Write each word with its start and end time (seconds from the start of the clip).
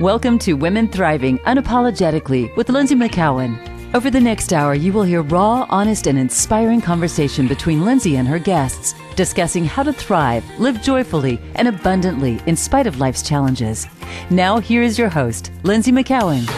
Welcome 0.00 0.38
to 0.38 0.54
Women 0.54 0.88
Thriving 0.88 1.40
Unapologetically 1.40 2.56
with 2.56 2.68
Lynsie 2.68 2.96
McKeown. 2.96 3.94
Over 3.94 4.10
the 4.10 4.18
next 4.18 4.54
hour, 4.54 4.72
you 4.72 4.94
will 4.94 5.02
hear 5.02 5.20
raw, 5.20 5.66
honest, 5.68 6.06
and 6.06 6.18
inspiring 6.18 6.80
conversation 6.80 7.46
between 7.46 7.80
Lynsie 7.80 8.16
and 8.16 8.26
her 8.26 8.38
guests, 8.38 8.94
discussing 9.14 9.66
how 9.66 9.82
to 9.82 9.92
thrive, 9.92 10.42
live 10.58 10.80
joyfully, 10.80 11.38
and 11.56 11.68
abundantly 11.68 12.40
in 12.46 12.56
spite 12.56 12.86
of 12.86 12.98
life's 12.98 13.20
challenges. 13.20 13.86
Now, 14.30 14.58
here 14.58 14.80
is 14.80 14.98
your 14.98 15.10
host, 15.10 15.52
Lynsie 15.64 15.92
McKeown. 15.92 16.48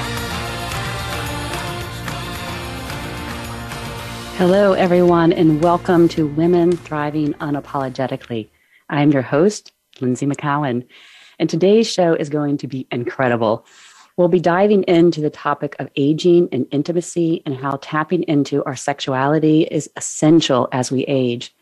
Hello, 4.36 4.74
everyone, 4.74 5.32
and 5.32 5.60
welcome 5.60 6.06
to 6.10 6.28
Women 6.28 6.76
Thriving 6.76 7.34
Unapologetically. 7.34 8.50
I'm 8.88 9.10
your 9.10 9.22
host, 9.22 9.72
Lynsie 9.96 10.32
McKeown. 10.32 10.86
And 11.42 11.50
today's 11.50 11.92
show 11.92 12.14
is 12.14 12.28
going 12.28 12.58
to 12.58 12.68
be 12.68 12.86
incredible. 12.92 13.66
We'll 14.16 14.28
be 14.28 14.38
diving 14.38 14.84
into 14.84 15.20
the 15.20 15.28
topic 15.28 15.74
of 15.80 15.90
aging 15.96 16.48
and 16.52 16.68
intimacy 16.70 17.42
and 17.44 17.56
how 17.56 17.80
tapping 17.82 18.22
into 18.28 18.62
our 18.62 18.76
sexuality 18.76 19.62
is 19.62 19.90
essential 19.96 20.68
as 20.70 20.92
we 20.92 21.02
age, 21.06 21.52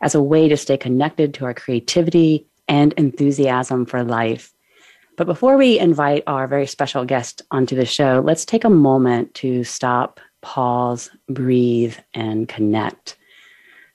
as 0.00 0.14
a 0.14 0.22
way 0.22 0.48
to 0.48 0.56
stay 0.56 0.76
connected 0.76 1.34
to 1.34 1.44
our 1.44 1.54
creativity 1.54 2.46
and 2.68 2.92
enthusiasm 2.92 3.84
for 3.84 4.04
life. 4.04 4.52
But 5.16 5.26
before 5.26 5.56
we 5.56 5.76
invite 5.76 6.22
our 6.28 6.46
very 6.46 6.68
special 6.68 7.04
guest 7.04 7.42
onto 7.50 7.74
the 7.74 7.84
show, 7.84 8.22
let's 8.24 8.44
take 8.44 8.62
a 8.62 8.70
moment 8.70 9.34
to 9.42 9.64
stop, 9.64 10.20
pause, 10.40 11.10
breathe, 11.28 11.96
and 12.14 12.48
connect. 12.48 13.16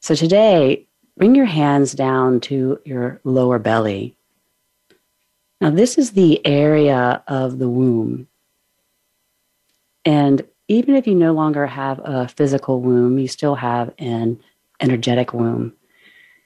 So 0.02 0.14
today, 0.14 0.88
bring 1.16 1.36
your 1.36 1.46
hands 1.46 1.94
down 1.94 2.42
to 2.42 2.82
your 2.84 3.22
lower 3.24 3.60
belly 3.60 4.18
now, 5.62 5.70
this 5.70 6.00
is 6.00 6.12
the 6.12 6.46
area 6.46 7.24
of 7.28 7.60
the 7.60 7.70
womb. 7.70 8.28
And 10.04 10.42
even 10.68 10.96
if 10.96 11.06
you 11.06 11.14
no 11.14 11.34
longer 11.34 11.68
have 11.68 12.02
a 12.04 12.28
physical 12.28 12.82
womb, 12.82 13.20
you 13.20 13.28
still 13.28 13.54
have 13.54 13.94
an 14.00 14.42
energetic 14.80 15.34
womb. 15.34 15.74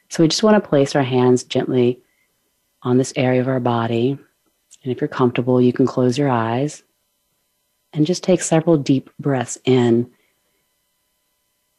So 0.09 0.21
we 0.21 0.27
just 0.27 0.43
want 0.43 0.61
to 0.61 0.69
place 0.69 0.95
our 0.95 1.03
hands 1.03 1.45
gently 1.45 2.01
on 2.81 2.97
this 2.97 3.13
area 3.15 3.39
of 3.39 3.47
our 3.47 3.61
body. 3.61 4.17
And 4.83 4.91
if 4.91 4.99
you're 4.99 5.07
comfortable, 5.07 5.61
you 5.61 5.71
can 5.71 5.85
close 5.85 6.17
your 6.17 6.29
eyes 6.29 6.83
and 7.93 8.05
just 8.05 8.21
take 8.21 8.41
several 8.41 8.75
deep 8.75 9.09
breaths 9.17 9.57
in. 9.63 10.11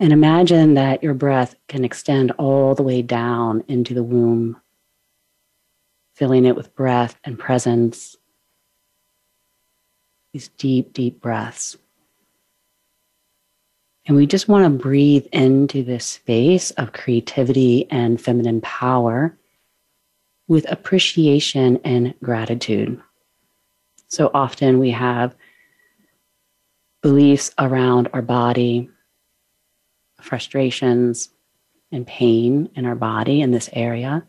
And 0.00 0.12
imagine 0.12 0.72
that 0.74 1.02
your 1.02 1.14
breath 1.14 1.54
can 1.68 1.84
extend 1.84 2.30
all 2.32 2.74
the 2.74 2.82
way 2.82 3.02
down 3.02 3.62
into 3.68 3.92
the 3.92 4.02
womb 4.02 4.58
filling 6.16 6.46
it 6.46 6.56
with 6.56 6.74
breath 6.74 7.20
and 7.24 7.38
presence. 7.38 8.16
These 10.32 10.48
deep, 10.48 10.94
deep 10.94 11.20
breaths. 11.20 11.76
And 14.06 14.16
we 14.16 14.26
just 14.26 14.48
want 14.48 14.64
to 14.64 14.82
breathe 14.82 15.26
into 15.32 15.82
this 15.82 16.06
space 16.06 16.70
of 16.72 16.92
creativity 16.94 17.86
and 17.90 18.20
feminine 18.20 18.62
power 18.62 19.36
with 20.48 20.70
appreciation 20.70 21.80
and 21.84 22.14
gratitude. 22.22 23.00
So 24.08 24.30
often 24.32 24.78
we 24.78 24.92
have 24.92 25.34
beliefs 27.02 27.50
around 27.58 28.08
our 28.12 28.22
body, 28.22 28.88
frustrations 30.20 31.28
and 31.92 32.06
pain 32.06 32.70
in 32.74 32.86
our 32.86 32.94
body 32.94 33.42
in 33.42 33.50
this 33.50 33.68
area. 33.72 34.26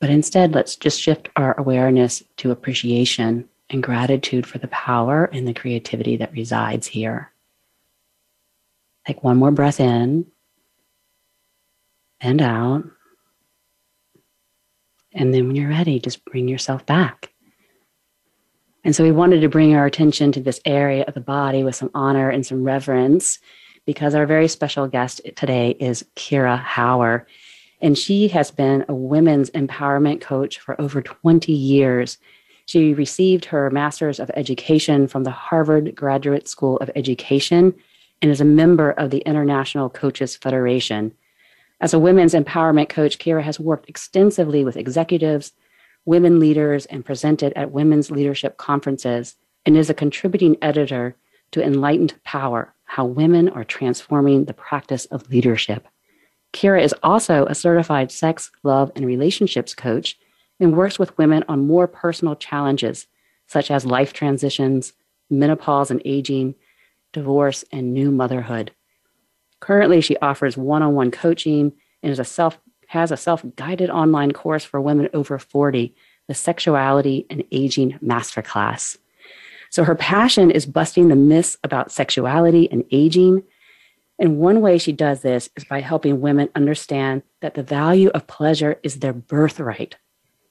But 0.00 0.10
instead, 0.10 0.54
let's 0.54 0.76
just 0.76 1.00
shift 1.00 1.28
our 1.36 1.58
awareness 1.58 2.22
to 2.38 2.50
appreciation 2.50 3.48
and 3.70 3.82
gratitude 3.82 4.46
for 4.46 4.58
the 4.58 4.68
power 4.68 5.24
and 5.32 5.48
the 5.48 5.54
creativity 5.54 6.16
that 6.16 6.32
resides 6.32 6.86
here. 6.86 7.32
Take 9.06 9.22
one 9.22 9.36
more 9.36 9.50
breath 9.50 9.80
in 9.80 10.26
and 12.20 12.42
out. 12.42 12.84
And 15.12 15.32
then 15.32 15.46
when 15.46 15.56
you're 15.56 15.70
ready, 15.70 15.98
just 15.98 16.24
bring 16.24 16.48
yourself 16.48 16.84
back. 16.84 17.32
And 18.84 18.94
so 18.94 19.02
we 19.02 19.12
wanted 19.12 19.40
to 19.40 19.48
bring 19.48 19.74
our 19.74 19.86
attention 19.86 20.30
to 20.32 20.40
this 20.40 20.60
area 20.64 21.04
of 21.08 21.14
the 21.14 21.20
body 21.20 21.64
with 21.64 21.74
some 21.74 21.90
honor 21.94 22.30
and 22.30 22.46
some 22.46 22.62
reverence 22.62 23.38
because 23.84 24.14
our 24.14 24.26
very 24.26 24.48
special 24.48 24.86
guest 24.86 25.20
today 25.36 25.70
is 25.80 26.04
Kira 26.14 26.58
Hower. 26.58 27.26
And 27.80 27.96
she 27.96 28.28
has 28.28 28.50
been 28.50 28.84
a 28.88 28.94
women's 28.94 29.50
empowerment 29.50 30.20
coach 30.20 30.58
for 30.58 30.80
over 30.80 31.02
20 31.02 31.52
years. 31.52 32.18
She 32.64 32.94
received 32.94 33.44
her 33.46 33.70
Master's 33.70 34.18
of 34.18 34.30
Education 34.34 35.06
from 35.06 35.24
the 35.24 35.30
Harvard 35.30 35.94
Graduate 35.94 36.48
School 36.48 36.78
of 36.78 36.90
Education 36.96 37.74
and 38.22 38.30
is 38.30 38.40
a 38.40 38.46
member 38.46 38.92
of 38.92 39.10
the 39.10 39.18
International 39.18 39.90
Coaches 39.90 40.36
Federation. 40.36 41.12
As 41.80 41.92
a 41.92 41.98
women's 41.98 42.32
empowerment 42.32 42.88
coach, 42.88 43.18
Kira 43.18 43.42
has 43.42 43.60
worked 43.60 43.88
extensively 43.88 44.64
with 44.64 44.78
executives, 44.78 45.52
women 46.06 46.40
leaders, 46.40 46.86
and 46.86 47.04
presented 47.04 47.52
at 47.54 47.72
women's 47.72 48.10
leadership 48.10 48.56
conferences, 48.56 49.36
and 49.66 49.76
is 49.76 49.90
a 49.90 49.94
contributing 49.94 50.56
editor 50.62 51.14
to 51.50 51.62
Enlightened 51.62 52.14
Power 52.24 52.74
How 52.84 53.04
Women 53.04 53.48
Are 53.50 53.64
Transforming 53.64 54.46
the 54.46 54.54
Practice 54.54 55.04
of 55.06 55.28
Leadership. 55.28 55.86
Kira 56.52 56.82
is 56.82 56.94
also 57.02 57.46
a 57.46 57.54
certified 57.54 58.10
sex, 58.10 58.50
love, 58.62 58.90
and 58.96 59.06
relationships 59.06 59.74
coach 59.74 60.18
and 60.58 60.76
works 60.76 60.98
with 60.98 61.16
women 61.18 61.44
on 61.48 61.66
more 61.66 61.86
personal 61.86 62.36
challenges 62.36 63.06
such 63.46 63.70
as 63.70 63.86
life 63.86 64.12
transitions, 64.12 64.92
menopause 65.30 65.90
and 65.90 66.02
aging, 66.04 66.54
divorce, 67.12 67.64
and 67.72 67.92
new 67.92 68.10
motherhood. 68.10 68.72
Currently, 69.60 70.00
she 70.00 70.16
offers 70.18 70.56
one 70.56 70.82
on 70.82 70.94
one 70.94 71.10
coaching 71.10 71.72
and 72.02 72.12
is 72.12 72.18
a 72.18 72.24
self, 72.24 72.58
has 72.88 73.10
a 73.10 73.16
self 73.16 73.44
guided 73.56 73.90
online 73.90 74.32
course 74.32 74.64
for 74.64 74.80
women 74.80 75.08
over 75.14 75.38
40, 75.38 75.94
the 76.28 76.34
Sexuality 76.34 77.26
and 77.30 77.44
Aging 77.52 77.98
Masterclass. 78.02 78.98
So, 79.70 79.84
her 79.84 79.94
passion 79.94 80.50
is 80.50 80.66
busting 80.66 81.08
the 81.08 81.16
myths 81.16 81.56
about 81.64 81.92
sexuality 81.92 82.70
and 82.70 82.84
aging 82.90 83.42
and 84.18 84.38
one 84.38 84.60
way 84.60 84.78
she 84.78 84.92
does 84.92 85.20
this 85.20 85.50
is 85.56 85.64
by 85.64 85.80
helping 85.80 86.20
women 86.20 86.48
understand 86.54 87.22
that 87.40 87.54
the 87.54 87.62
value 87.62 88.08
of 88.10 88.26
pleasure 88.26 88.80
is 88.82 88.98
their 88.98 89.12
birthright. 89.12 89.96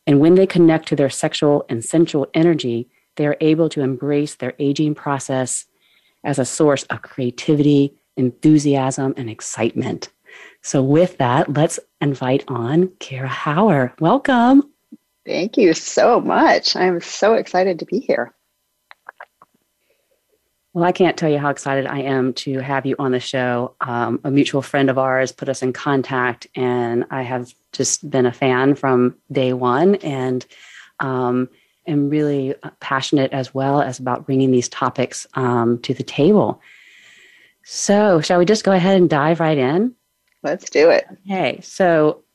And 0.05 0.19
when 0.19 0.35
they 0.35 0.45
connect 0.45 0.87
to 0.89 0.95
their 0.95 1.09
sexual 1.09 1.65
and 1.67 1.83
sensual 1.83 2.27
energy, 2.33 2.89
they 3.15 3.25
are 3.25 3.37
able 3.41 3.69
to 3.69 3.81
embrace 3.81 4.35
their 4.35 4.53
aging 4.59 4.93
process 4.93 5.65
as 6.23 6.37
a 6.37 6.45
source 6.45 6.83
of 6.83 7.01
creativity, 7.01 7.95
enthusiasm, 8.17 9.13
and 9.17 9.29
excitement. 9.29 10.09
So, 10.61 10.83
with 10.83 11.17
that, 11.17 11.53
let's 11.53 11.79
invite 12.01 12.43
on 12.47 12.87
Kira 12.99 13.27
Hower. 13.27 13.93
Welcome. 13.99 14.71
Thank 15.25 15.57
you 15.57 15.73
so 15.73 16.19
much. 16.19 16.75
I'm 16.75 16.99
so 17.01 17.33
excited 17.33 17.79
to 17.79 17.85
be 17.85 17.99
here. 17.99 18.33
Well, 20.75 20.83
I 20.83 20.91
can't 20.91 21.15
tell 21.15 21.29
you 21.29 21.39
how 21.39 21.51
excited 21.51 21.85
I 21.85 21.99
am 21.99 22.33
to 22.33 22.59
have 22.59 22.85
you 22.85 22.97
on 22.99 23.13
the 23.13 23.19
show. 23.21 23.75
Um, 23.79 24.19
a 24.25 24.29
mutual 24.29 24.61
friend 24.61 24.89
of 24.89 24.97
ours 24.97 25.31
put 25.31 25.47
us 25.47 25.61
in 25.61 25.71
contact, 25.71 26.47
and 26.53 27.05
I 27.09 27.21
have 27.21 27.53
just 27.71 28.09
been 28.09 28.25
a 28.25 28.33
fan 28.33 28.75
from 28.75 29.15
day 29.31 29.53
one 29.53 29.95
and 29.95 30.45
um, 30.99 31.47
am 31.87 32.09
really 32.09 32.55
passionate 32.81 33.31
as 33.31 33.53
well 33.53 33.81
as 33.81 33.99
about 33.99 34.25
bringing 34.25 34.51
these 34.51 34.67
topics 34.67 35.25
um, 35.35 35.79
to 35.83 35.93
the 35.93 36.03
table. 36.03 36.61
So, 37.63 38.19
shall 38.19 38.39
we 38.39 38.43
just 38.43 38.65
go 38.65 38.73
ahead 38.73 38.97
and 38.97 39.09
dive 39.09 39.39
right 39.39 39.57
in? 39.57 39.95
Let's 40.43 40.69
do 40.69 40.89
it. 40.89 41.07
Okay. 41.25 41.61
So, 41.61 42.25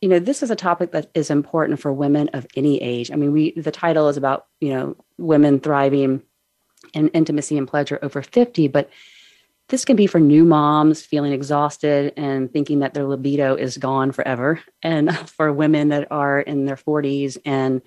you 0.00 0.08
know, 0.08 0.20
this 0.20 0.44
is 0.44 0.52
a 0.52 0.56
topic 0.56 0.92
that 0.92 1.10
is 1.14 1.30
important 1.30 1.80
for 1.80 1.92
women 1.92 2.28
of 2.28 2.46
any 2.54 2.80
age. 2.80 3.10
I 3.10 3.16
mean, 3.16 3.32
we 3.32 3.54
the 3.56 3.72
title 3.72 4.08
is 4.08 4.16
about, 4.16 4.46
you 4.60 4.68
know, 4.72 4.96
women 5.16 5.58
thriving 5.58 6.22
and 6.94 7.10
intimacy 7.12 7.58
and 7.58 7.68
pleasure 7.68 7.98
over 8.02 8.22
50 8.22 8.68
but 8.68 8.90
this 9.68 9.84
can 9.84 9.96
be 9.96 10.06
for 10.06 10.18
new 10.18 10.44
moms 10.44 11.02
feeling 11.02 11.32
exhausted 11.32 12.12
and 12.16 12.50
thinking 12.50 12.78
that 12.80 12.94
their 12.94 13.04
libido 13.04 13.54
is 13.54 13.76
gone 13.76 14.12
forever. 14.12 14.60
And 14.82 15.16
for 15.28 15.52
women 15.52 15.90
that 15.90 16.10
are 16.10 16.40
in 16.40 16.64
their 16.64 16.76
40s 16.76 17.38
and 17.44 17.82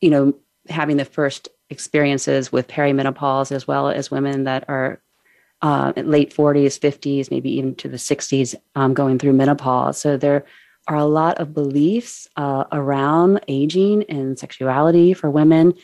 you 0.00 0.10
know 0.10 0.34
having 0.68 0.96
the 0.96 1.04
first 1.04 1.48
experiences 1.70 2.52
with 2.52 2.68
perimenopause 2.68 3.52
as 3.52 3.66
well 3.66 3.88
as 3.88 4.10
women 4.10 4.44
that 4.44 4.64
are 4.68 5.00
uh, 5.62 5.92
late 5.96 6.34
40s 6.34 6.78
50s 6.78 7.30
maybe 7.30 7.50
even 7.50 7.74
to 7.76 7.88
the 7.88 7.96
60s 7.96 8.54
um, 8.74 8.92
going 8.92 9.18
through 9.18 9.32
menopause. 9.32 9.98
So 9.98 10.16
there 10.16 10.44
are 10.88 10.96
a 10.96 11.06
lot 11.06 11.38
of 11.38 11.54
beliefs 11.54 12.28
uh, 12.36 12.64
around 12.72 13.40
aging 13.48 14.04
and 14.04 14.38
sexuality 14.38 15.14
for 15.14 15.30
women 15.30 15.74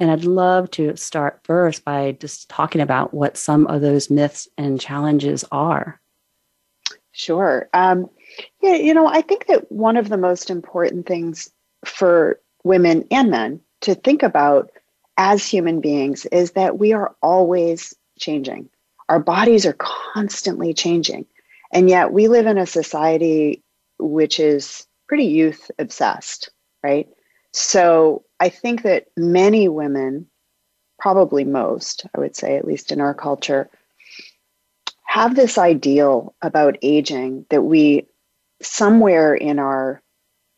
and 0.00 0.10
I'd 0.10 0.24
love 0.24 0.70
to 0.72 0.96
start 0.96 1.40
first 1.44 1.84
by 1.84 2.12
just 2.12 2.48
talking 2.48 2.80
about 2.80 3.12
what 3.12 3.36
some 3.36 3.66
of 3.66 3.80
those 3.80 4.10
myths 4.10 4.48
and 4.56 4.80
challenges 4.80 5.44
are. 5.50 6.00
Sure. 7.12 7.68
Um, 7.74 8.08
yeah, 8.62 8.74
you 8.74 8.94
know, 8.94 9.06
I 9.06 9.22
think 9.22 9.46
that 9.46 9.72
one 9.72 9.96
of 9.96 10.08
the 10.08 10.16
most 10.16 10.50
important 10.50 11.06
things 11.06 11.50
for 11.84 12.40
women 12.62 13.06
and 13.10 13.30
men 13.30 13.60
to 13.80 13.94
think 13.94 14.22
about 14.22 14.70
as 15.16 15.46
human 15.46 15.80
beings 15.80 16.26
is 16.26 16.52
that 16.52 16.78
we 16.78 16.92
are 16.92 17.14
always 17.22 17.94
changing. 18.18 18.68
Our 19.08 19.18
bodies 19.18 19.66
are 19.66 19.76
constantly 19.78 20.74
changing. 20.74 21.26
And 21.72 21.88
yet 21.88 22.12
we 22.12 22.28
live 22.28 22.46
in 22.46 22.58
a 22.58 22.66
society 22.66 23.62
which 23.98 24.38
is 24.38 24.86
pretty 25.08 25.24
youth 25.24 25.70
obsessed, 25.78 26.50
right? 26.82 27.08
So 27.52 28.24
I 28.40 28.48
think 28.48 28.82
that 28.82 29.06
many 29.16 29.68
women, 29.68 30.26
probably 30.98 31.44
most, 31.44 32.06
I 32.14 32.20
would 32.20 32.36
say, 32.36 32.56
at 32.56 32.66
least 32.66 32.92
in 32.92 33.00
our 33.00 33.14
culture, 33.14 33.68
have 35.06 35.34
this 35.34 35.58
ideal 35.58 36.34
about 36.42 36.76
aging 36.82 37.46
that 37.50 37.62
we 37.62 38.06
somewhere 38.60 39.34
in 39.34 39.58
our 39.58 40.02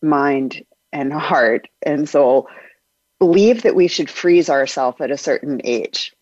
mind 0.02 0.64
and 0.92 1.12
heart 1.31 1.69
and 1.82 2.08
soul 2.08 2.48
believe 3.19 3.62
that 3.62 3.75
we 3.75 3.87
should 3.87 4.10
freeze 4.10 4.48
ourselves 4.48 5.00
at 5.00 5.10
a 5.10 5.19
certain 5.19 5.60
age 5.64 6.14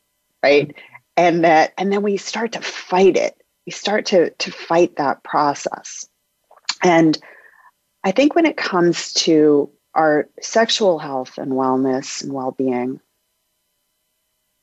right? 0.43 0.69
Mm-hmm. 0.69 0.79
And 1.17 1.45
that 1.45 1.75
and 1.77 1.93
then 1.93 2.03
we 2.03 2.17
start 2.17 2.53
to 2.53 2.61
fight 2.61 3.17
it. 3.17 3.35
We 3.67 3.73
start 3.73 4.07
to 4.07 4.31
to 4.31 4.53
fight 4.53 4.97
that 4.97 5.23
process. 5.25 6.09
And 6.83 7.19
i 8.05 8.13
think 8.13 8.37
when 8.37 8.47
it 8.47 8.57
comes 8.57 9.13
to 9.13 9.69
our 9.95 10.29
sexual 10.41 10.99
health 10.99 11.39
and 11.39 11.53
wellness 11.53 12.23
and 12.23 12.33
well-being 12.33 13.01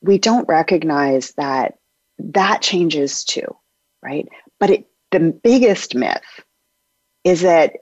we 0.02 0.18
don't 0.18 0.48
recognize 0.48 1.32
that 1.34 1.78
that 2.20 2.62
changes 2.62 3.24
too 3.24 3.56
right 4.02 4.28
but 4.60 4.70
it 4.70 4.88
the 5.12 5.20
biggest 5.20 5.96
myth 5.96 6.44
is 7.24 7.42
that 7.42 7.74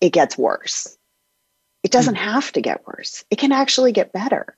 it 0.00 0.12
gets 0.12 0.38
worse 0.38 0.98
it 1.82 1.90
doesn't 1.90 2.16
mm-hmm. 2.16 2.30
have 2.30 2.52
to 2.52 2.60
get 2.60 2.86
worse, 2.86 3.24
it 3.30 3.38
can 3.38 3.52
actually 3.52 3.92
get 3.92 4.12
better. 4.12 4.56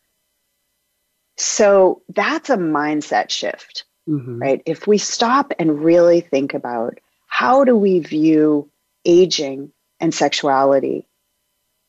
So 1.37 2.03
that's 2.09 2.51
a 2.51 2.57
mindset 2.57 3.31
shift, 3.31 3.85
mm-hmm. 4.09 4.41
right? 4.41 4.63
If 4.67 4.87
we 4.87 4.99
stop 4.99 5.53
and 5.59 5.83
really 5.83 6.21
think 6.21 6.55
about 6.55 6.99
how 7.27 7.65
do 7.65 7.77
we 7.77 8.01
view 8.01 8.71
aging 9.05 9.73
and 10.01 10.15
sexuality 10.15 11.07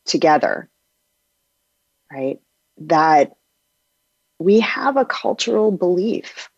together, 0.04 0.68
right? 2.10 2.40
That 2.78 3.32
we 4.38 4.60
have 4.60 4.96
a 4.96 5.04
cultural 5.04 5.70
belief 5.70 6.50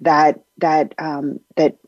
that 0.00 0.44
that 0.58 0.94
um, 0.98 1.40
that 1.56 1.78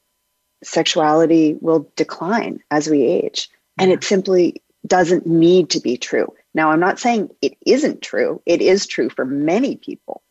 sexuality 0.62 1.56
will 1.60 1.90
decline 1.96 2.60
as 2.70 2.88
we 2.88 3.02
age, 3.02 3.48
and 3.78 3.90
it 3.90 4.04
simply 4.04 4.62
doesn't 4.86 5.26
need 5.26 5.70
to 5.70 5.80
be 5.80 5.96
true. 5.96 6.32
Now, 6.54 6.70
I'm 6.70 6.80
not 6.80 6.98
saying 6.98 7.30
it 7.42 7.54
isn't 7.64 8.02
true, 8.02 8.42
it 8.46 8.60
is 8.60 8.86
true 8.86 9.08
for 9.08 9.24
many 9.24 9.76
people, 9.76 10.22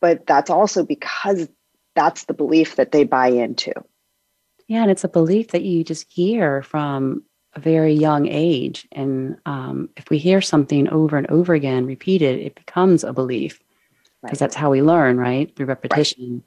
but 0.00 0.26
that's 0.26 0.50
also 0.50 0.84
because 0.84 1.48
that's 1.94 2.24
the 2.24 2.34
belief 2.34 2.76
that 2.76 2.92
they 2.92 3.04
buy 3.04 3.28
into. 3.28 3.72
Yeah, 4.68 4.82
and 4.82 4.90
it's 4.90 5.04
a 5.04 5.08
belief 5.08 5.48
that 5.48 5.64
you 5.64 5.82
just 5.82 6.06
hear 6.08 6.62
from 6.62 7.24
a 7.54 7.60
very 7.60 7.92
young 7.92 8.26
age. 8.26 8.86
And 8.92 9.36
um, 9.46 9.88
if 9.96 10.08
we 10.10 10.18
hear 10.18 10.40
something 10.40 10.88
over 10.88 11.16
and 11.16 11.26
over 11.28 11.54
again 11.54 11.86
repeated, 11.86 12.38
it 12.38 12.54
becomes 12.54 13.04
a 13.04 13.12
belief 13.12 13.60
because 14.22 14.40
right. 14.40 14.46
that's 14.46 14.54
how 14.54 14.70
we 14.70 14.82
learn, 14.82 15.16
right? 15.18 15.54
Through 15.56 15.66
repetition. 15.66 16.44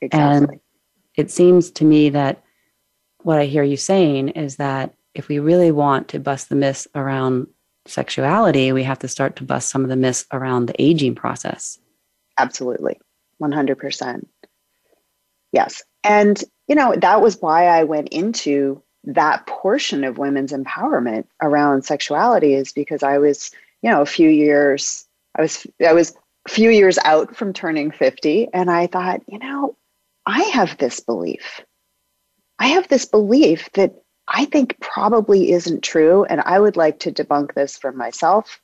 Right. 0.00 0.06
Exactly. 0.06 0.54
And 0.54 0.60
it 1.16 1.30
seems 1.30 1.70
to 1.72 1.84
me 1.84 2.10
that 2.10 2.42
what 3.22 3.38
I 3.38 3.46
hear 3.46 3.62
you 3.62 3.76
saying 3.76 4.30
is 4.30 4.56
that 4.56 4.94
if 5.14 5.28
we 5.28 5.38
really 5.38 5.70
want 5.70 6.08
to 6.08 6.18
bust 6.18 6.48
the 6.48 6.56
myths 6.56 6.88
around 6.94 7.46
sexuality, 7.86 8.72
we 8.72 8.82
have 8.82 8.98
to 9.00 9.08
start 9.08 9.36
to 9.36 9.44
bust 9.44 9.68
some 9.68 9.84
of 9.84 9.90
the 9.90 9.96
myths 9.96 10.24
around 10.32 10.66
the 10.66 10.82
aging 10.82 11.14
process. 11.14 11.78
Absolutely. 12.38 12.98
100%. 13.40 14.26
Yes. 15.52 15.82
And, 16.02 16.42
you 16.66 16.74
know, 16.74 16.94
that 16.96 17.20
was 17.20 17.40
why 17.40 17.66
I 17.66 17.84
went 17.84 18.08
into 18.08 18.82
that 19.04 19.46
portion 19.46 20.04
of 20.04 20.18
women's 20.18 20.52
empowerment 20.52 21.24
around 21.40 21.84
sexuality 21.84 22.54
is 22.54 22.72
because 22.72 23.02
I 23.02 23.18
was, 23.18 23.50
you 23.82 23.90
know, 23.90 24.02
a 24.02 24.06
few 24.06 24.28
years, 24.28 25.06
I 25.36 25.42
was, 25.42 25.66
I 25.84 25.92
was 25.92 26.14
a 26.46 26.50
few 26.50 26.70
years 26.70 26.98
out 27.04 27.36
from 27.36 27.52
turning 27.52 27.90
50. 27.90 28.48
And 28.52 28.70
I 28.70 28.86
thought, 28.86 29.22
you 29.26 29.38
know, 29.38 29.76
I 30.26 30.42
have 30.44 30.78
this 30.78 31.00
belief. 31.00 31.60
I 32.58 32.68
have 32.68 32.88
this 32.88 33.04
belief 33.04 33.70
that 33.72 33.94
I 34.28 34.44
think 34.44 34.78
probably 34.80 35.52
isn't 35.52 35.82
true. 35.82 36.24
And 36.24 36.40
I 36.40 36.60
would 36.60 36.76
like 36.76 37.00
to 37.00 37.12
debunk 37.12 37.54
this 37.54 37.76
for 37.76 37.92
myself. 37.92 38.60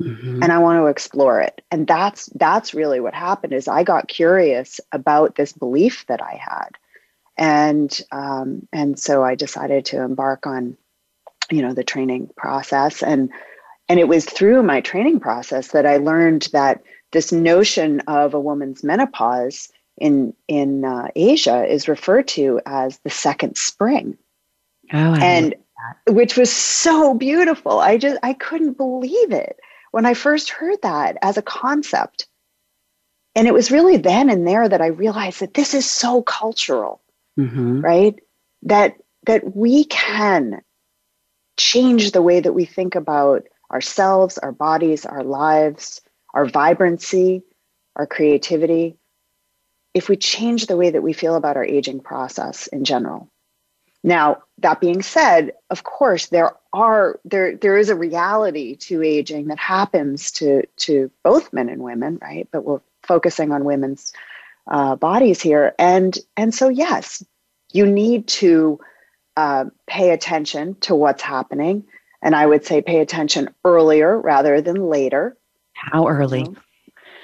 Mm-hmm. 0.00 0.42
And 0.42 0.52
I 0.52 0.58
want 0.58 0.78
to 0.78 0.86
explore 0.86 1.40
it. 1.40 1.60
And 1.70 1.86
that's 1.86 2.26
that's 2.36 2.72
really 2.72 3.00
what 3.00 3.12
happened 3.12 3.52
is 3.52 3.68
I 3.68 3.82
got 3.82 4.08
curious 4.08 4.80
about 4.92 5.34
this 5.34 5.52
belief 5.52 6.06
that 6.06 6.22
I 6.22 6.40
had. 6.40 6.70
And 7.40 8.00
um, 8.12 8.68
and 8.72 8.98
so 8.98 9.24
I 9.24 9.34
decided 9.34 9.84
to 9.86 10.02
embark 10.02 10.46
on, 10.46 10.76
you 11.50 11.62
know, 11.62 11.74
the 11.74 11.82
training 11.82 12.30
process. 12.36 13.02
And 13.02 13.30
and 13.88 13.98
it 13.98 14.06
was 14.06 14.24
through 14.24 14.62
my 14.62 14.80
training 14.80 15.18
process 15.18 15.68
that 15.68 15.86
I 15.86 15.96
learned 15.96 16.48
that 16.52 16.82
this 17.10 17.32
notion 17.32 18.00
of 18.00 18.34
a 18.34 18.40
woman's 18.40 18.84
menopause 18.84 19.68
in 19.96 20.34
in 20.46 20.84
uh, 20.84 21.08
Asia 21.16 21.66
is 21.66 21.88
referred 21.88 22.28
to 22.28 22.60
as 22.66 22.98
the 22.98 23.10
second 23.10 23.56
spring. 23.56 24.16
Oh, 24.92 25.14
and 25.14 25.54
which 26.08 26.36
was 26.36 26.52
so 26.52 27.14
beautiful. 27.14 27.80
I 27.80 27.96
just 27.96 28.18
I 28.22 28.34
couldn't 28.34 28.76
believe 28.76 29.32
it 29.32 29.58
when 29.92 30.06
I 30.06 30.14
first 30.14 30.50
heard 30.50 30.80
that 30.82 31.16
as 31.22 31.36
a 31.36 31.42
concept. 31.42 32.26
And 33.34 33.46
it 33.46 33.54
was 33.54 33.70
really 33.70 33.96
then 33.96 34.28
and 34.28 34.46
there 34.46 34.68
that 34.68 34.82
I 34.82 34.86
realized 34.86 35.40
that 35.40 35.54
this 35.54 35.72
is 35.72 35.88
so 35.88 36.22
cultural, 36.22 37.00
mm-hmm. 37.46 37.80
right? 37.80 38.18
That 38.62 38.96
that 39.26 39.56
we 39.56 39.84
can 39.84 40.62
change 41.56 42.12
the 42.12 42.22
way 42.22 42.40
that 42.40 42.52
we 42.52 42.64
think 42.64 42.94
about 42.94 43.42
ourselves, 43.70 44.38
our 44.38 44.52
bodies, 44.52 45.06
our 45.06 45.22
lives, 45.22 46.00
our 46.34 46.46
vibrancy, 46.46 47.42
our 47.96 48.06
creativity, 48.06 48.96
if 49.94 50.08
we 50.08 50.16
change 50.16 50.66
the 50.66 50.76
way 50.76 50.90
that 50.90 51.02
we 51.02 51.12
feel 51.12 51.34
about 51.34 51.56
our 51.56 51.64
aging 51.64 52.00
process 52.00 52.66
in 52.68 52.84
general. 52.84 53.30
Now, 54.02 54.42
that 54.58 54.80
being 54.80 55.02
said, 55.02 55.52
of 55.68 55.84
course, 55.84 56.26
there 56.26 56.52
are 56.72 57.20
there 57.24 57.56
there 57.56 57.76
is 57.76 57.90
a 57.90 57.94
reality 57.94 58.76
to 58.76 59.02
aging 59.02 59.48
that 59.48 59.58
happens 59.58 60.30
to 60.32 60.66
to 60.78 61.10
both 61.22 61.52
men 61.52 61.68
and 61.68 61.82
women, 61.82 62.18
right? 62.22 62.48
But 62.50 62.64
we're 62.64 62.80
focusing 63.02 63.52
on 63.52 63.64
women's 63.64 64.12
uh, 64.70 64.96
bodies 64.96 65.42
here, 65.42 65.74
and 65.78 66.16
and 66.36 66.54
so 66.54 66.68
yes, 66.68 67.22
you 67.72 67.86
need 67.86 68.28
to 68.28 68.80
uh, 69.36 69.66
pay 69.86 70.10
attention 70.10 70.76
to 70.80 70.94
what's 70.94 71.22
happening, 71.22 71.84
and 72.22 72.34
I 72.34 72.46
would 72.46 72.64
say 72.64 72.82
pay 72.82 73.00
attention 73.00 73.50
earlier 73.64 74.18
rather 74.18 74.60
than 74.60 74.88
later. 74.88 75.36
How 75.72 76.08
early? 76.08 76.46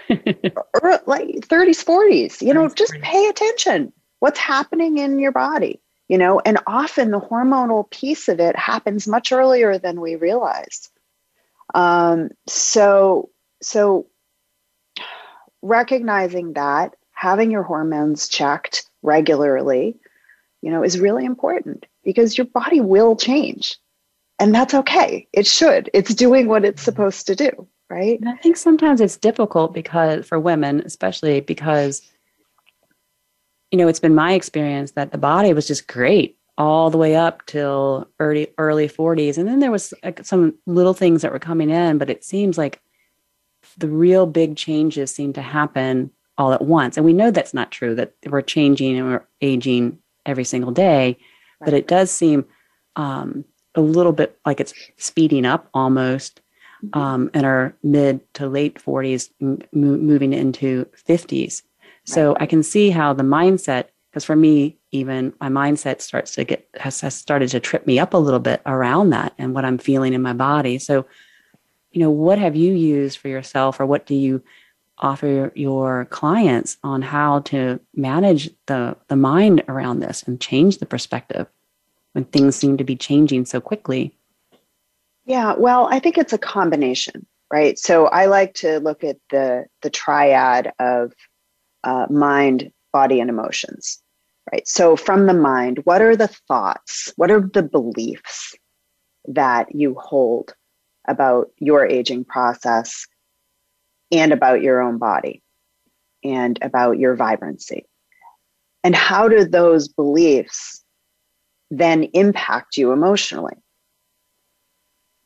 like 0.09 0.19
30s, 0.19 1.85
40s. 1.85 2.41
You 2.41 2.55
know, 2.55 2.69
just 2.69 2.93
pay 3.03 3.29
attention. 3.29 3.93
What's 4.21 4.39
happening 4.39 4.99
in 4.99 5.19
your 5.19 5.33
body? 5.33 5.81
you 6.09 6.19
know 6.19 6.41
and 6.45 6.59
often 6.67 7.11
the 7.11 7.21
hormonal 7.21 7.91
piece 7.91 8.29
of 8.29 8.41
it 8.41 8.57
happens 8.57 9.09
much 9.09 9.33
earlier 9.33 9.79
than 9.79 10.01
we 10.01 10.17
realize 10.17 10.91
um, 11.75 12.31
so 12.47 13.31
so 13.63 14.07
recognizing 15.63 16.53
that 16.53 16.95
having 17.13 17.51
your 17.51 17.63
hormones 17.63 18.29
checked 18.29 18.89
regularly 19.03 19.99
you 20.63 20.71
know 20.71 20.83
is 20.83 20.99
really 20.99 21.25
important 21.25 21.87
because 22.05 22.37
your 22.37 22.47
body 22.47 22.81
will 22.81 23.17
change. 23.17 23.79
And 24.39 24.55
that's 24.55 24.75
okay. 24.75 25.27
It 25.33 25.47
should. 25.47 25.89
It's 25.95 26.15
doing 26.15 26.47
what 26.47 26.65
it's 26.65 26.83
supposed 26.83 27.27
to 27.27 27.35
do 27.35 27.69
right? 27.89 28.19
And 28.19 28.29
i 28.29 28.37
think 28.39 28.57
sometimes 28.57 29.01
it's 29.01 29.17
difficult 29.17 29.73
because 29.73 30.27
for 30.27 30.41
women 30.41 30.83
especially 30.85 31.41
because 31.41 32.03
you 33.73 33.79
know, 33.79 33.89
it's 33.89 34.01
been 34.01 34.15
my 34.15 34.33
experience 34.33 34.93
that 34.93 35.11
the 35.11 35.19
body 35.19 35.53
was 35.53 35.67
just 35.67 35.89
great 35.89 36.39
all 36.57 36.89
the 36.89 36.99
way 36.99 37.17
up 37.17 37.45
till 37.47 38.09
early 38.19 38.49
early 38.59 38.89
40s 38.89 39.39
and 39.39 39.47
then 39.47 39.61
there 39.61 39.71
was 39.71 39.93
like 40.03 40.25
some 40.25 40.55
little 40.67 40.95
things 40.95 41.23
that 41.23 41.33
were 41.33 41.39
coming 41.39 41.71
in 41.71 41.99
but 41.99 42.11
it 42.11 42.25
seems 42.25 42.57
like 42.57 42.81
the 43.77 43.89
real 43.89 44.27
big 44.27 44.57
changes 44.57 45.15
seem 45.15 45.33
to 45.35 45.43
happen 45.43 46.11
all 46.39 46.53
at 46.53 46.63
once. 46.63 46.97
And 46.97 47.05
we 47.05 47.13
know 47.13 47.31
that's 47.31 47.55
not 47.55 47.71
true 47.71 47.95
that 47.95 48.13
we're 48.27 48.43
changing 48.43 48.99
and 48.99 49.11
we're 49.11 49.27
aging 49.41 49.99
every 50.27 50.45
single 50.45 50.73
day 50.73 51.17
right. 51.61 51.65
but 51.65 51.75
it 51.75 51.89
does 51.89 52.11
seem 52.11 52.45
um, 52.97 53.45
a 53.75 53.81
little 53.81 54.13
bit 54.13 54.39
like 54.45 54.61
it's 54.61 54.75
speeding 54.97 55.47
up 55.47 55.69
almost 55.73 56.41
mm-hmm. 56.85 56.99
um, 56.99 57.31
in 57.35 57.45
our 57.45 57.75
mid 57.83 58.21
to 58.35 58.49
late 58.49 58.79
40s 58.79 59.31
m- 59.41 59.59
moving 59.73 60.33
into 60.33 60.87
50s 61.09 61.63
so 62.07 62.33
right. 62.33 62.43
I 62.43 62.47
can 62.47 62.63
see 62.63 62.91
how 62.91 63.13
the 63.13 63.25
mindset, 63.25 63.87
because 64.11 64.25
for 64.25 64.37
me, 64.37 64.79
even 64.93 65.35
my 65.41 65.49
mindset 65.49 66.01
starts 66.01 66.35
to 66.37 66.45
get 66.45 66.69
has, 66.79 67.01
has 67.01 67.15
started 67.15 67.51
to 67.51 67.61
trip 67.61 67.87
me 67.87 67.99
up 67.99 68.15
a 68.15 68.19
little 68.19 68.41
bit 68.41 68.63
around 68.65 69.11
that 69.11 69.35
and 69.39 69.55
what 69.55 69.65
I'm 69.65 69.77
feeling 69.77 70.15
in 70.15 70.23
my 70.23 70.33
body. 70.33 70.79
So, 70.79 71.05
you 71.91 72.01
know, 72.01 72.11
what 72.11 72.39
have 72.39 72.57
you 72.57 72.73
used 72.73 73.19
for 73.19 73.29
yourself, 73.29 73.81
or 73.81 73.87
what 73.87 74.07
do 74.07 74.15
you 74.15 74.43
offer 74.99 75.53
your 75.55 76.07
clients 76.07 76.79
on 76.83 77.03
how 77.03 77.41
to 77.41 77.81
manage 77.95 78.51
the 78.67 78.97
the 79.09 79.17
mind 79.17 79.63
around 79.69 80.01
this 80.01 80.23
and 80.23 80.41
change 80.41 80.79
the 80.79 80.87
perspective 80.87 81.47
when 82.13 82.25
things 82.25 82.57
seem 82.57 82.77
to 82.79 82.85
be 82.85 82.97
changing 82.97 83.45
so 83.45 83.61
quickly? 83.61 84.15
Yeah, 85.27 85.55
well, 85.59 85.89
I 85.91 85.99
think 85.99 86.17
it's 86.17 86.33
a 86.33 86.39
combination, 86.39 87.27
right? 87.53 87.79
So 87.79 88.07
I 88.07 88.27
like 88.27 88.55
to 88.55 88.79
look 88.79 89.05
at 89.05 89.19
the 89.31 89.67
the 89.83 89.91
triad 89.91 90.73
of 90.79 91.13
uh, 91.85 92.07
mind, 92.09 92.73
body, 92.93 93.21
and 93.21 93.29
emotions, 93.29 94.03
right? 94.53 94.67
So 94.67 94.97
from 94.97 95.27
the 95.27 95.35
mind, 95.35 95.81
what 95.85 96.01
are 96.01 96.17
the 96.17 96.29
thoughts? 96.29 97.13
What 97.17 97.31
are 97.31 97.41
the 97.41 97.63
beliefs 97.63 98.55
that 99.29 99.75
you 99.75 99.95
hold 99.99 100.55
about 101.09 101.51
your 101.59 101.87
aging 101.87 102.25
process 102.25 103.07
and 104.13 104.33
about 104.33 104.63
your 104.63 104.81
own 104.81 104.99
body 104.99 105.43
and 106.25 106.59
about 106.63 106.99
your 106.99 107.15
vibrancy? 107.17 107.87
And 108.85 108.95
how 108.95 109.29
do 109.29 109.45
those 109.45 109.89
beliefs 109.89 110.85
then 111.71 112.05
impact 112.15 112.77
you 112.77 112.93
emotionally? 112.93 113.57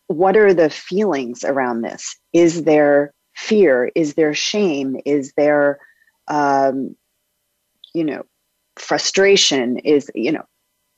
What 0.07 0.37
are 0.37 0.55
the 0.55 0.71
feelings 0.71 1.45
around 1.45 1.83
this? 1.83 2.17
Is 2.33 2.65
there 2.65 3.13
fear? 3.37 3.91
Is 3.95 4.15
there 4.15 4.35
shame? 4.35 4.99
Is 5.05 5.33
there, 5.37 5.79
um, 6.29 6.97
you 7.95 8.05
know, 8.05 8.23
frustration? 8.77 9.79
Is, 9.81 10.11
you 10.15 10.33
know, 10.33 10.45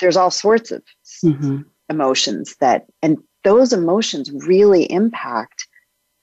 there's 0.01 0.17
all 0.17 0.31
sorts 0.31 0.71
of 0.71 0.83
mm-hmm. 1.25 1.63
emotions 1.89 2.57
that, 2.61 2.87
and 3.03 3.19
those 3.45 3.73
emotions 3.73 4.31
really 4.31 4.91
impact 4.91 5.67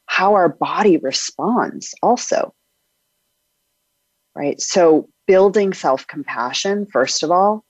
how 0.09 0.33
our 0.33 0.49
body 0.49 0.97
responds 0.97 1.93
also. 2.01 2.53
Right. 4.35 4.59
So, 4.59 5.07
building 5.27 5.73
self 5.73 6.07
compassion, 6.07 6.87
first 6.91 7.21
of 7.23 7.29
all, 7.31 7.63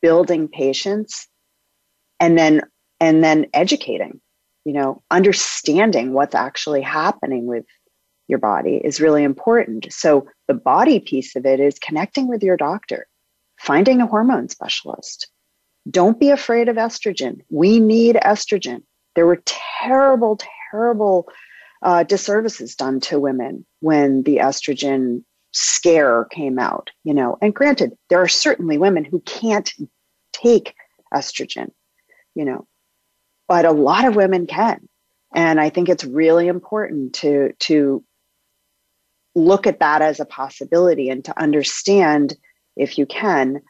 building 0.00 0.48
patience, 0.48 1.26
and 2.20 2.38
then 2.38 2.62
and 3.00 3.24
then 3.24 3.46
educating 3.52 4.20
you 4.64 4.72
know 4.72 5.02
understanding 5.10 6.12
what's 6.12 6.34
actually 6.34 6.82
happening 6.82 7.46
with 7.46 7.64
your 8.28 8.38
body 8.38 8.80
is 8.84 9.00
really 9.00 9.24
important 9.24 9.92
so 9.92 10.28
the 10.46 10.54
body 10.54 11.00
piece 11.00 11.34
of 11.34 11.44
it 11.44 11.58
is 11.58 11.78
connecting 11.78 12.28
with 12.28 12.42
your 12.42 12.56
doctor 12.56 13.08
finding 13.58 14.00
a 14.00 14.06
hormone 14.06 14.48
specialist 14.48 15.28
don't 15.90 16.20
be 16.20 16.30
afraid 16.30 16.68
of 16.68 16.76
estrogen 16.76 17.40
we 17.48 17.80
need 17.80 18.16
estrogen 18.16 18.82
there 19.16 19.26
were 19.26 19.42
terrible 19.46 20.38
terrible 20.70 21.26
uh, 21.82 22.02
disservices 22.02 22.74
done 22.74 23.00
to 23.00 23.18
women 23.18 23.64
when 23.80 24.22
the 24.22 24.36
estrogen 24.36 25.24
scare 25.52 26.26
came 26.26 26.58
out, 26.58 26.90
you 27.04 27.14
know. 27.14 27.38
And 27.40 27.54
granted, 27.54 27.92
there 28.08 28.20
are 28.20 28.28
certainly 28.28 28.78
women 28.78 29.04
who 29.04 29.20
can't 29.20 29.72
take 30.32 30.74
estrogen, 31.12 31.70
you 32.34 32.44
know, 32.44 32.66
but 33.48 33.64
a 33.64 33.72
lot 33.72 34.04
of 34.04 34.16
women 34.16 34.46
can. 34.46 34.88
And 35.34 35.60
I 35.60 35.70
think 35.70 35.88
it's 35.88 36.04
really 36.04 36.48
important 36.48 37.14
to 37.14 37.52
to 37.60 38.04
look 39.34 39.66
at 39.66 39.80
that 39.80 40.02
as 40.02 40.20
a 40.20 40.24
possibility 40.24 41.08
and 41.08 41.24
to 41.24 41.40
understand, 41.40 42.36
if 42.76 42.98
you 42.98 43.06
can, 43.06 43.62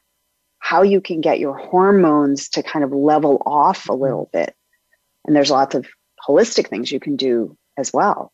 how 0.59 0.83
you 0.83 1.01
can 1.01 1.21
get 1.21 1.39
your 1.39 1.57
hormones 1.57 2.49
to 2.49 2.63
kind 2.63 2.85
of 2.85 2.93
level 2.93 3.43
off 3.45 3.89
a 3.89 3.95
little 3.95 4.31
bit. 4.33 4.55
And 5.27 5.37
there's 5.37 5.51
lots 5.51 5.75
of 5.75 5.87
holistic 6.27 6.69
things 6.69 6.91
you 6.91 7.01
can 7.01 7.17
do 7.17 7.57
as 7.81 7.93
well. 7.93 8.33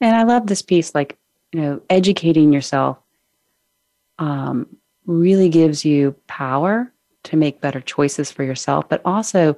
And 0.00 0.14
I 0.14 0.24
love 0.24 0.46
this 0.46 0.62
piece, 0.62 0.94
like, 0.94 1.18
you 1.52 1.60
know, 1.60 1.80
educating 1.88 2.52
yourself 2.52 2.98
um, 4.18 4.66
really 5.06 5.48
gives 5.48 5.84
you 5.84 6.14
power 6.26 6.92
to 7.24 7.36
make 7.36 7.60
better 7.60 7.80
choices 7.80 8.30
for 8.30 8.44
yourself, 8.44 8.88
but 8.88 9.00
also 9.04 9.56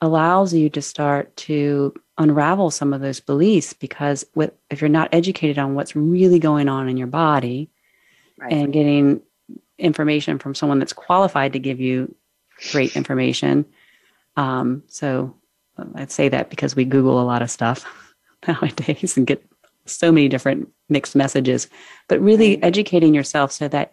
allows 0.00 0.54
you 0.54 0.70
to 0.70 0.82
start 0.82 1.34
to 1.36 1.92
unravel 2.18 2.70
some 2.70 2.92
of 2.92 3.00
those 3.00 3.20
beliefs 3.20 3.72
because 3.72 4.24
with, 4.34 4.52
if 4.70 4.80
you're 4.80 4.88
not 4.88 5.08
educated 5.12 5.58
on 5.58 5.74
what's 5.74 5.94
really 5.94 6.38
going 6.38 6.68
on 6.68 6.88
in 6.88 6.96
your 6.96 7.06
body 7.06 7.70
right. 8.38 8.52
and 8.52 8.72
getting 8.72 9.20
information 9.78 10.38
from 10.38 10.54
someone 10.54 10.78
that's 10.78 10.92
qualified 10.92 11.52
to 11.52 11.58
give 11.58 11.80
you 11.80 12.12
great 12.72 12.96
information 12.96 13.64
um, 14.36 14.82
so 14.88 15.34
I'd 15.94 16.10
say 16.10 16.28
that 16.28 16.50
because 16.50 16.76
we 16.76 16.84
Google 16.84 17.20
a 17.20 17.24
lot 17.24 17.42
of 17.42 17.50
stuff 17.50 17.84
nowadays 18.48 19.16
and 19.16 19.26
get 19.26 19.44
so 19.86 20.12
many 20.12 20.28
different 20.28 20.68
mixed 20.88 21.16
messages, 21.16 21.68
but 22.08 22.20
really 22.20 22.62
educating 22.62 23.14
yourself 23.14 23.52
so 23.52 23.68
that 23.68 23.92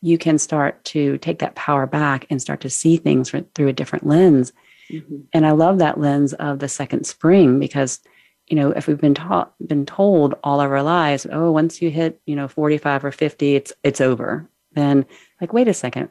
you 0.00 0.18
can 0.18 0.38
start 0.38 0.82
to 0.84 1.16
take 1.18 1.38
that 1.38 1.54
power 1.54 1.86
back 1.86 2.26
and 2.28 2.42
start 2.42 2.60
to 2.60 2.70
see 2.70 2.96
things 2.96 3.30
through 3.30 3.68
a 3.68 3.72
different 3.72 4.06
lens. 4.06 4.52
Mm-hmm. 4.90 5.16
And 5.32 5.46
I 5.46 5.52
love 5.52 5.78
that 5.78 6.00
lens 6.00 6.32
of 6.34 6.58
the 6.58 6.68
second 6.68 7.06
spring 7.06 7.60
because, 7.60 8.00
you 8.48 8.56
know, 8.56 8.72
if 8.72 8.88
we've 8.88 9.00
been 9.00 9.14
taught, 9.14 9.54
been 9.64 9.86
told 9.86 10.34
all 10.42 10.60
of 10.60 10.70
our 10.70 10.82
lives, 10.82 11.26
oh, 11.30 11.52
once 11.52 11.80
you 11.80 11.90
hit, 11.90 12.20
you 12.26 12.34
know, 12.34 12.48
45 12.48 13.04
or 13.04 13.12
50, 13.12 13.54
it's, 13.54 13.72
it's 13.84 14.00
over. 14.00 14.48
Then 14.72 15.06
like, 15.40 15.52
wait 15.52 15.68
a 15.68 15.74
second, 15.74 16.08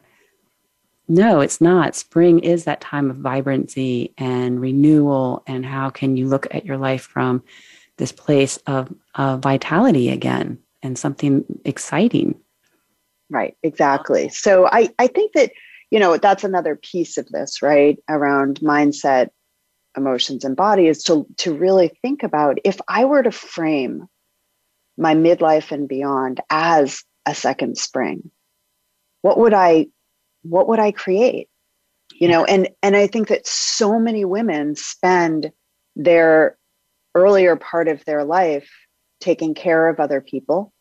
no, 1.12 1.40
it's 1.40 1.60
not. 1.60 1.94
Spring 1.94 2.38
is 2.38 2.64
that 2.64 2.80
time 2.80 3.10
of 3.10 3.18
vibrancy 3.18 4.14
and 4.16 4.58
renewal. 4.58 5.42
And 5.46 5.66
how 5.66 5.90
can 5.90 6.16
you 6.16 6.26
look 6.26 6.46
at 6.54 6.64
your 6.64 6.78
life 6.78 7.02
from 7.02 7.42
this 7.98 8.12
place 8.12 8.56
of, 8.66 8.90
of 9.14 9.40
vitality 9.40 10.08
again 10.08 10.58
and 10.82 10.98
something 10.98 11.44
exciting? 11.66 12.40
Right, 13.28 13.54
exactly. 13.62 14.30
So 14.30 14.66
I, 14.72 14.88
I 14.98 15.06
think 15.06 15.34
that, 15.34 15.52
you 15.90 16.00
know, 16.00 16.16
that's 16.16 16.44
another 16.44 16.76
piece 16.76 17.18
of 17.18 17.28
this, 17.28 17.60
right? 17.60 17.98
Around 18.08 18.60
mindset, 18.60 19.28
emotions, 19.94 20.44
and 20.44 20.56
body 20.56 20.86
is 20.86 21.02
to, 21.04 21.26
to 21.36 21.52
really 21.52 21.88
think 22.00 22.22
about 22.22 22.58
if 22.64 22.80
I 22.88 23.04
were 23.04 23.22
to 23.22 23.30
frame 23.30 24.08
my 24.96 25.14
midlife 25.14 25.72
and 25.72 25.86
beyond 25.86 26.40
as 26.48 27.04
a 27.26 27.34
second 27.34 27.76
spring, 27.76 28.30
what 29.20 29.36
would 29.38 29.52
I 29.52 29.88
what 30.42 30.68
would 30.68 30.78
I 30.78 30.92
create? 30.92 31.48
You 32.14 32.28
know, 32.28 32.44
and 32.44 32.68
and 32.82 32.96
I 32.96 33.06
think 33.06 33.28
that 33.28 33.46
so 33.46 33.98
many 33.98 34.24
women 34.24 34.76
spend 34.76 35.52
their 35.96 36.56
earlier 37.14 37.56
part 37.56 37.88
of 37.88 38.04
their 38.04 38.24
life 38.24 38.70
taking 39.20 39.54
care 39.54 39.88
of 39.88 40.00
other 40.00 40.20
people, 40.20 40.72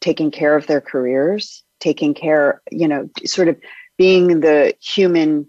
taking 0.00 0.30
care 0.30 0.56
of 0.56 0.66
their 0.66 0.80
careers, 0.80 1.64
taking 1.80 2.14
care, 2.14 2.62
you 2.70 2.88
know, 2.88 3.08
sort 3.24 3.48
of 3.48 3.56
being 3.98 4.40
the 4.40 4.74
human 4.80 5.46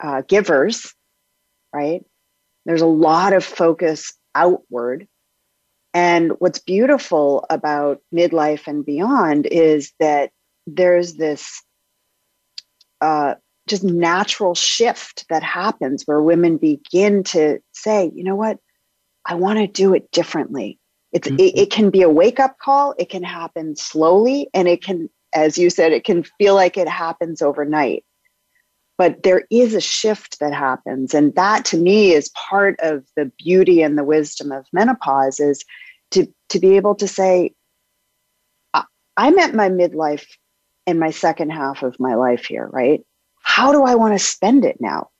uh, 0.00 0.22
givers, 0.26 0.94
right? 1.72 2.04
There's 2.66 2.82
a 2.82 2.86
lot 2.86 3.32
of 3.32 3.44
focus 3.44 4.12
outward. 4.34 5.08
And 5.94 6.32
what's 6.38 6.58
beautiful 6.58 7.46
about 7.48 8.02
midlife 8.14 8.66
and 8.66 8.84
beyond 8.84 9.46
is 9.46 9.92
that 10.00 10.30
there's 10.66 11.14
this 11.14 11.62
uh, 13.00 13.34
just 13.68 13.84
natural 13.84 14.54
shift 14.54 15.26
that 15.28 15.42
happens 15.42 16.04
where 16.04 16.22
women 16.22 16.56
begin 16.56 17.22
to 17.22 17.60
say, 17.72 18.10
you 18.14 18.24
know 18.24 18.34
what, 18.34 18.58
I 19.24 19.34
want 19.34 19.58
to 19.58 19.66
do 19.66 19.94
it 19.94 20.10
differently. 20.10 20.78
It's 21.12 21.28
mm-hmm. 21.28 21.40
it, 21.40 21.58
it 21.58 21.70
can 21.70 21.90
be 21.90 22.02
a 22.02 22.08
wake 22.08 22.40
up 22.40 22.58
call. 22.58 22.94
It 22.98 23.08
can 23.10 23.22
happen 23.22 23.76
slowly, 23.76 24.48
and 24.52 24.68
it 24.68 24.82
can, 24.82 25.08
as 25.32 25.58
you 25.58 25.70
said, 25.70 25.92
it 25.92 26.04
can 26.04 26.22
feel 26.22 26.54
like 26.54 26.76
it 26.76 26.88
happens 26.88 27.42
overnight. 27.42 28.04
But 28.96 29.22
there 29.22 29.44
is 29.50 29.74
a 29.74 29.80
shift 29.80 30.40
that 30.40 30.52
happens, 30.52 31.14
and 31.14 31.34
that 31.34 31.64
to 31.66 31.76
me 31.76 32.12
is 32.12 32.30
part 32.30 32.80
of 32.80 33.04
the 33.16 33.30
beauty 33.38 33.82
and 33.82 33.96
the 33.96 34.04
wisdom 34.04 34.50
of 34.52 34.66
menopause 34.72 35.40
is 35.40 35.64
to 36.12 36.26
to 36.50 36.58
be 36.58 36.76
able 36.76 36.94
to 36.96 37.08
say, 37.08 37.52
I'm 39.18 39.38
at 39.38 39.54
my 39.54 39.68
midlife 39.68 40.26
in 40.88 40.98
my 40.98 41.10
second 41.10 41.50
half 41.50 41.82
of 41.82 42.00
my 42.00 42.14
life 42.14 42.46
here, 42.46 42.66
right? 42.72 43.02
How 43.42 43.72
do 43.72 43.82
I 43.82 43.94
want 43.94 44.14
to 44.14 44.24
spend 44.24 44.64
it 44.64 44.80
now? 44.80 45.10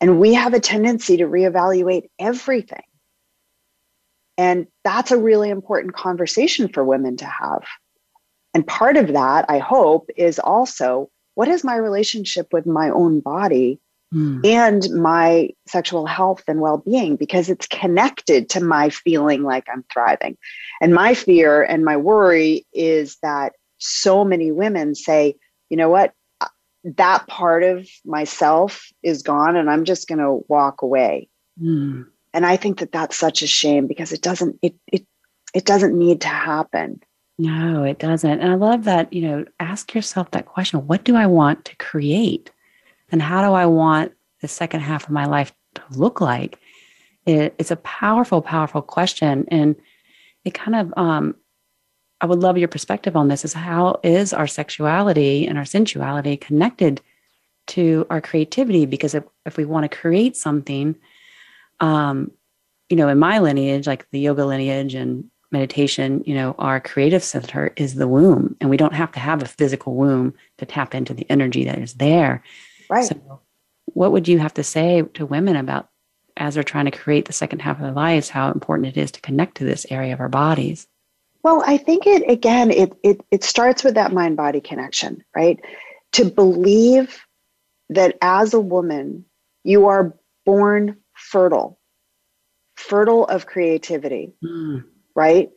And 0.00 0.20
we 0.20 0.32
have 0.34 0.54
a 0.54 0.60
tendency 0.60 1.16
to 1.16 1.24
reevaluate 1.24 2.04
everything. 2.20 2.84
And 4.38 4.68
that's 4.84 5.10
a 5.10 5.18
really 5.18 5.50
important 5.50 5.94
conversation 5.94 6.68
for 6.68 6.84
women 6.84 7.16
to 7.16 7.26
have. 7.26 7.64
And 8.54 8.64
part 8.64 8.96
of 8.96 9.08
that, 9.08 9.44
I 9.48 9.58
hope, 9.58 10.08
is 10.16 10.38
also 10.38 11.10
what 11.34 11.48
is 11.48 11.64
my 11.64 11.74
relationship 11.74 12.46
with 12.52 12.64
my 12.64 12.90
own 12.90 13.18
body 13.18 13.80
mm. 14.14 14.40
and 14.46 14.88
my 14.90 15.50
sexual 15.66 16.06
health 16.06 16.44
and 16.46 16.60
well 16.60 16.78
being? 16.78 17.16
Because 17.16 17.50
it's 17.50 17.66
connected 17.66 18.48
to 18.50 18.62
my 18.62 18.88
feeling 18.88 19.42
like 19.42 19.64
I'm 19.68 19.84
thriving. 19.92 20.38
And 20.80 20.94
my 20.94 21.14
fear 21.14 21.60
and 21.64 21.84
my 21.84 21.96
worry 21.96 22.66
is 22.72 23.16
that 23.24 23.54
so 23.80 24.24
many 24.24 24.52
women 24.52 24.94
say, 24.94 25.36
you 25.68 25.76
know 25.76 25.88
what, 25.88 26.14
that 26.84 27.26
part 27.26 27.62
of 27.62 27.88
myself 28.04 28.88
is 29.02 29.22
gone 29.22 29.56
and 29.56 29.70
I'm 29.70 29.84
just 29.84 30.08
going 30.08 30.18
to 30.18 30.44
walk 30.48 30.82
away. 30.82 31.28
Mm. 31.60 32.06
And 32.32 32.46
I 32.46 32.56
think 32.56 32.78
that 32.78 32.92
that's 32.92 33.16
such 33.16 33.42
a 33.42 33.46
shame 33.46 33.86
because 33.86 34.12
it 34.12 34.22
doesn't, 34.22 34.56
it, 34.62 34.74
it 34.92 35.04
it 35.54 35.64
doesn't 35.64 35.98
need 35.98 36.20
to 36.22 36.28
happen. 36.28 37.00
No, 37.38 37.84
it 37.84 37.98
doesn't. 37.98 38.40
And 38.40 38.52
I 38.52 38.54
love 38.54 38.84
that, 38.84 39.12
you 39.12 39.22
know, 39.22 39.44
ask 39.58 39.94
yourself 39.94 40.30
that 40.32 40.46
question 40.46 40.86
what 40.86 41.04
do 41.04 41.16
I 41.16 41.26
want 41.26 41.64
to 41.66 41.76
create? 41.76 42.50
And 43.10 43.20
how 43.20 43.42
do 43.42 43.54
I 43.54 43.66
want 43.66 44.12
the 44.40 44.48
second 44.48 44.80
half 44.80 45.04
of 45.04 45.10
my 45.10 45.24
life 45.24 45.52
to 45.74 45.82
look 45.90 46.20
like? 46.20 46.58
It, 47.26 47.54
it's 47.58 47.70
a 47.70 47.76
powerful, 47.76 48.42
powerful 48.42 48.82
question. 48.82 49.46
And 49.48 49.76
it 50.44 50.54
kind 50.54 50.76
of, 50.76 50.94
um, 50.96 51.34
I 52.20 52.26
would 52.26 52.40
love 52.40 52.58
your 52.58 52.68
perspective 52.68 53.16
on 53.16 53.28
this 53.28 53.44
is 53.44 53.52
how 53.52 53.98
is 54.02 54.32
our 54.32 54.46
sexuality 54.46 55.46
and 55.46 55.56
our 55.56 55.64
sensuality 55.64 56.38
connected 56.38 57.00
to 57.68 58.06
our 58.10 58.20
creativity? 58.20 58.84
Because 58.86 59.14
if, 59.14 59.24
if 59.46 59.56
we 59.56 59.64
want 59.64 59.90
to 59.90 59.96
create 59.96 60.36
something, 60.36 60.96
um, 61.80 62.30
you 62.88 62.96
know, 62.96 63.08
in 63.08 63.18
my 63.18 63.38
lineage, 63.38 63.86
like 63.86 64.06
the 64.10 64.20
yoga 64.20 64.44
lineage 64.44 64.94
and 64.94 65.30
meditation, 65.50 66.22
you 66.26 66.34
know, 66.34 66.54
our 66.58 66.80
creative 66.80 67.24
center 67.24 67.72
is 67.76 67.94
the 67.94 68.08
womb, 68.08 68.56
and 68.60 68.68
we 68.68 68.76
don't 68.76 68.94
have 68.94 69.12
to 69.12 69.20
have 69.20 69.42
a 69.42 69.46
physical 69.46 69.94
womb 69.94 70.34
to 70.58 70.66
tap 70.66 70.94
into 70.94 71.14
the 71.14 71.26
energy 71.30 71.64
that 71.64 71.78
is 71.78 71.94
there. 71.94 72.42
Right. 72.88 73.04
So, 73.04 73.40
what 73.86 74.12
would 74.12 74.28
you 74.28 74.38
have 74.38 74.54
to 74.54 74.64
say 74.64 75.02
to 75.14 75.26
women 75.26 75.56
about 75.56 75.88
as 76.36 76.54
they're 76.54 76.62
trying 76.62 76.84
to 76.84 76.90
create 76.90 77.26
the 77.26 77.32
second 77.32 77.60
half 77.60 77.76
of 77.76 77.82
their 77.82 77.92
lives, 77.92 78.28
how 78.28 78.50
important 78.50 78.88
it 78.88 79.00
is 79.00 79.10
to 79.12 79.20
connect 79.20 79.56
to 79.56 79.64
this 79.64 79.86
area 79.90 80.12
of 80.12 80.20
our 80.20 80.28
bodies? 80.28 80.86
Well, 81.42 81.62
I 81.66 81.78
think 81.78 82.06
it 82.06 82.28
again, 82.28 82.70
it 82.70 82.92
it 83.02 83.20
it 83.30 83.44
starts 83.44 83.82
with 83.82 83.94
that 83.94 84.12
mind 84.12 84.36
body 84.36 84.60
connection, 84.60 85.24
right? 85.34 85.58
To 86.12 86.24
believe 86.24 87.24
that 87.88 88.18
as 88.20 88.54
a 88.54 88.60
woman, 88.60 89.24
you 89.64 89.86
are 89.86 90.14
born 90.44 90.96
fertile, 91.14 91.78
fertile 92.76 93.24
of 93.24 93.46
creativity, 93.46 94.32
mm. 94.44 94.84
right? 95.14 95.50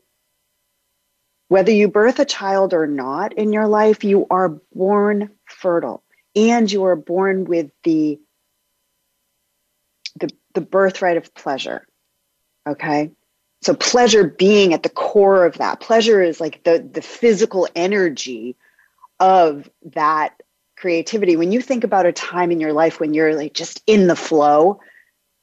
Whether 1.50 1.72
you 1.72 1.88
birth 1.88 2.20
a 2.20 2.26
child 2.26 2.74
or 2.74 2.88
not 2.88 3.34
in 3.34 3.54
your 3.54 3.68
life, 3.68 4.04
you 4.04 4.26
are 4.32 4.60
born 4.74 5.30
fertile 5.46 6.04
and 6.36 6.72
you 6.72 6.86
are 6.86 6.96
born 6.96 7.46
with 7.46 7.72
the 7.84 8.20
the, 10.16 10.30
the 10.54 10.62
birthright 10.62 11.18
of 11.18 11.34
pleasure. 11.34 11.88
Okay. 12.68 13.12
So 13.64 13.74
pleasure 13.74 14.26
being 14.26 14.74
at 14.74 14.84
the 14.84 14.90
core 14.90 15.46
of 15.46 15.58
that. 15.58 15.80
Pleasure 15.80 16.22
is 16.22 16.42
like 16.42 16.64
the, 16.64 16.80
the 16.92 17.02
physical 17.02 17.68
energy 17.76 18.58
of 19.20 19.70
that 19.94 20.44
creativity. 20.76 21.38
When 21.38 21.52
you 21.52 21.62
think 21.62 21.86
about 21.86 22.06
a 22.06 22.12
time 22.12 22.52
in 22.52 22.60
your 22.60 22.74
life 22.74 23.00
when 23.00 23.14
you're 23.14 23.36
like 23.36 23.54
just 23.54 23.82
in 23.88 24.08
the 24.08 24.18
flow, 24.18 24.82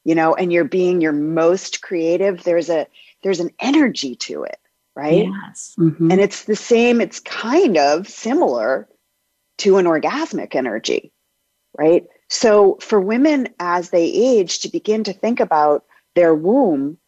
you 0.05 0.15
know, 0.15 0.35
and 0.35 0.53
you're 0.53 0.65
being 0.65 1.01
your 1.01 1.13
most 1.13 1.81
creative, 1.81 2.43
there's 2.45 2.69
a 2.69 2.87
there's 3.23 3.41
an 3.41 3.51
energy 3.59 4.17
to 4.17 4.43
it, 4.45 4.59
right? 4.95 5.27
Yes. 5.27 5.75
Mm-hmm. 5.79 6.11
And 6.11 6.21
it's 6.21 6.45
the 6.45 6.57
same, 6.57 7.01
it's 7.01 7.21
kind 7.21 7.79
of 7.79 8.09
similar 8.09 8.89
to 9.59 9.79
an 9.79 9.87
orgasmic 9.87 10.55
energy, 10.55 11.13
right? 11.77 12.07
So 12.29 12.79
for 12.81 13.01
women 13.01 13.49
as 13.59 13.91
they 13.91 14.05
age 14.05 14.61
to 14.61 14.69
begin 14.69 15.05
to 15.05 15.13
think 15.13 15.41
about 15.41 15.85
their 16.15 16.35
womb 16.35 16.99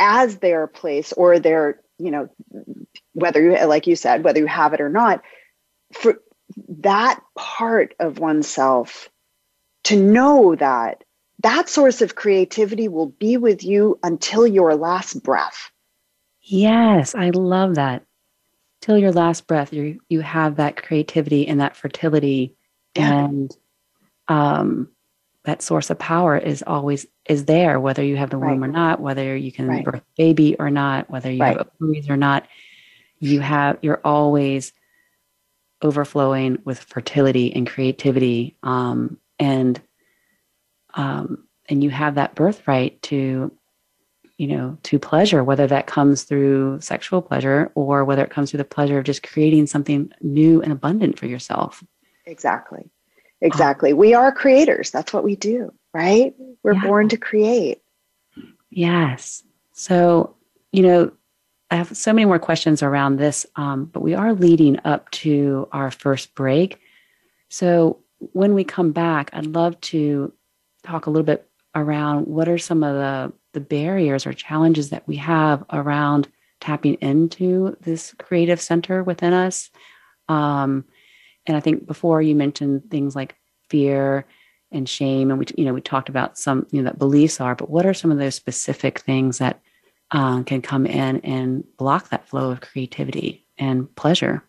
as 0.00 0.38
their 0.38 0.66
place 0.66 1.12
or 1.12 1.38
their, 1.38 1.80
you 1.98 2.10
know, 2.10 2.28
whether 3.12 3.40
you, 3.40 3.66
like 3.66 3.86
you 3.86 3.94
said, 3.94 4.24
whether 4.24 4.40
you 4.40 4.46
have 4.46 4.72
it 4.72 4.80
or 4.80 4.88
not, 4.88 5.22
for 5.92 6.20
that 6.80 7.20
part 7.36 7.94
of 8.00 8.18
oneself 8.18 9.08
to 9.84 9.96
know 9.96 10.56
that 10.56 11.04
that 11.42 11.68
source 11.68 12.02
of 12.02 12.16
creativity 12.16 12.88
will 12.88 13.06
be 13.06 13.36
with 13.36 13.64
you 13.64 13.98
until 14.02 14.46
your 14.46 14.74
last 14.74 15.22
breath. 15.22 15.70
Yes, 16.42 17.14
I 17.14 17.30
love 17.30 17.76
that. 17.76 18.04
Till 18.82 18.98
your 18.98 19.12
last 19.12 19.46
breath, 19.46 19.72
you 19.72 20.00
you 20.08 20.20
have 20.20 20.56
that 20.56 20.82
creativity 20.82 21.46
and 21.46 21.60
that 21.60 21.76
fertility 21.76 22.54
yeah. 22.94 23.24
and 23.24 23.56
um, 24.28 24.88
that 25.44 25.62
source 25.62 25.90
of 25.90 25.98
power 25.98 26.36
is 26.36 26.62
always 26.66 27.06
is 27.30 27.44
there, 27.44 27.78
whether 27.78 28.02
you 28.02 28.16
have 28.16 28.30
the 28.30 28.38
womb 28.38 28.60
right. 28.60 28.68
or 28.68 28.72
not, 28.72 29.00
whether 29.00 29.36
you 29.36 29.52
can 29.52 29.68
right. 29.68 29.84
birth 29.84 30.00
a 30.00 30.16
baby 30.16 30.56
or 30.58 30.68
not, 30.68 31.08
whether 31.08 31.30
you 31.30 31.40
right. 31.40 31.56
have 31.58 31.68
ovaries 31.80 32.10
or 32.10 32.16
not. 32.16 32.48
You 33.20 33.38
have 33.38 33.78
you're 33.82 34.00
always 34.04 34.72
overflowing 35.80 36.58
with 36.64 36.80
fertility 36.80 37.54
and 37.54 37.68
creativity, 37.68 38.56
um, 38.64 39.16
and 39.38 39.80
um, 40.94 41.46
and 41.68 41.84
you 41.84 41.90
have 41.90 42.16
that 42.16 42.34
birthright 42.34 43.00
to 43.02 43.52
you 44.36 44.46
know 44.48 44.76
to 44.82 44.98
pleasure 44.98 45.44
whether 45.44 45.68
that 45.68 45.86
comes 45.86 46.24
through 46.24 46.80
sexual 46.80 47.22
pleasure 47.22 47.70
or 47.76 48.04
whether 48.04 48.24
it 48.24 48.30
comes 48.30 48.50
through 48.50 48.58
the 48.58 48.64
pleasure 48.64 48.98
of 48.98 49.04
just 49.04 49.22
creating 49.22 49.68
something 49.68 50.10
new 50.20 50.60
and 50.62 50.72
abundant 50.72 51.16
for 51.16 51.26
yourself 51.26 51.84
exactly 52.24 52.90
Exactly. 53.42 53.92
We 53.92 54.14
are 54.14 54.32
creators. 54.32 54.90
That's 54.90 55.12
what 55.12 55.24
we 55.24 55.34
do, 55.36 55.72
right? 55.92 56.34
We're 56.62 56.74
yeah. 56.74 56.84
born 56.84 57.08
to 57.08 57.16
create. 57.16 57.82
Yes. 58.70 59.42
So, 59.72 60.36
you 60.72 60.82
know, 60.82 61.12
I 61.70 61.76
have 61.76 61.96
so 61.96 62.12
many 62.12 62.24
more 62.24 62.38
questions 62.38 62.82
around 62.82 63.16
this, 63.16 63.46
um, 63.56 63.86
but 63.86 64.00
we 64.00 64.14
are 64.14 64.32
leading 64.32 64.78
up 64.84 65.10
to 65.12 65.68
our 65.72 65.90
first 65.90 66.34
break. 66.34 66.80
So, 67.48 67.98
when 68.32 68.54
we 68.54 68.64
come 68.64 68.92
back, 68.92 69.30
I'd 69.32 69.46
love 69.46 69.80
to 69.80 70.32
talk 70.84 71.06
a 71.06 71.10
little 71.10 71.24
bit 71.24 71.48
around 71.74 72.26
what 72.26 72.48
are 72.48 72.58
some 72.58 72.82
of 72.82 72.94
the, 72.94 73.32
the 73.52 73.60
barriers 73.60 74.26
or 74.26 74.32
challenges 74.32 74.90
that 74.90 75.06
we 75.08 75.16
have 75.16 75.64
around 75.72 76.28
tapping 76.60 76.94
into 76.94 77.76
this 77.80 78.14
creative 78.18 78.60
center 78.60 79.02
within 79.02 79.32
us. 79.32 79.70
Um, 80.28 80.84
and 81.46 81.56
I 81.56 81.60
think 81.60 81.86
before 81.86 82.20
you 82.20 82.34
mentioned 82.34 82.90
things 82.90 83.16
like 83.16 83.36
fear 83.68 84.26
and 84.72 84.88
shame, 84.88 85.30
and 85.30 85.38
we 85.38 85.46
you 85.56 85.64
know 85.64 85.74
we 85.74 85.80
talked 85.80 86.08
about 86.08 86.38
some 86.38 86.66
you 86.70 86.80
know 86.80 86.90
that 86.90 86.98
beliefs 86.98 87.40
are, 87.40 87.54
but 87.54 87.70
what 87.70 87.86
are 87.86 87.94
some 87.94 88.10
of 88.10 88.18
those 88.18 88.34
specific 88.34 89.00
things 89.00 89.38
that 89.38 89.60
um, 90.10 90.44
can 90.44 90.62
come 90.62 90.86
in 90.86 91.20
and 91.20 91.64
block 91.76 92.10
that 92.10 92.28
flow 92.28 92.50
of 92.50 92.60
creativity 92.60 93.46
and 93.58 93.94
pleasure? 93.96 94.44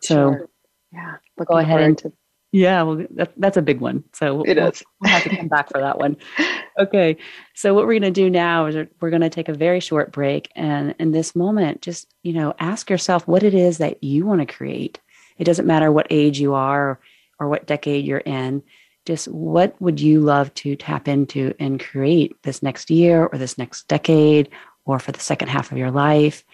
So, 0.00 0.14
sure. 0.14 0.48
yeah, 0.92 1.16
go 1.44 1.56
ahead 1.56 1.80
and 1.80 1.98
to- 1.98 2.12
yeah, 2.52 2.82
well, 2.82 3.06
that, 3.10 3.32
that's 3.36 3.56
a 3.56 3.62
big 3.62 3.80
one. 3.80 4.02
So 4.12 4.34
we'll, 4.34 4.50
it 4.50 4.58
is. 4.58 4.82
we'll 5.00 5.12
have 5.12 5.22
to 5.22 5.36
come 5.36 5.46
back 5.46 5.70
for 5.70 5.80
that 5.80 5.98
one. 5.98 6.16
Okay. 6.78 7.18
So 7.54 7.74
what 7.74 7.84
we're 7.84 7.98
going 7.98 8.14
to 8.14 8.22
do 8.22 8.30
now 8.30 8.64
is 8.64 8.74
we're 9.00 9.10
going 9.10 9.20
to 9.20 9.28
take 9.28 9.50
a 9.50 9.52
very 9.52 9.80
short 9.80 10.12
break, 10.12 10.50
and 10.56 10.94
in 10.98 11.10
this 11.10 11.36
moment, 11.36 11.82
just 11.82 12.14
you 12.22 12.32
know, 12.32 12.54
ask 12.58 12.88
yourself 12.88 13.28
what 13.28 13.42
it 13.42 13.52
is 13.52 13.78
that 13.78 14.02
you 14.02 14.24
want 14.24 14.40
to 14.40 14.46
create 14.46 14.98
it 15.40 15.44
doesn't 15.44 15.66
matter 15.66 15.90
what 15.90 16.06
age 16.10 16.38
you 16.38 16.54
are 16.54 16.90
or, 16.90 17.00
or 17.40 17.48
what 17.48 17.66
decade 17.66 18.04
you're 18.04 18.18
in. 18.18 18.62
Just 19.06 19.28
what 19.28 19.80
would 19.80 20.00
you 20.00 20.20
love 20.20 20.52
to 20.54 20.76
tap 20.76 21.08
into 21.08 21.54
and 21.58 21.80
create 21.80 22.40
this 22.42 22.62
next 22.62 22.90
year 22.90 23.26
or 23.26 23.38
this 23.38 23.58
next 23.58 23.88
decade 23.88 24.50
or 24.84 24.98
for 24.98 25.12
the 25.12 25.20
second 25.20 25.48
half 25.48 25.72
of 25.72 25.78
your 25.78 25.90
life? 25.90 26.44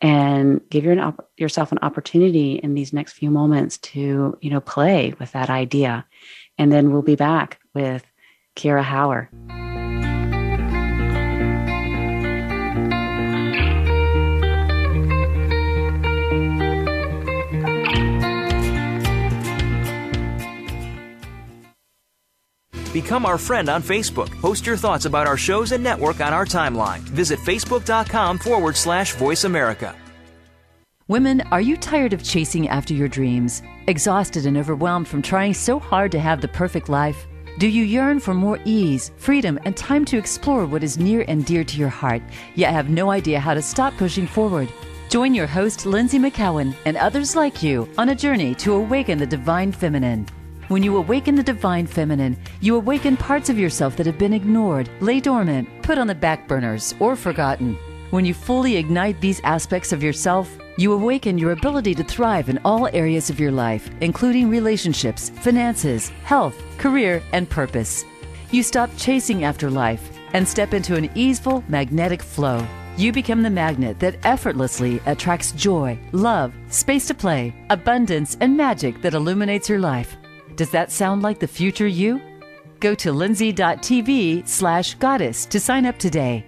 and 0.00 0.60
give 0.68 0.84
your, 0.84 0.92
an, 0.92 1.14
yourself 1.36 1.72
an 1.72 1.78
opportunity 1.82 2.54
in 2.56 2.74
these 2.74 2.92
next 2.92 3.14
few 3.14 3.30
moments 3.30 3.78
to 3.78 4.36
you 4.40 4.50
know 4.50 4.60
play 4.60 5.14
with 5.18 5.32
that 5.32 5.48
idea 5.48 6.04
and 6.58 6.70
then 6.70 6.92
we'll 6.92 7.02
be 7.02 7.16
back 7.16 7.60
with 7.74 8.04
kira 8.56 8.82
hower 8.82 9.30
Become 22.96 23.26
our 23.26 23.36
friend 23.36 23.68
on 23.68 23.82
Facebook. 23.82 24.30
Post 24.40 24.64
your 24.64 24.78
thoughts 24.78 25.04
about 25.04 25.26
our 25.26 25.36
shows 25.36 25.72
and 25.72 25.84
network 25.84 26.22
on 26.22 26.32
our 26.32 26.46
timeline. 26.46 27.00
Visit 27.00 27.38
facebook.com 27.40 28.38
forward 28.38 28.74
slash 28.74 29.12
voice 29.16 29.44
America. 29.44 29.94
Women, 31.06 31.42
are 31.52 31.60
you 31.60 31.76
tired 31.76 32.14
of 32.14 32.24
chasing 32.24 32.70
after 32.70 32.94
your 32.94 33.06
dreams? 33.06 33.62
Exhausted 33.86 34.46
and 34.46 34.56
overwhelmed 34.56 35.08
from 35.08 35.20
trying 35.20 35.52
so 35.52 35.78
hard 35.78 36.10
to 36.12 36.18
have 36.18 36.40
the 36.40 36.48
perfect 36.48 36.88
life? 36.88 37.26
Do 37.58 37.68
you 37.68 37.84
yearn 37.84 38.18
for 38.18 38.32
more 38.32 38.58
ease, 38.64 39.10
freedom, 39.18 39.58
and 39.66 39.76
time 39.76 40.06
to 40.06 40.16
explore 40.16 40.64
what 40.64 40.82
is 40.82 40.96
near 40.96 41.22
and 41.28 41.44
dear 41.44 41.64
to 41.64 41.76
your 41.76 41.90
heart, 41.90 42.22
yet 42.54 42.72
have 42.72 42.88
no 42.88 43.10
idea 43.10 43.38
how 43.38 43.52
to 43.52 43.60
stop 43.60 43.94
pushing 43.98 44.26
forward? 44.26 44.72
Join 45.10 45.34
your 45.34 45.46
host, 45.46 45.80
Lynsie 45.80 46.18
McKeown, 46.18 46.74
and 46.86 46.96
others 46.96 47.36
like 47.36 47.62
you 47.62 47.86
on 47.98 48.08
a 48.08 48.14
journey 48.14 48.54
to 48.54 48.72
awaken 48.72 49.18
the 49.18 49.26
divine 49.26 49.70
feminine. 49.70 50.26
When 50.68 50.82
you 50.82 50.96
awaken 50.96 51.36
the 51.36 51.44
divine 51.44 51.86
feminine, 51.86 52.36
you 52.60 52.74
awaken 52.74 53.16
parts 53.16 53.48
of 53.48 53.56
yourself 53.56 53.94
that 53.96 54.06
have 54.06 54.18
been 54.18 54.32
ignored, 54.32 54.90
lay 55.00 55.20
dormant, 55.20 55.68
put 55.84 55.96
on 55.96 56.08
the 56.08 56.14
back 56.14 56.48
burners, 56.48 56.92
or 56.98 57.14
forgotten. 57.14 57.78
When 58.10 58.24
you 58.24 58.34
fully 58.34 58.76
ignite 58.76 59.20
these 59.20 59.40
aspects 59.44 59.92
of 59.92 60.02
yourself, 60.02 60.58
you 60.76 60.92
awaken 60.92 61.38
your 61.38 61.52
ability 61.52 61.94
to 61.94 62.02
thrive 62.02 62.48
in 62.48 62.58
all 62.64 62.88
areas 62.88 63.30
of 63.30 63.38
your 63.38 63.52
life, 63.52 63.88
including 64.00 64.50
relationships, 64.50 65.30
finances, 65.30 66.08
health, 66.24 66.60
career, 66.78 67.22
and 67.32 67.48
purpose. 67.48 68.04
You 68.50 68.64
stop 68.64 68.90
chasing 68.96 69.44
after 69.44 69.70
life 69.70 70.10
and 70.32 70.48
step 70.48 70.74
into 70.74 70.96
an 70.96 71.10
easeful, 71.14 71.62
magnetic 71.68 72.22
flow. 72.22 72.66
you 72.96 73.12
become 73.12 73.42
the 73.42 73.50
magnet 73.50 74.00
that 74.00 74.16
effortlessly 74.24 75.00
attracts 75.04 75.52
joy, 75.52 75.98
love, 76.12 76.54
space 76.70 77.06
to 77.06 77.14
play, 77.14 77.54
abundance, 77.68 78.38
and 78.40 78.56
magic 78.56 79.02
that 79.02 79.12
illuminates 79.12 79.68
your 79.68 79.78
life. 79.78 80.16
Does 80.56 80.70
that 80.70 80.90
sound 80.90 81.22
like 81.22 81.38
the 81.38 81.46
future 81.46 81.86
you? 81.86 82.20
Go 82.80 82.94
to 82.96 83.12
lindsay.tv 83.12 84.48
slash 84.48 84.94
goddess 84.94 85.44
to 85.46 85.60
sign 85.60 85.84
up 85.84 85.98
today. 85.98 86.44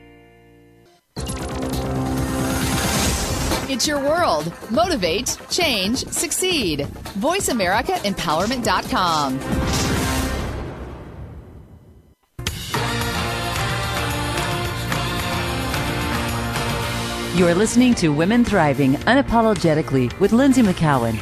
It's 3.70 3.86
your 3.86 4.00
world. 4.00 4.50
Motivate, 4.70 5.36
change, 5.50 6.06
succeed. 6.06 6.86
VoiceAmericaEmpowerment.com. 7.20 9.38
You 17.38 17.46
are 17.46 17.54
listening 17.54 17.94
to 17.96 18.08
Women 18.08 18.42
Thriving 18.44 18.94
Unapologetically 18.94 20.18
with 20.18 20.32
Lynsie 20.32 20.64
McKeown. 20.64 21.14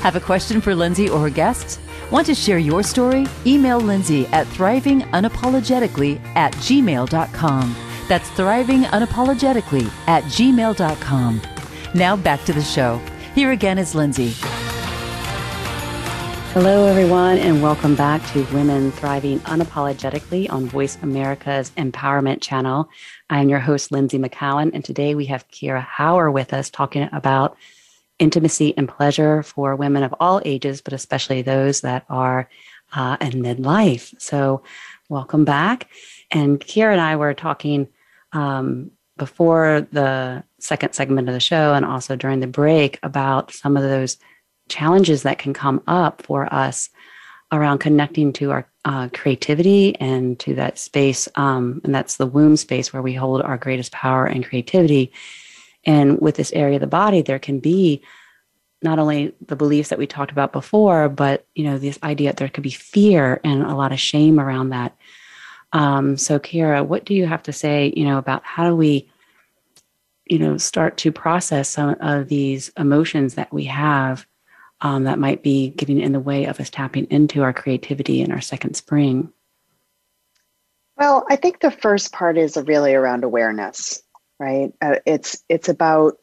Have 0.00 0.16
a 0.16 0.20
question 0.20 0.62
for 0.62 0.72
Lynsie 0.72 1.08
or 1.08 1.20
her 1.20 1.30
guests? 1.30 1.78
Want 2.12 2.26
to 2.26 2.34
share 2.34 2.58
your 2.58 2.82
story? 2.82 3.26
Email 3.46 3.80
Lynsie 3.80 4.30
at 4.34 4.46
thrivingunapologetically 4.48 6.20
at 6.36 6.52
gmail.com. 6.56 7.76
That's 8.06 8.28
thrivingunapologetically 8.28 9.90
at 10.06 10.22
gmail.com. 10.24 11.42
Now 11.94 12.16
back 12.16 12.44
to 12.44 12.52
the 12.52 12.60
show. 12.60 13.00
Here 13.34 13.52
again 13.52 13.78
is 13.78 13.94
Lynsie. 13.94 14.34
Hello, 16.52 16.84
everyone, 16.84 17.38
and 17.38 17.62
welcome 17.62 17.94
back 17.94 18.22
to 18.32 18.44
Women 18.52 18.92
Thriving 18.92 19.40
Unapologetically 19.40 20.52
on 20.52 20.66
Voice 20.66 20.98
America's 21.00 21.70
Empowerment 21.78 22.42
Channel. 22.42 22.90
I'm 23.30 23.48
your 23.48 23.60
host, 23.60 23.90
Lynsie 23.90 24.22
McKeown, 24.22 24.70
and 24.74 24.84
today 24.84 25.14
we 25.14 25.24
have 25.26 25.48
Kira 25.48 25.82
Hower 25.82 26.30
with 26.30 26.52
us 26.52 26.68
talking 26.68 27.08
about 27.10 27.56
intimacy 28.22 28.72
and 28.78 28.88
pleasure 28.88 29.42
for 29.42 29.74
women 29.74 30.04
of 30.04 30.14
all 30.20 30.40
ages, 30.44 30.80
but 30.80 30.92
especially 30.92 31.42
those 31.42 31.80
that 31.80 32.04
are 32.08 32.48
uh, 32.94 33.16
in 33.20 33.42
midlife. 33.42 34.14
So, 34.20 34.62
welcome 35.08 35.44
back. 35.44 35.88
And 36.30 36.60
Kira 36.60 36.92
and 36.92 37.00
I 37.00 37.16
were 37.16 37.34
talking 37.34 37.88
um, 38.32 38.92
before 39.18 39.86
the 39.90 40.44
second 40.60 40.94
segment 40.94 41.28
of 41.28 41.34
the 41.34 41.40
show 41.40 41.74
and 41.74 41.84
also 41.84 42.14
during 42.16 42.40
the 42.40 42.46
break 42.46 42.98
about 43.02 43.52
some 43.52 43.76
of 43.76 43.82
those 43.82 44.16
challenges 44.68 45.24
that 45.24 45.38
can 45.38 45.52
come 45.52 45.82
up 45.86 46.22
for 46.22 46.52
us 46.54 46.88
around 47.50 47.78
connecting 47.78 48.32
to 48.32 48.50
our 48.52 48.66
uh, 48.84 49.08
creativity 49.12 49.96
and 50.00 50.38
to 50.38 50.54
that 50.54 50.78
space. 50.78 51.28
Um, 51.34 51.80
and 51.84 51.94
that's 51.94 52.16
the 52.16 52.26
womb 52.26 52.56
space 52.56 52.92
where 52.92 53.02
we 53.02 53.14
hold 53.14 53.42
our 53.42 53.58
greatest 53.58 53.92
power 53.92 54.26
and 54.26 54.46
creativity. 54.46 55.12
And 55.84 56.20
with 56.20 56.36
this 56.36 56.52
area 56.52 56.76
of 56.76 56.80
the 56.80 56.86
body, 56.86 57.22
there 57.22 57.38
can 57.38 57.58
be 57.60 58.02
not 58.82 58.98
only 58.98 59.34
the 59.46 59.56
beliefs 59.56 59.90
that 59.90 59.98
we 59.98 60.06
talked 60.06 60.32
about 60.32 60.52
before, 60.52 61.08
but 61.08 61.46
you 61.54 61.64
know 61.64 61.78
this 61.78 61.98
idea 62.02 62.30
that 62.30 62.36
there 62.36 62.48
could 62.48 62.62
be 62.62 62.70
fear 62.70 63.40
and 63.44 63.62
a 63.62 63.74
lot 63.74 63.92
of 63.92 64.00
shame 64.00 64.40
around 64.40 64.70
that. 64.70 64.96
Um, 65.72 66.16
so, 66.16 66.38
Kira, 66.38 66.84
what 66.84 67.04
do 67.04 67.14
you 67.14 67.26
have 67.26 67.42
to 67.44 67.52
say? 67.52 67.92
You 67.96 68.04
know 68.04 68.18
about 68.18 68.44
how 68.44 68.68
do 68.68 68.76
we, 68.76 69.08
you 70.26 70.38
know, 70.38 70.56
start 70.56 70.96
to 70.98 71.12
process 71.12 71.68
some 71.68 71.96
of 72.00 72.28
these 72.28 72.70
emotions 72.76 73.34
that 73.34 73.52
we 73.52 73.64
have 73.64 74.26
um, 74.80 75.04
that 75.04 75.18
might 75.18 75.42
be 75.42 75.70
getting 75.70 76.00
in 76.00 76.12
the 76.12 76.20
way 76.20 76.44
of 76.44 76.60
us 76.60 76.68
tapping 76.68 77.06
into 77.06 77.42
our 77.42 77.52
creativity 77.52 78.20
and 78.20 78.32
our 78.32 78.40
second 78.40 78.74
spring? 78.74 79.32
Well, 80.96 81.24
I 81.30 81.36
think 81.36 81.60
the 81.60 81.70
first 81.70 82.12
part 82.12 82.36
is 82.36 82.56
really 82.56 82.94
around 82.94 83.24
awareness, 83.24 84.02
right? 84.42 84.72
Uh, 84.82 84.96
it's 85.06 85.44
it's 85.48 85.68
about 85.68 86.18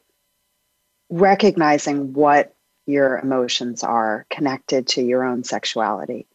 recognizing 1.08 2.12
what 2.12 2.54
your 2.84 3.18
emotions 3.18 3.82
are 3.82 4.26
connected 4.28 4.86
to 4.88 5.02
your 5.02 5.24
own 5.24 5.42
sexuality. 5.42 6.26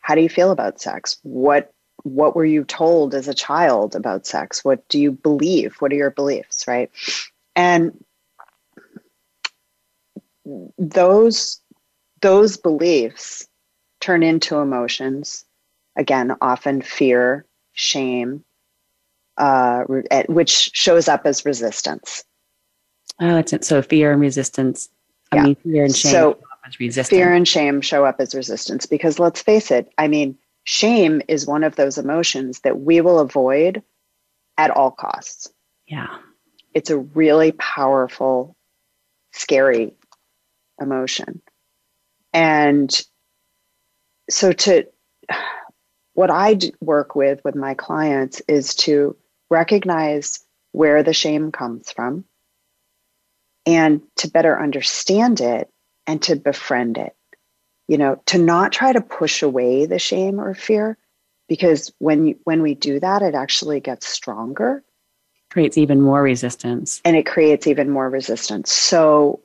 How 0.00 0.14
do 0.14 0.22
you 0.22 0.30
feel 0.30 0.50
about 0.50 0.80
sex? 0.80 1.18
What 1.22 1.70
what 2.04 2.34
were 2.34 2.46
you 2.46 2.64
told 2.64 3.14
as 3.14 3.28
a 3.28 3.34
child 3.34 3.94
about 3.94 4.26
sex? 4.26 4.64
What 4.64 4.88
do 4.88 4.98
you 4.98 5.12
believe? 5.12 5.76
What 5.80 5.92
are 5.92 5.96
your 5.96 6.10
beliefs, 6.10 6.66
right? 6.66 6.90
And 7.54 8.02
those 10.78 11.60
those 12.22 12.56
beliefs 12.56 13.46
turn 14.00 14.22
into 14.22 14.56
emotions 14.56 15.44
again 15.94 16.34
often 16.40 16.80
fear 16.80 17.44
shame 17.74 18.44
uh, 19.38 19.84
which 20.28 20.70
shows 20.74 21.08
up 21.08 21.22
as 21.24 21.44
resistance. 21.44 22.24
Oh 23.20 23.34
that's 23.34 23.52
it 23.52 23.64
so 23.64 23.82
fear 23.82 24.12
and 24.12 24.20
resistance. 24.20 24.88
I 25.30 25.36
yeah. 25.36 25.42
mean 25.44 25.54
fear 25.56 25.84
and 25.84 25.94
shame 25.94 26.12
so 26.12 26.38
fear 27.04 27.32
and 27.32 27.48
shame 27.48 27.80
show 27.80 28.04
up 28.04 28.16
as 28.20 28.34
resistance 28.34 28.86
because 28.86 29.18
let's 29.18 29.42
face 29.42 29.70
it 29.72 29.92
i 29.98 30.06
mean 30.06 30.38
shame 30.64 31.20
is 31.26 31.46
one 31.46 31.64
of 31.64 31.76
those 31.76 31.98
emotions 31.98 32.60
that 32.60 32.80
we 32.80 33.00
will 33.00 33.18
avoid 33.18 33.82
at 34.58 34.70
all 34.70 34.90
costs. 34.90 35.48
Yeah. 35.86 36.18
It's 36.74 36.90
a 36.90 36.98
really 36.98 37.52
powerful 37.52 38.56
scary 39.32 39.94
emotion. 40.80 41.40
And 42.32 42.90
so 44.30 44.52
to 44.52 44.86
what 46.14 46.30
I 46.30 46.58
work 46.80 47.14
with 47.14 47.40
with 47.44 47.54
my 47.54 47.74
clients 47.74 48.42
is 48.46 48.74
to 48.76 49.16
recognize 49.52 50.44
where 50.72 51.02
the 51.02 51.12
shame 51.12 51.52
comes 51.52 51.92
from 51.92 52.24
and 53.66 54.00
to 54.16 54.28
better 54.28 54.60
understand 54.60 55.40
it 55.40 55.70
and 56.06 56.20
to 56.22 56.34
befriend 56.34 56.98
it. 56.98 57.14
You 57.86 57.98
know, 57.98 58.22
to 58.26 58.38
not 58.38 58.72
try 58.72 58.92
to 58.92 59.00
push 59.00 59.42
away 59.42 59.86
the 59.86 59.98
shame 59.98 60.40
or 60.40 60.54
fear 60.54 60.96
because 61.48 61.92
when 61.98 62.28
you, 62.28 62.38
when 62.44 62.62
we 62.62 62.74
do 62.74 62.98
that 63.00 63.20
it 63.22 63.34
actually 63.34 63.80
gets 63.80 64.08
stronger 64.08 64.82
creates 65.50 65.76
even 65.76 66.00
more 66.00 66.22
resistance 66.22 67.02
and 67.04 67.14
it 67.14 67.26
creates 67.26 67.66
even 67.66 67.90
more 67.90 68.08
resistance. 68.08 68.72
So 68.72 69.40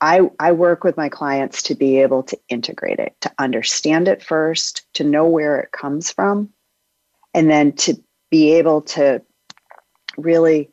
I, 0.00 0.28
I 0.38 0.52
work 0.52 0.84
with 0.84 0.98
my 0.98 1.08
clients 1.08 1.62
to 1.62 1.74
be 1.74 2.02
able 2.02 2.24
to 2.24 2.38
integrate 2.50 2.98
it, 2.98 3.14
to 3.22 3.32
understand 3.38 4.06
it 4.06 4.22
first, 4.22 4.84
to 4.94 5.04
know 5.04 5.26
where 5.26 5.58
it 5.60 5.72
comes 5.72 6.10
from, 6.10 6.50
and 7.32 7.48
then 7.48 7.72
to 7.72 7.98
be 8.30 8.52
able 8.54 8.82
to 8.82 9.22
really 10.16 10.70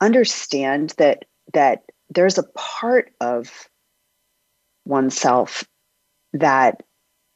understand 0.00 0.94
that 0.98 1.24
that 1.52 1.84
there's 2.10 2.38
a 2.38 2.44
part 2.54 3.12
of 3.20 3.68
oneself 4.84 5.64
that 6.32 6.82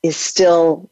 is 0.03 0.17
still 0.17 0.91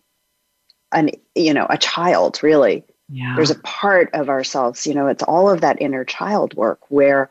an 0.93 1.11
you 1.35 1.55
know 1.55 1.66
a 1.71 1.79
child 1.79 2.43
really 2.43 2.85
yeah. 3.09 3.35
there's 3.37 3.51
a 3.51 3.59
part 3.61 4.11
of 4.14 4.29
ourselves 4.29 4.87
you 4.87 4.95
know 4.95 5.07
it's 5.07 5.23
all 5.23 5.49
of 5.49 5.61
that 5.61 5.81
inner 5.81 6.05
child 6.05 6.55
work 6.55 6.81
where 6.90 7.31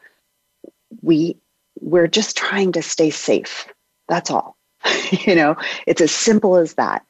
we 1.02 1.38
we're 1.82 2.08
just 2.08 2.38
trying 2.38 2.72
to 2.74 2.82
stay 2.82 3.10
safe. 3.10 3.68
That's 4.08 4.30
all. 4.30 4.58
you 5.12 5.36
know, 5.36 5.56
it's 5.88 6.02
as 6.02 6.12
simple 6.12 6.56
as 6.56 6.76
that. 6.76 7.06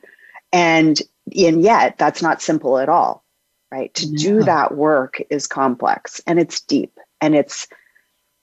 And 0.52 0.99
and 1.38 1.62
yet 1.62 1.97
that's 1.97 2.21
not 2.21 2.41
simple 2.41 2.80
at 2.80 2.89
all. 2.89 3.23
Right? 3.71 3.93
To 3.95 4.12
do 4.12 4.43
that 4.43 4.75
work 4.75 5.21
is 5.29 5.45
complex 5.45 6.21
and 6.25 6.39
it's 6.39 6.60
deep 6.62 6.97
and 7.21 7.36
it's 7.36 7.67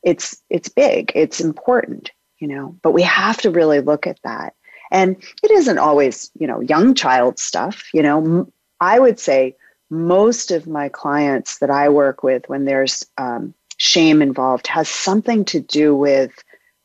it's 0.03 0.41
it's 0.51 0.69
big, 0.69 1.11
it's 1.15 1.41
important, 1.41 2.13
you 2.39 2.47
know, 2.47 2.77
but 2.83 2.93
we 2.93 3.03
have 3.03 3.39
to 3.39 3.51
really 3.51 3.81
look 3.81 4.07
at 4.07 4.21
that. 4.23 4.55
And 4.93 5.17
it 5.43 5.51
isn't 5.51 5.79
always, 5.79 6.31
you 6.39 6.47
know, 6.47 6.61
young 6.61 6.95
child 6.95 7.41
stuff, 7.41 7.93
you 7.93 8.03
know, 8.03 8.49
I 8.81 9.01
would 9.01 9.19
say 9.19 9.57
most 9.91 10.51
of 10.53 10.67
my 10.67 10.89
clients 10.89 11.59
that 11.59 11.71
I 11.71 11.89
work 11.89 12.23
with 12.23 12.49
when 12.49 12.65
there's 12.65 13.05
um, 13.19 13.53
shame 13.79 14.23
involved 14.23 14.67
has 14.69 14.89
something 14.89 15.45
to 15.47 15.61
do 15.61 15.95
with 15.95 16.33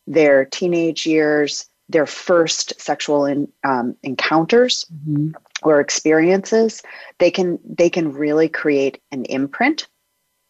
their 0.08 0.46
teenage 0.46 1.06
years, 1.06 1.70
their 1.90 2.06
first 2.06 2.80
sexual 2.82 3.26
in, 3.26 3.48
um, 3.64 3.96
encounters 4.04 4.86
mm-hmm. 4.92 5.32
Or 5.64 5.80
experiences. 5.80 6.82
They 7.20 7.32
can 7.32 7.60
they 7.64 7.90
can 7.90 8.14
really 8.14 8.50
create 8.50 9.02
an 9.12 9.26
imprint 9.26 9.88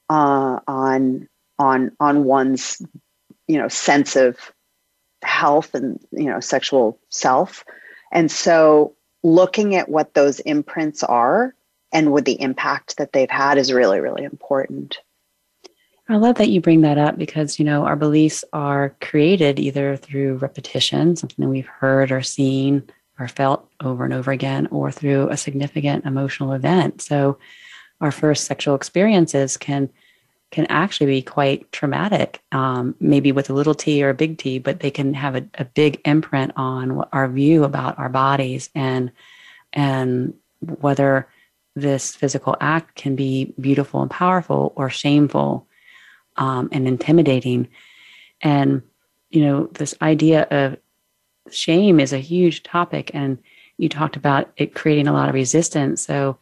uh, 0.10 0.60
on 0.68 1.28
on 1.60 1.92
on 2.00 2.24
one's 2.24 2.82
you 3.48 3.58
know 3.58 3.68
sense 3.68 4.16
of 4.16 4.38
health 5.24 5.76
and 5.76 6.00
you 6.12 6.26
know 6.26 6.40
sexual 6.40 7.00
self, 7.10 7.64
and 8.12 8.32
so 8.32 8.96
looking 9.24 9.76
at 9.76 9.90
what 9.90 10.14
those 10.14 10.40
imprints 10.42 11.04
are 11.04 11.54
and 11.94 12.12
with 12.12 12.26
the 12.26 12.42
impact 12.42 12.98
that 12.98 13.14
they've 13.14 13.30
had 13.30 13.58
is 13.58 13.72
really 13.72 14.00
really 14.00 14.24
important. 14.24 15.00
I 16.10 16.18
love 16.18 16.36
that 16.36 16.50
you 16.50 16.60
bring 16.60 16.82
that 16.82 16.98
up 16.98 17.18
because, 17.18 17.58
you 17.58 17.64
know, 17.64 17.86
our 17.86 17.96
beliefs 17.96 18.44
are 18.52 18.98
created 19.00 19.60
either 19.60 19.96
through 19.96 20.38
repetition, 20.38 21.16
something 21.16 21.42
that 21.42 21.50
we've 21.50 21.66
heard 21.66 22.12
or 22.12 22.22
seen 22.22 22.84
felt 23.28 23.70
over 23.82 24.04
and 24.04 24.14
over 24.14 24.32
again, 24.32 24.68
or 24.72 24.92
through 24.92 25.30
a 25.30 25.38
significant 25.38 26.06
emotional 26.06 26.54
event. 26.54 27.02
So, 27.02 27.38
our 28.00 28.12
first 28.12 28.46
sexual 28.46 28.76
experiences 28.76 29.58
can 29.58 29.90
can 30.52 30.66
actually 30.68 31.08
be 31.08 31.22
quite 31.22 31.72
traumatic, 31.72 32.42
um, 32.52 32.94
maybe 33.00 33.32
with 33.32 33.50
a 33.50 33.54
little 33.54 33.74
t 33.74 34.04
or 34.04 34.10
a 34.10 34.14
big 34.14 34.38
T, 34.38 34.60
but 34.60 34.82
they 34.82 34.92
can 34.92 35.14
have 35.14 35.36
a, 35.36 35.46
a 35.56 35.66
big 35.66 36.02
imprint 36.06 36.52
on 36.58 37.04
our 37.14 37.28
view 37.30 37.64
about 37.64 37.98
our 37.98 38.10
bodies 38.10 38.70
and 38.76 39.12
and 39.74 40.34
whether 40.60 41.28
this 41.76 42.14
physical 42.14 42.58
act 42.60 42.96
can 42.96 43.16
be 43.16 43.54
beautiful 43.60 44.02
and 44.02 44.12
powerful 44.12 44.74
or 44.76 44.90
shameful 44.90 45.66
um, 46.36 46.68
and 46.74 46.86
intimidating. 46.86 47.70
And 48.42 48.82
you 49.30 49.46
know, 49.46 49.68
this 49.68 49.96
idea 50.02 50.44
of 50.52 50.78
shame 51.50 52.00
is 52.00 52.14
a 52.14 52.20
huge 52.20 52.64
topic, 52.64 53.12
and 53.14 53.38
you 53.78 53.90
talked 53.90 54.16
about 54.16 54.52
it 54.58 54.76
creating 54.76 55.08
a 55.08 55.14
lot 55.14 55.30
of 55.30 55.36
resistance. 55.36 56.02
So 56.04 56.38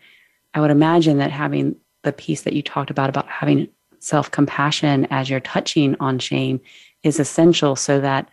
I 0.53 0.61
would 0.61 0.71
imagine 0.71 1.17
that 1.19 1.31
having 1.31 1.75
the 2.03 2.13
piece 2.13 2.41
that 2.41 2.53
you 2.53 2.61
talked 2.61 2.89
about 2.89 3.09
about 3.09 3.27
having 3.27 3.67
self 3.99 4.31
compassion 4.31 5.07
as 5.09 5.29
you're 5.29 5.39
touching 5.39 5.95
on 5.99 6.19
shame 6.19 6.59
is 7.03 7.19
essential 7.19 7.75
so 7.75 7.99
that 8.01 8.29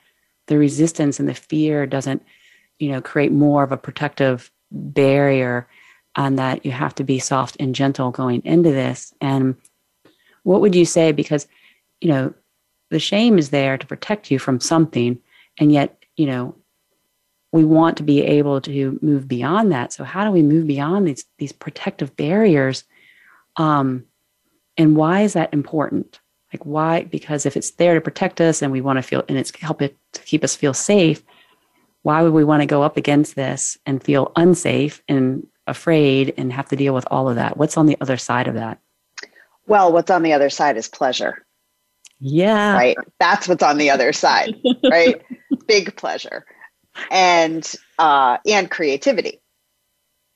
the 0.46 0.58
resistance 0.58 1.18
and 1.18 1.28
the 1.28 1.34
fear 1.34 1.86
doesn't, 1.86 2.22
you 2.78 2.90
know, 2.90 3.00
create 3.00 3.32
more 3.32 3.62
of 3.62 3.72
a 3.72 3.76
protective 3.76 4.50
barrier 4.70 5.68
and 6.16 6.38
that 6.38 6.64
you 6.64 6.72
have 6.72 6.94
to 6.94 7.04
be 7.04 7.18
soft 7.18 7.56
and 7.60 7.74
gentle 7.74 8.10
going 8.10 8.42
into 8.44 8.70
this. 8.70 9.12
And 9.20 9.56
what 10.44 10.60
would 10.60 10.74
you 10.74 10.84
say? 10.84 11.12
Because, 11.12 11.46
you 12.00 12.08
know, 12.08 12.34
the 12.90 12.98
shame 12.98 13.38
is 13.38 13.50
there 13.50 13.76
to 13.76 13.86
protect 13.86 14.30
you 14.30 14.38
from 14.38 14.60
something. 14.60 15.18
And 15.58 15.72
yet, 15.72 15.95
you 16.16 16.26
know, 16.26 16.56
we 17.52 17.64
want 17.64 17.96
to 17.98 18.02
be 18.02 18.22
able 18.22 18.60
to 18.60 18.98
move 19.02 19.28
beyond 19.28 19.72
that. 19.72 19.92
So 19.92 20.04
how 20.04 20.24
do 20.24 20.30
we 20.30 20.42
move 20.42 20.66
beyond 20.66 21.06
these 21.06 21.24
these 21.38 21.52
protective 21.52 22.16
barriers? 22.16 22.84
Um, 23.56 24.04
and 24.76 24.96
why 24.96 25.22
is 25.22 25.32
that 25.34 25.54
important? 25.54 26.20
Like 26.52 26.66
why? 26.66 27.04
Because 27.04 27.46
if 27.46 27.56
it's 27.56 27.72
there 27.72 27.94
to 27.94 28.00
protect 28.00 28.40
us 28.40 28.62
and 28.62 28.72
we 28.72 28.80
want 28.80 28.98
to 28.98 29.02
feel 29.02 29.24
and 29.28 29.38
it's 29.38 29.54
help 29.58 29.82
it 29.82 29.96
to 30.12 30.22
keep 30.22 30.44
us 30.44 30.54
feel 30.54 30.74
safe, 30.74 31.22
why 32.02 32.22
would 32.22 32.32
we 32.32 32.44
want 32.44 32.62
to 32.62 32.66
go 32.66 32.82
up 32.82 32.96
against 32.96 33.36
this 33.36 33.78
and 33.86 34.02
feel 34.02 34.32
unsafe 34.36 35.02
and 35.08 35.46
afraid 35.66 36.34
and 36.36 36.52
have 36.52 36.68
to 36.68 36.76
deal 36.76 36.94
with 36.94 37.06
all 37.10 37.28
of 37.28 37.36
that? 37.36 37.56
What's 37.56 37.76
on 37.76 37.86
the 37.86 37.96
other 38.00 38.16
side 38.16 38.48
of 38.48 38.54
that? 38.54 38.78
Well, 39.66 39.92
what's 39.92 40.10
on 40.10 40.22
the 40.22 40.32
other 40.32 40.50
side 40.50 40.76
is 40.76 40.88
pleasure. 40.88 41.45
Yeah. 42.20 42.74
Right. 42.74 42.96
That's 43.20 43.48
what's 43.48 43.62
on 43.62 43.78
the 43.78 43.90
other 43.90 44.12
side, 44.12 44.56
right? 44.90 45.20
Big 45.66 45.94
pleasure. 45.96 46.44
And 47.10 47.70
uh 47.98 48.38
and 48.46 48.70
creativity. 48.70 49.40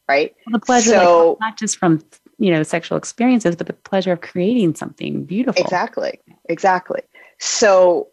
Right. 0.08 0.34
Well, 0.46 0.58
the 0.60 0.66
pleasure 0.66 0.90
so, 0.90 1.38
not 1.40 1.56
just 1.56 1.78
from 1.78 2.02
you 2.40 2.50
know 2.50 2.62
sexual 2.64 2.98
experiences 2.98 3.54
but 3.54 3.66
the 3.66 3.72
pleasure 3.74 4.12
of 4.12 4.22
creating 4.22 4.74
something 4.74 5.24
beautiful 5.24 5.62
exactly 5.62 6.18
exactly 6.48 7.02
so 7.38 8.08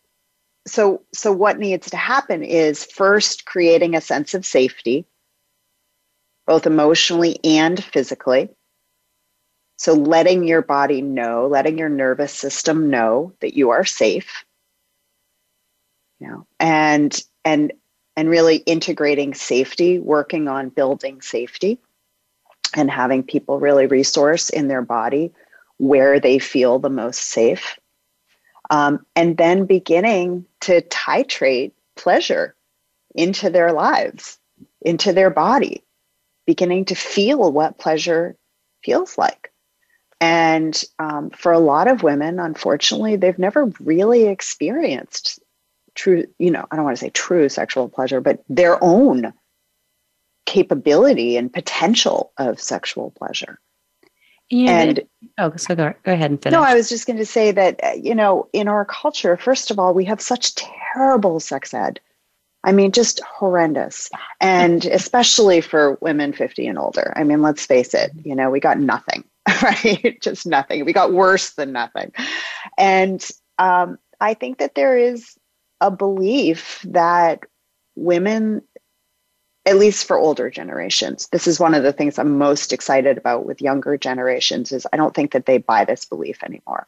so 0.68 1.02
so 1.14 1.32
what 1.32 1.58
needs 1.58 1.90
to 1.90 1.98
happen 1.98 2.44
is 2.44 2.84
first 2.84 3.46
creating 3.46 3.96
a 3.96 4.02
sense 4.02 4.34
of 4.34 4.46
safety 4.46 5.06
both 6.46 6.68
emotionally 6.68 7.40
and 7.44 7.84
physically 7.84 8.50
so 9.78 9.94
letting 9.94 10.48
your 10.48 10.62
body 10.62 11.02
know 11.02 11.48
letting 11.48 11.78
your 11.78 11.90
nervous 11.90 12.34
system 12.34 12.90
know 12.90 13.32
that 13.40 13.56
you 13.56 13.70
are 13.70 13.86
safe 13.86 14.44
you 16.20 16.28
know 16.28 16.46
and 16.60 17.24
and 17.46 17.72
and 18.16 18.30
really 18.30 18.58
integrating 18.58 19.34
safety 19.34 20.00
working 20.00 20.48
on 20.48 20.70
building 20.70 21.22
safety 21.22 21.80
and 22.76 22.90
having 22.90 23.24
people 23.24 23.60
really 23.60 23.86
resource 23.86 24.50
in 24.50 24.68
their 24.68 24.82
body 24.82 25.32
where 25.78 26.20
they 26.20 26.40
feel 26.40 26.80
the 26.80 26.90
most 26.90 27.22
safe. 27.22 27.80
Um, 28.70 29.06
and 29.16 29.38
then 29.38 29.66
beginning 29.66 30.46
to 30.62 30.82
titrate 30.82 31.72
pleasure 31.96 32.56
into 33.16 33.50
their 33.50 33.72
lives, 33.72 34.40
into 34.82 35.14
their 35.14 35.30
body, 35.30 35.84
beginning 36.46 36.86
to 36.86 36.96
feel 36.96 37.52
what 37.52 37.78
pleasure 37.78 38.36
feels 38.84 39.18
like. 39.18 39.52
And 40.20 40.84
um, 41.00 41.30
for 41.30 41.52
a 41.52 41.60
lot 41.60 41.88
of 41.88 42.04
women, 42.04 42.40
unfortunately, 42.40 43.16
they've 43.18 43.38
never 43.38 43.72
really 43.80 44.26
experienced 44.26 45.40
true, 45.98 46.26
you 46.40 46.52
know, 46.52 46.66
I 46.72 46.76
don't 46.76 46.86
want 46.86 46.96
to 46.96 47.04
say 47.04 47.10
true 47.10 47.50
sexual 47.50 47.90
pleasure, 47.90 48.22
but 48.22 48.44
their 48.48 48.82
own 48.82 49.34
capability 50.46 51.36
and 51.36 51.52
potential 51.52 52.32
of 52.38 52.62
sexual 52.62 53.12
pleasure. 53.12 53.60
Yeah, 54.50 54.80
and 54.80 55.02
oh, 55.38 55.54
so 55.58 55.76
go, 55.76 55.94
go 56.04 56.14
ahead 56.14 56.32
and 56.32 56.42
finish. 56.42 56.54
No, 56.54 56.64
I 56.64 56.74
was 56.74 56.88
just 56.88 57.06
going 57.06 57.18
to 57.18 57.26
say 57.26 57.52
that, 57.52 57.84
uh, 57.84 57.92
you 58.02 58.16
know, 58.16 58.48
in 58.54 58.70
our 58.70 58.86
culture, 58.86 59.36
first 59.36 59.72
of 59.72 59.78
all, 59.78 59.94
we 59.94 60.06
have 60.06 60.22
such 60.22 60.56
terrible 60.56 61.42
sex 61.42 61.74
ed. 61.74 62.00
I 62.64 62.72
mean, 62.72 62.94
just 62.94 63.20
horrendous. 63.20 64.10
And 64.40 64.86
especially 64.86 65.60
for 65.60 65.98
women 66.00 66.32
50 66.32 66.66
and 66.66 66.80
older. 66.80 67.12
I 67.16 67.26
mean, 67.26 67.42
let's 67.42 67.66
face 67.66 67.94
it, 67.94 68.12
you 68.24 68.36
know, 68.36 68.50
we 68.50 68.62
got 68.62 68.80
nothing, 68.80 69.26
right? 69.62 70.18
just 70.22 70.46
nothing. 70.46 70.86
We 70.86 70.94
got 70.94 71.14
worse 71.14 71.54
than 71.54 71.72
nothing. 71.72 72.12
And 72.78 73.28
um, 73.58 73.98
I 74.20 74.34
think 74.34 74.58
that 74.60 74.76
there 74.76 74.98
is 74.98 75.38
a 75.82 75.92
belief 75.92 76.82
that 76.88 77.44
women 77.96 78.62
at 79.66 79.78
least 79.78 80.08
for 80.08 80.18
older 80.18 80.50
generations 80.50 81.28
this 81.32 81.46
is 81.46 81.60
one 81.60 81.74
of 81.74 81.84
the 81.84 81.92
things 81.92 82.18
i'm 82.18 82.38
most 82.38 82.72
excited 82.72 83.18
about 83.18 83.46
with 83.46 83.62
younger 83.62 83.98
generations 83.98 84.72
is 84.72 84.88
i 84.94 84.98
don't 84.98 85.14
think 85.14 85.32
that 85.32 85.46
they 85.46 85.58
buy 85.58 85.84
this 85.84 86.06
belief 86.06 86.42
anymore 86.44 86.88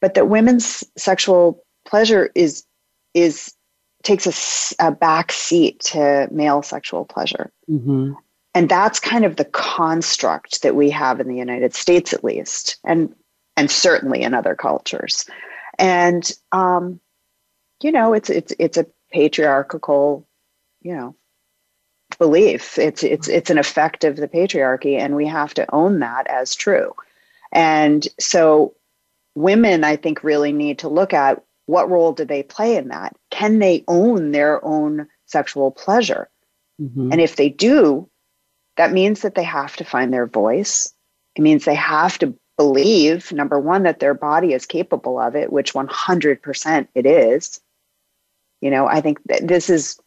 but 0.00 0.14
that 0.14 0.28
women's 0.28 0.82
sexual 0.96 1.62
pleasure 1.84 2.30
is 2.34 2.64
is 3.14 3.54
takes 4.02 4.26
a, 4.26 4.86
a 4.86 4.90
back 4.90 5.30
seat 5.30 5.78
to 5.80 6.26
male 6.30 6.62
sexual 6.62 7.04
pleasure 7.04 7.52
mm-hmm. 7.68 8.12
And 8.54 8.68
that's 8.68 8.98
kind 8.98 9.24
of 9.24 9.36
the 9.36 9.44
construct 9.44 10.62
that 10.62 10.74
we 10.74 10.90
have 10.90 11.20
in 11.20 11.28
the 11.28 11.36
united 11.36 11.74
states 11.74 12.12
at 12.12 12.24
least 12.24 12.78
and 12.84 13.14
and 13.56 13.70
certainly 13.70 14.22
in 14.22 14.34
other 14.34 14.54
cultures 14.54 15.26
and 15.78 16.32
um 16.52 17.00
you 17.82 17.92
know 17.92 18.12
it's 18.12 18.30
it's 18.30 18.52
it's 18.58 18.76
a 18.76 18.86
patriarchal 19.12 20.26
you 20.82 20.94
know 20.94 21.14
belief. 22.18 22.78
It's 22.78 23.02
it's 23.02 23.28
it's 23.28 23.50
an 23.50 23.58
effect 23.58 24.04
of 24.04 24.16
the 24.16 24.28
patriarchy, 24.28 24.98
and 24.98 25.16
we 25.16 25.26
have 25.26 25.54
to 25.54 25.74
own 25.74 26.00
that 26.00 26.26
as 26.28 26.54
true. 26.54 26.94
And 27.52 28.06
so, 28.18 28.74
women, 29.34 29.84
I 29.84 29.96
think, 29.96 30.22
really 30.22 30.52
need 30.52 30.78
to 30.80 30.88
look 30.88 31.12
at 31.12 31.42
what 31.66 31.90
role 31.90 32.12
do 32.12 32.24
they 32.24 32.42
play 32.42 32.76
in 32.76 32.88
that. 32.88 33.16
Can 33.30 33.58
they 33.58 33.84
own 33.88 34.32
their 34.32 34.64
own 34.64 35.08
sexual 35.26 35.70
pleasure? 35.70 36.28
Mm-hmm. 36.80 37.12
And 37.12 37.20
if 37.20 37.36
they 37.36 37.48
do, 37.48 38.08
that 38.76 38.92
means 38.92 39.22
that 39.22 39.34
they 39.34 39.44
have 39.44 39.76
to 39.76 39.84
find 39.84 40.12
their 40.12 40.26
voice. 40.26 40.92
It 41.36 41.42
means 41.42 41.64
they 41.64 41.74
have 41.74 42.18
to 42.18 42.34
believe 42.56 43.32
number 43.32 43.58
one 43.58 43.84
that 43.84 44.00
their 44.00 44.14
body 44.14 44.52
is 44.52 44.66
capable 44.66 45.18
of 45.18 45.34
it 45.34 45.50
which 45.50 45.72
100% 45.72 46.88
it 46.94 47.06
is. 47.06 47.60
You 48.60 48.70
know 48.70 48.86
i 48.86 49.00
think 49.00 49.18
that 49.24 49.48
this 49.48 49.70
is 49.70 49.98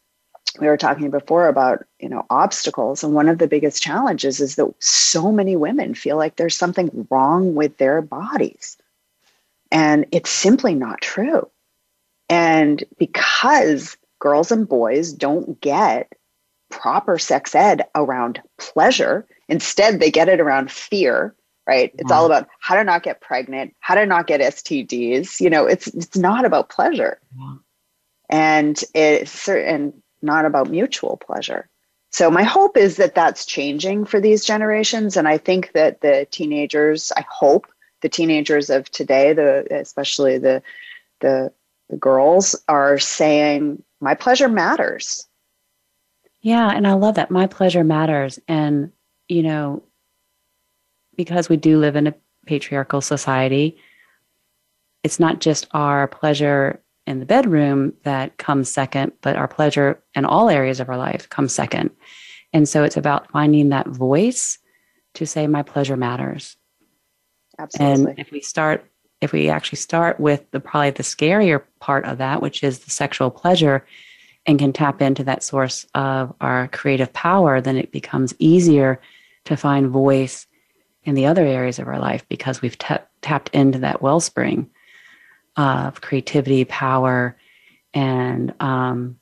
we 0.60 0.68
were 0.68 0.76
talking 0.76 1.10
before 1.10 1.48
about 1.48 1.84
you 1.98 2.08
know 2.08 2.24
obstacles 2.30 3.02
and 3.02 3.14
one 3.14 3.28
of 3.28 3.38
the 3.38 3.48
biggest 3.48 3.82
challenges 3.82 4.40
is 4.40 4.56
that 4.56 4.72
so 4.78 5.32
many 5.32 5.56
women 5.56 5.94
feel 5.94 6.16
like 6.16 6.36
there's 6.36 6.56
something 6.56 7.06
wrong 7.10 7.54
with 7.54 7.76
their 7.78 8.00
bodies. 8.02 8.76
And 9.70 10.06
it's 10.12 10.30
simply 10.30 10.74
not 10.74 11.00
true. 11.00 11.48
And 12.28 12.84
because 12.98 13.96
girls 14.20 14.52
and 14.52 14.68
boys 14.68 15.12
don't 15.12 15.60
get 15.60 16.12
proper 16.70 17.18
sex 17.18 17.54
ed 17.54 17.86
around 17.94 18.40
pleasure 18.58 19.26
instead 19.48 20.00
they 20.00 20.10
get 20.10 20.28
it 20.28 20.40
around 20.40 20.70
fear 20.70 21.34
right 21.66 21.92
it's 21.98 22.10
all 22.10 22.24
mm-hmm. 22.24 22.32
about 22.32 22.48
how 22.60 22.74
to 22.74 22.84
not 22.84 23.02
get 23.02 23.20
pregnant 23.20 23.74
how 23.80 23.94
to 23.94 24.06
not 24.06 24.26
get 24.26 24.40
stds 24.40 25.40
you 25.40 25.48
know 25.48 25.66
it's 25.66 25.86
it's 25.88 26.16
not 26.16 26.44
about 26.44 26.68
pleasure 26.68 27.20
yeah. 27.38 27.54
and 28.30 28.82
it's 28.94 29.30
certain 29.30 29.92
not 30.24 30.44
about 30.44 30.70
mutual 30.70 31.16
pleasure. 31.18 31.68
So 32.10 32.30
my 32.30 32.42
hope 32.42 32.76
is 32.76 32.96
that 32.96 33.14
that's 33.14 33.44
changing 33.44 34.06
for 34.06 34.20
these 34.20 34.44
generations, 34.44 35.16
and 35.16 35.28
I 35.28 35.38
think 35.38 35.72
that 35.72 36.00
the 36.00 36.26
teenagers, 36.30 37.12
I 37.16 37.24
hope 37.28 37.66
the 38.02 38.08
teenagers 38.08 38.70
of 38.70 38.90
today, 38.90 39.32
the 39.32 39.66
especially 39.70 40.38
the 40.38 40.62
the, 41.20 41.52
the 41.90 41.96
girls, 41.96 42.56
are 42.68 42.98
saying 42.98 43.82
my 44.00 44.14
pleasure 44.14 44.48
matters. 44.48 45.26
Yeah, 46.44 46.70
and 46.70 46.86
I 46.86 46.92
love 46.92 47.14
that 47.14 47.30
my 47.30 47.46
pleasure 47.46 47.82
matters, 47.82 48.38
and 48.46 48.92
you 49.28 49.42
know, 49.42 49.82
because 51.16 51.48
we 51.48 51.56
do 51.56 51.78
live 51.78 51.96
in 51.96 52.06
a 52.06 52.14
patriarchal 52.44 53.00
society, 53.00 53.78
it's 55.02 55.18
not 55.18 55.40
just 55.40 55.66
our 55.70 56.06
pleasure 56.06 56.82
in 57.06 57.18
the 57.18 57.24
bedroom 57.24 57.94
that 58.02 58.36
comes 58.36 58.68
second, 58.68 59.12
but 59.22 59.36
our 59.36 59.48
pleasure 59.48 60.02
in 60.14 60.26
all 60.26 60.50
areas 60.50 60.80
of 60.80 60.90
our 60.90 60.98
life 60.98 61.30
comes 61.30 61.54
second. 61.54 61.88
And 62.52 62.68
so 62.68 62.84
it's 62.84 62.98
about 62.98 63.30
finding 63.30 63.70
that 63.70 63.86
voice 63.86 64.58
to 65.14 65.26
say, 65.26 65.46
my 65.46 65.62
pleasure 65.62 65.96
matters. 65.96 66.58
Absolutely. 67.58 68.10
And 68.10 68.18
if 68.18 68.30
we 68.30 68.42
start 68.42 68.84
if 69.22 69.32
we 69.32 69.48
actually 69.48 69.78
start 69.78 70.20
with 70.20 70.50
the 70.50 70.60
probably 70.60 70.90
the 70.90 71.02
scarier 71.02 71.62
part 71.80 72.04
of 72.04 72.18
that, 72.18 72.42
which 72.42 72.62
is 72.62 72.80
the 72.80 72.90
sexual 72.90 73.30
pleasure, 73.30 73.86
and 74.46 74.58
can 74.58 74.72
tap 74.72 75.00
into 75.00 75.24
that 75.24 75.42
source 75.42 75.86
of 75.94 76.34
our 76.40 76.68
creative 76.68 77.12
power, 77.12 77.60
then 77.60 77.76
it 77.76 77.92
becomes 77.92 78.34
easier 78.38 79.00
to 79.44 79.56
find 79.56 79.88
voice 79.88 80.46
in 81.04 81.14
the 81.14 81.26
other 81.26 81.44
areas 81.44 81.78
of 81.78 81.88
our 81.88 81.98
life 81.98 82.26
because 82.28 82.62
we've 82.62 82.78
t- 82.78 82.94
tapped 83.22 83.50
into 83.50 83.78
that 83.78 84.02
wellspring 84.02 84.70
of 85.56 86.00
creativity, 86.00 86.64
power, 86.64 87.36
and 87.92 88.52
um, 88.60 89.18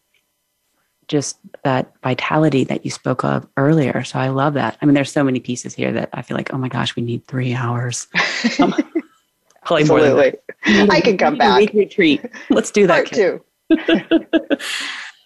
just 1.09 1.39
that 1.63 1.93
vitality 2.03 2.65
that 2.65 2.85
you 2.85 2.91
spoke 2.91 3.25
of 3.25 3.47
earlier. 3.57 4.03
So 4.05 4.19
I 4.19 4.29
love 4.29 4.55
that. 4.55 4.79
I 4.81 4.87
mean, 4.87 4.95
there's 4.95 5.13
so 5.13 5.25
many 5.25 5.41
pieces 5.41 5.75
here 5.75 5.93
that 5.93 6.09
I 6.13 6.23
feel 6.23 6.37
like, 6.37 6.53
oh 6.55 6.59
my 6.59 6.69
gosh, 6.69 6.97
we 6.97 7.03
need 7.03 7.27
three 7.27 7.55
hours. 7.55 8.07
Um, 8.59 8.75
probably 9.65 9.85
more 9.85 10.01
than 10.01 10.17
that. 10.17 10.43
I 10.91 11.01
can 11.01 11.19
come 11.19 11.37
back. 11.37 11.59
Week 11.59 11.73
retreat. 11.75 12.25
Let's 12.51 12.71
do 12.71 12.87
that. 12.87 13.11
Part 13.11 13.13
two. 13.13 13.45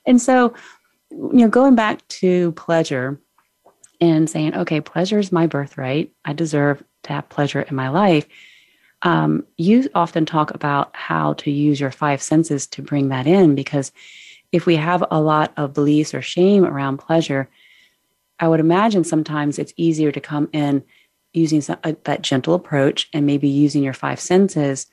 and 0.07 0.21
so, 0.21 0.55
you 1.11 1.31
know, 1.33 1.49
going 1.49 1.75
back 1.75 2.07
to 2.09 2.53
pleasure 2.53 3.21
and 4.01 4.29
saying, 4.29 4.55
okay, 4.55 4.81
pleasure 4.81 5.19
is 5.19 5.33
my 5.33 5.47
birthright. 5.47 6.13
I 6.25 6.33
deserve 6.33 6.83
to 7.05 7.13
have 7.13 7.29
pleasure 7.29 7.63
in 7.63 7.75
my 7.75 7.89
life. 7.89 8.27
Um, 9.03 9.45
you 9.57 9.89
often 9.95 10.27
talk 10.27 10.53
about 10.53 10.95
how 10.95 11.35
to 11.35 11.51
use 11.51 11.81
your 11.81 11.91
five 11.91 12.23
senses 12.23 12.67
to 12.69 12.83
bring 12.83 13.09
that 13.09 13.27
in 13.27 13.55
because 13.55 13.93
if 14.53 14.67
we 14.67 14.77
have 14.77 15.05
a 15.11 15.21
lot 15.21 15.53
of 15.57 15.75
beliefs 15.75 16.15
or 16.15 16.23
shame 16.23 16.65
around 16.65 16.99
pleasure, 16.99 17.49
I 18.39 18.49
would 18.49 18.61
imagine 18.61 19.05
sometimes 19.05 19.59
it's 19.59 19.73
easier 19.77 20.13
to 20.13 20.21
come 20.21 20.49
in 20.53 20.83
using 21.33 21.61
some, 21.61 21.79
uh, 21.85 21.93
that 22.05 22.23
gentle 22.23 22.55
approach 22.55 23.09
and 23.13 23.27
maybe 23.27 23.49
using 23.49 23.83
your 23.83 23.93
five 23.93 24.21
senses 24.21 24.87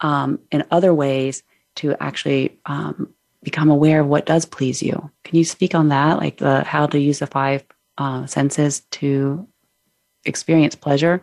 um, 0.00 0.38
in 0.50 0.64
other 0.70 0.94
ways 0.94 1.42
to 1.76 1.96
actually 2.00 2.58
um, 2.66 3.12
become 3.48 3.70
aware 3.70 4.00
of 4.00 4.06
what 4.06 4.26
does 4.26 4.44
please 4.44 4.82
you. 4.82 5.10
Can 5.24 5.38
you 5.38 5.44
speak 5.44 5.74
on 5.74 5.88
that, 5.88 6.18
like 6.18 6.36
the 6.36 6.64
how 6.64 6.86
to 6.86 6.98
use 6.98 7.20
the 7.20 7.26
five 7.26 7.64
uh, 7.96 8.26
senses 8.26 8.80
to 8.90 9.48
experience 10.26 10.74
pleasure? 10.74 11.22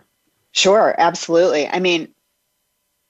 Sure, 0.51 0.95
absolutely. 0.97 1.67
I 1.67 1.79
mean, 1.79 2.07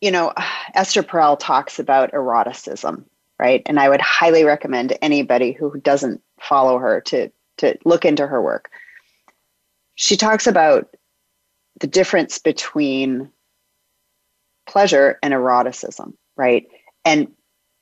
you 0.01 0.11
know, 0.11 0.33
Esther 0.73 1.01
Perel 1.01 1.37
talks 1.39 1.79
about 1.79 2.13
eroticism, 2.13 3.05
right? 3.39 3.61
And 3.65 3.79
I 3.79 3.87
would 3.87 4.01
highly 4.01 4.43
recommend 4.43 4.97
anybody 5.01 5.53
who 5.53 5.79
doesn't 5.79 6.21
follow 6.39 6.77
her 6.77 6.99
to 7.01 7.31
to 7.57 7.77
look 7.85 8.03
into 8.03 8.27
her 8.27 8.41
work. 8.41 8.69
She 9.95 10.17
talks 10.17 10.45
about 10.45 10.93
the 11.79 11.87
difference 11.87 12.37
between 12.37 13.31
pleasure 14.67 15.17
and 15.23 15.33
eroticism, 15.33 16.17
right? 16.35 16.67
And 17.05 17.31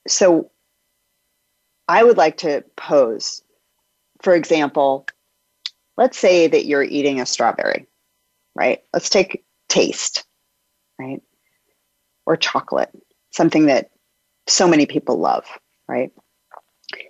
so 0.08 0.52
I 1.88 2.04
would 2.04 2.18
like 2.18 2.38
to 2.38 2.64
pose, 2.78 3.42
for 4.22 4.34
example, 4.34 5.06
let's 5.98 6.18
say 6.18 6.48
that 6.48 6.66
you're 6.66 6.84
eating 6.84 7.20
a 7.20 7.26
strawberry, 7.26 7.88
right? 8.56 8.82
Let's 8.94 9.10
take 9.10 9.44
taste, 9.70 10.26
right? 11.00 11.22
Or 12.26 12.38
chocolate, 12.38 12.92
something 13.32 13.66
that 13.66 13.92
so 14.48 14.68
many 14.68 14.86
people 14.86 15.18
love, 15.18 15.46
right? 15.88 16.12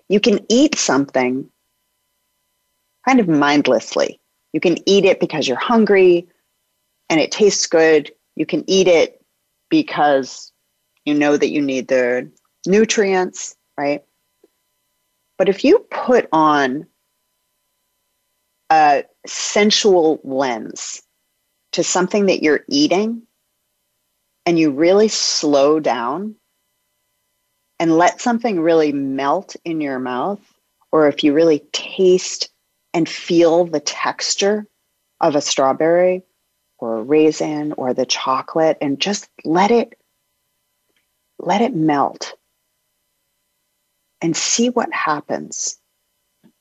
You 0.09 0.19
can 0.19 0.39
eat 0.49 0.75
something 0.75 1.49
kind 3.05 3.19
of 3.19 3.27
mindlessly. 3.27 4.19
You 4.53 4.59
can 4.59 4.77
eat 4.87 5.05
it 5.05 5.19
because 5.19 5.47
you're 5.47 5.57
hungry 5.57 6.27
and 7.09 7.19
it 7.19 7.31
tastes 7.31 7.67
good. 7.67 8.11
You 8.35 8.45
can 8.45 8.63
eat 8.67 8.87
it 8.87 9.23
because 9.69 10.51
you 11.05 11.13
know 11.13 11.37
that 11.37 11.49
you 11.49 11.61
need 11.61 11.87
the 11.87 12.31
nutrients, 12.65 13.55
right? 13.77 14.03
But 15.37 15.49
if 15.49 15.63
you 15.63 15.79
put 15.89 16.27
on 16.31 16.87
a 18.69 19.03
sensual 19.25 20.19
lens 20.23 21.03
to 21.73 21.83
something 21.83 22.27
that 22.27 22.43
you're 22.43 22.65
eating 22.69 23.23
and 24.45 24.59
you 24.59 24.71
really 24.71 25.07
slow 25.07 25.79
down 25.79 26.35
and 27.79 27.97
let 27.97 28.21
something 28.21 28.59
really 28.59 28.91
melt 28.91 29.55
in 29.65 29.81
your 29.81 29.99
mouth, 29.99 30.41
or 30.91 31.07
if 31.07 31.23
you 31.23 31.33
really 31.33 31.59
taste 31.71 32.49
and 32.93 33.09
feel 33.09 33.65
the 33.65 33.79
texture 33.79 34.67
of 35.19 35.35
a 35.35 35.41
strawberry 35.41 36.23
or 36.77 36.97
a 36.97 37.03
raisin 37.03 37.73
or 37.73 37.93
the 37.93 38.05
chocolate 38.05 38.77
and 38.81 38.99
just 38.99 39.29
let 39.43 39.71
it 39.71 39.97
let 41.39 41.61
it 41.61 41.75
melt 41.75 42.35
and 44.23 44.35
see 44.35 44.69
what 44.69 44.91
happens, 44.91 45.77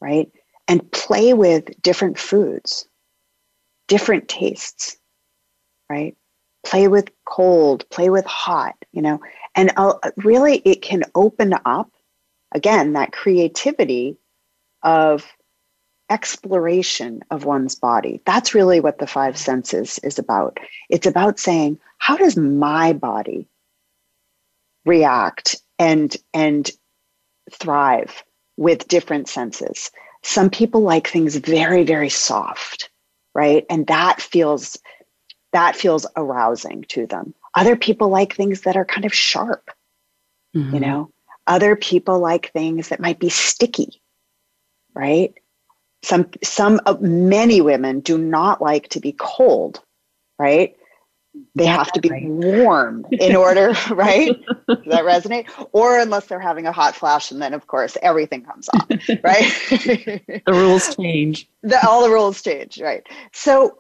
right? 0.01 0.31
And 0.69 0.91
play 0.93 1.33
with 1.33 1.81
different 1.81 2.19
foods, 2.19 2.87
different 3.87 4.29
tastes, 4.29 4.99
right? 5.89 6.17
Play 6.67 6.89
with 6.89 7.11
cold, 7.25 7.89
play 7.89 8.11
with 8.11 8.27
hot, 8.27 8.75
you 8.91 9.01
know, 9.01 9.21
and 9.55 9.73
uh, 9.77 9.95
really 10.17 10.57
it 10.65 10.83
can 10.83 11.05
open 11.15 11.55
up, 11.65 11.91
again, 12.53 12.95
that 12.95 13.13
creativity 13.13 14.19
of 14.83 15.25
exploration 16.11 17.23
of 17.31 17.45
one's 17.45 17.77
body. 17.77 18.21
That's 18.27 18.55
really 18.55 18.81
what 18.81 18.99
the 18.99 19.07
five 19.07 19.39
senses 19.39 20.01
is 20.03 20.19
about. 20.19 20.59
It's 20.91 21.07
about 21.07 21.39
saying, 21.39 21.79
how 21.99 22.17
does 22.17 22.37
my 22.37 22.93
body 22.93 23.47
react 24.85 25.57
and 25.79 26.17
and 26.35 26.69
thrive 27.53 28.25
with 28.57 28.89
different 28.89 29.29
senses. 29.29 29.91
Some 30.23 30.51
people 30.51 30.83
like 30.83 31.09
things 31.09 31.37
very, 31.37 31.85
very 31.85 32.09
soft, 32.09 32.91
right? 33.35 33.65
And 33.69 33.87
that 33.89 34.21
feels 34.21 34.79
that 35.53 35.77
feels 35.77 36.07
arousing 36.17 36.85
to 36.89 37.07
them. 37.07 37.35
Other 37.55 37.77
people 37.77 38.09
like 38.09 38.35
things 38.35 38.63
that 38.63 38.77
are 38.77 38.87
kind 38.87 39.05
of 39.05 39.13
sharp, 39.13 39.71
mm-hmm. 40.57 40.75
you 40.75 40.81
know. 40.81 41.11
Other 41.47 41.77
people 41.77 42.19
like 42.21 42.53
things 42.53 42.89
that 42.89 43.01
might 43.01 43.19
be 43.19 43.29
sticky, 43.29 44.01
right? 44.95 45.35
Some 46.03 46.31
some 46.43 46.81
uh, 46.87 46.97
many 47.01 47.61
women 47.61 48.01
do 48.01 48.17
not 48.17 48.63
like 48.63 48.89
to 48.91 49.01
be 49.01 49.15
cold, 49.19 49.83
right? 50.39 50.77
They 51.55 51.67
have 51.67 51.91
to 51.93 52.01
be 52.01 52.11
right. 52.11 52.27
warm 52.27 53.07
in 53.11 53.37
order, 53.37 53.75
right? 53.91 54.39
Does 54.67 54.85
that 54.87 55.05
resonate? 55.05 55.49
Or 55.73 55.99
unless 55.99 56.27
they're 56.27 56.41
having 56.41 56.67
a 56.67 56.73
hot 56.73 56.95
flash, 56.95 57.31
and 57.31 57.41
then 57.41 57.55
of 57.55 57.67
course 57.67 57.97
everything 58.03 58.45
comes 58.45 58.69
off, 58.69 58.87
right? 59.23 59.51
the 59.79 60.43
rules 60.49 60.95
change. 60.97 61.49
The, 61.63 61.87
all 61.87 62.03
the 62.03 62.11
rules 62.11 62.43
change, 62.43 62.81
right? 62.81 63.07
So, 63.33 63.79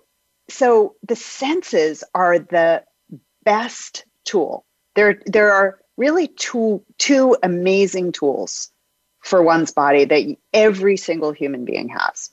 so 0.48 0.96
the 1.06 1.16
senses 1.16 2.04
are 2.14 2.38
the 2.38 2.84
best 3.44 4.04
tool. 4.24 4.64
There, 4.94 5.20
there 5.26 5.52
are 5.52 5.78
really 5.96 6.28
two 6.28 6.82
two 6.98 7.36
amazing 7.42 8.12
tools 8.12 8.70
for 9.20 9.42
one's 9.42 9.72
body 9.72 10.04
that 10.06 10.36
every 10.54 10.96
single 10.96 11.32
human 11.32 11.66
being 11.66 11.88
has: 11.90 12.30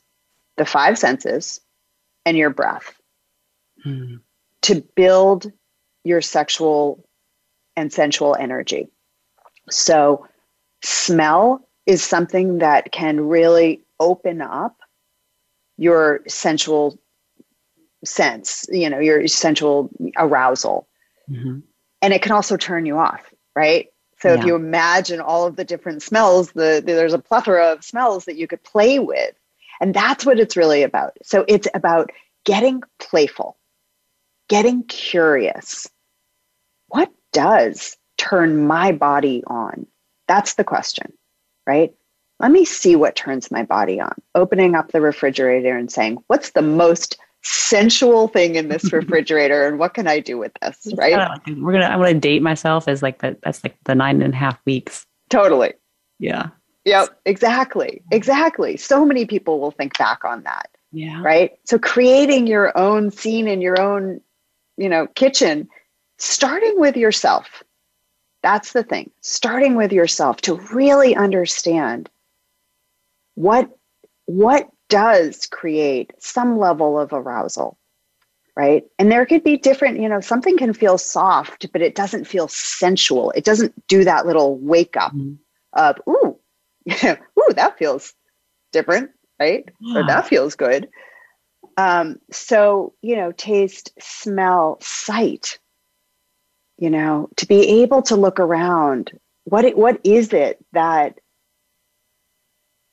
the 0.56 0.66
five 0.66 0.98
senses 0.98 1.60
and 2.26 2.38
your 2.38 2.50
breath. 2.50 2.94
Hmm 3.84 4.18
to 4.64 4.82
build 4.96 5.52
your 6.04 6.22
sexual 6.22 7.04
and 7.76 7.92
sensual 7.92 8.36
energy. 8.40 8.88
So, 9.70 10.28
smell 10.84 11.68
is 11.86 12.04
something 12.04 12.60
that 12.60 12.92
can 12.92 13.22
really 13.22 13.82
open 14.00 14.42
up 14.42 14.78
your 15.78 16.22
sensual 16.28 17.00
sense, 18.04 18.66
you 18.70 18.90
know, 18.90 19.00
your 19.00 19.28
sensual 19.28 19.90
arousal. 20.18 20.88
Mm-hmm. 21.30 21.60
And 22.02 22.14
it 22.14 22.22
can 22.22 22.32
also 22.32 22.58
turn 22.58 22.86
you 22.86 22.98
off, 22.98 23.34
right? 23.56 23.88
So 24.22 24.34
yeah. 24.34 24.40
if 24.40 24.46
you 24.46 24.56
imagine 24.56 25.22
all 25.22 25.48
of 25.48 25.56
the 25.56 25.64
different 25.64 26.02
smells, 26.02 26.52
the, 26.52 26.84
the, 26.86 26.94
there's 26.94 27.14
a 27.14 27.20
plethora 27.20 27.72
of 27.72 27.84
smells 27.84 28.26
that 28.26 28.36
you 28.36 28.48
could 28.48 28.64
play 28.64 29.00
with. 29.00 29.34
And 29.82 29.94
that's 29.94 30.26
what 30.26 30.40
it's 30.40 30.58
really 30.58 30.84
about. 30.84 31.14
So 31.24 31.46
it's 31.48 31.68
about 31.74 32.12
getting 32.46 32.82
playful 33.00 33.58
getting 34.50 34.84
curious. 34.84 35.88
What 36.90 37.12
does 37.32 37.96
turn 38.18 38.68
my 38.68 38.92
body 38.92 39.44
on? 39.48 39.88
That's 40.28 40.56
the 40.56 40.64
question, 40.64 41.14
right? 41.66 41.94
Let 42.40 42.52
me 42.52 42.66
see 42.66 42.96
what 42.96 43.16
turns 43.16 43.52
my 43.52 43.64
body 43.64 44.00
on. 44.00 44.14
Opening 44.36 44.76
up 44.76 44.92
the 44.92 45.02
refrigerator 45.02 45.78
and 45.78 45.92
saying, 45.92 46.24
what's 46.28 46.52
the 46.52 46.62
most 46.62 47.18
sensual 47.42 48.28
thing 48.28 48.56
in 48.56 48.70
this 48.70 48.92
refrigerator 48.94 49.68
and 49.68 49.80
what 49.80 49.94
can 49.94 50.08
I 50.08 50.20
do 50.20 50.38
with 50.38 50.52
this? 50.62 50.94
Right. 50.96 51.18
We're 51.48 51.72
gonna 51.72 51.86
I'm 51.86 52.00
gonna 52.00 52.14
date 52.14 52.42
myself 52.42 52.88
as 52.88 53.02
like 53.02 53.20
the 53.20 53.38
that's 53.44 53.64
like 53.64 53.78
the 53.86 53.96
nine 53.96 54.22
and 54.22 54.34
a 54.34 54.38
half 54.38 54.58
weeks. 54.66 55.06
Totally. 55.30 55.74
Yeah. 56.20 56.48
Yep. 56.86 57.20
Exactly. 57.26 58.02
Exactly. 58.12 58.78
So 58.78 59.06
many 59.06 59.26
people 59.26 59.60
will 59.60 59.72
think 59.72 59.98
back 59.98 60.24
on 60.26 60.44
that. 60.44 60.70
Yeah. 60.92 61.22
Right. 61.22 61.52
So 61.66 61.78
creating 61.78 62.48
your 62.48 62.76
own 62.78 63.12
scene 63.12 63.48
in 63.48 63.62
your 63.62 63.80
own 63.80 64.22
you 64.80 64.90
know, 64.90 65.08
kitchen 65.08 65.68
starting 66.18 66.80
with 66.80 66.96
yourself. 66.98 67.64
That's 68.42 68.72
the 68.72 68.84
thing. 68.84 69.12
Starting 69.22 69.76
with 69.76 69.92
yourself 69.92 70.38
to 70.42 70.56
really 70.74 71.16
understand 71.16 72.10
what 73.36 73.70
what 74.26 74.70
does 74.90 75.46
create 75.46 76.12
some 76.20 76.58
level 76.58 77.00
of 77.00 77.14
arousal 77.14 77.78
right 78.56 78.84
and 78.98 79.12
there 79.12 79.26
could 79.26 79.44
be 79.44 79.56
different 79.56 80.00
you 80.00 80.10
know 80.10 80.20
something 80.20 80.58
can 80.58 80.74
feel 80.74 80.98
soft 80.98 81.72
but 81.72 81.82
it 81.82 81.96
doesn't 81.96 82.26
feel 82.26 82.48
sensual 82.48 83.32
it 83.32 83.46
doesn't 83.46 83.74
do 83.88 84.04
that 84.04 84.26
little 84.26 84.58
wake 84.58 84.98
up 84.98 85.14
mm-hmm. 85.14 85.36
of 85.74 85.96
ooh 86.10 86.38
ooh 87.40 87.54
that 87.54 87.78
feels 87.78 88.14
different 88.72 89.12
right 89.40 89.70
yeah. 89.80 90.00
or 90.00 90.06
that 90.06 90.28
feels 90.28 90.56
good 90.56 90.90
um, 91.80 92.20
so 92.32 92.94
you 93.02 93.16
know 93.16 93.32
taste 93.32 93.92
smell 94.00 94.78
sight 94.82 95.60
you 96.78 96.90
know 96.90 97.30
to 97.38 97.46
be 97.46 97.82
able 97.82 98.02
to 98.02 98.16
look 98.16 98.40
around 98.40 99.12
what 99.46 99.66
it, 99.66 99.78
what 99.78 100.00
is 100.04 100.34
it 100.34 100.64
that 100.74 101.20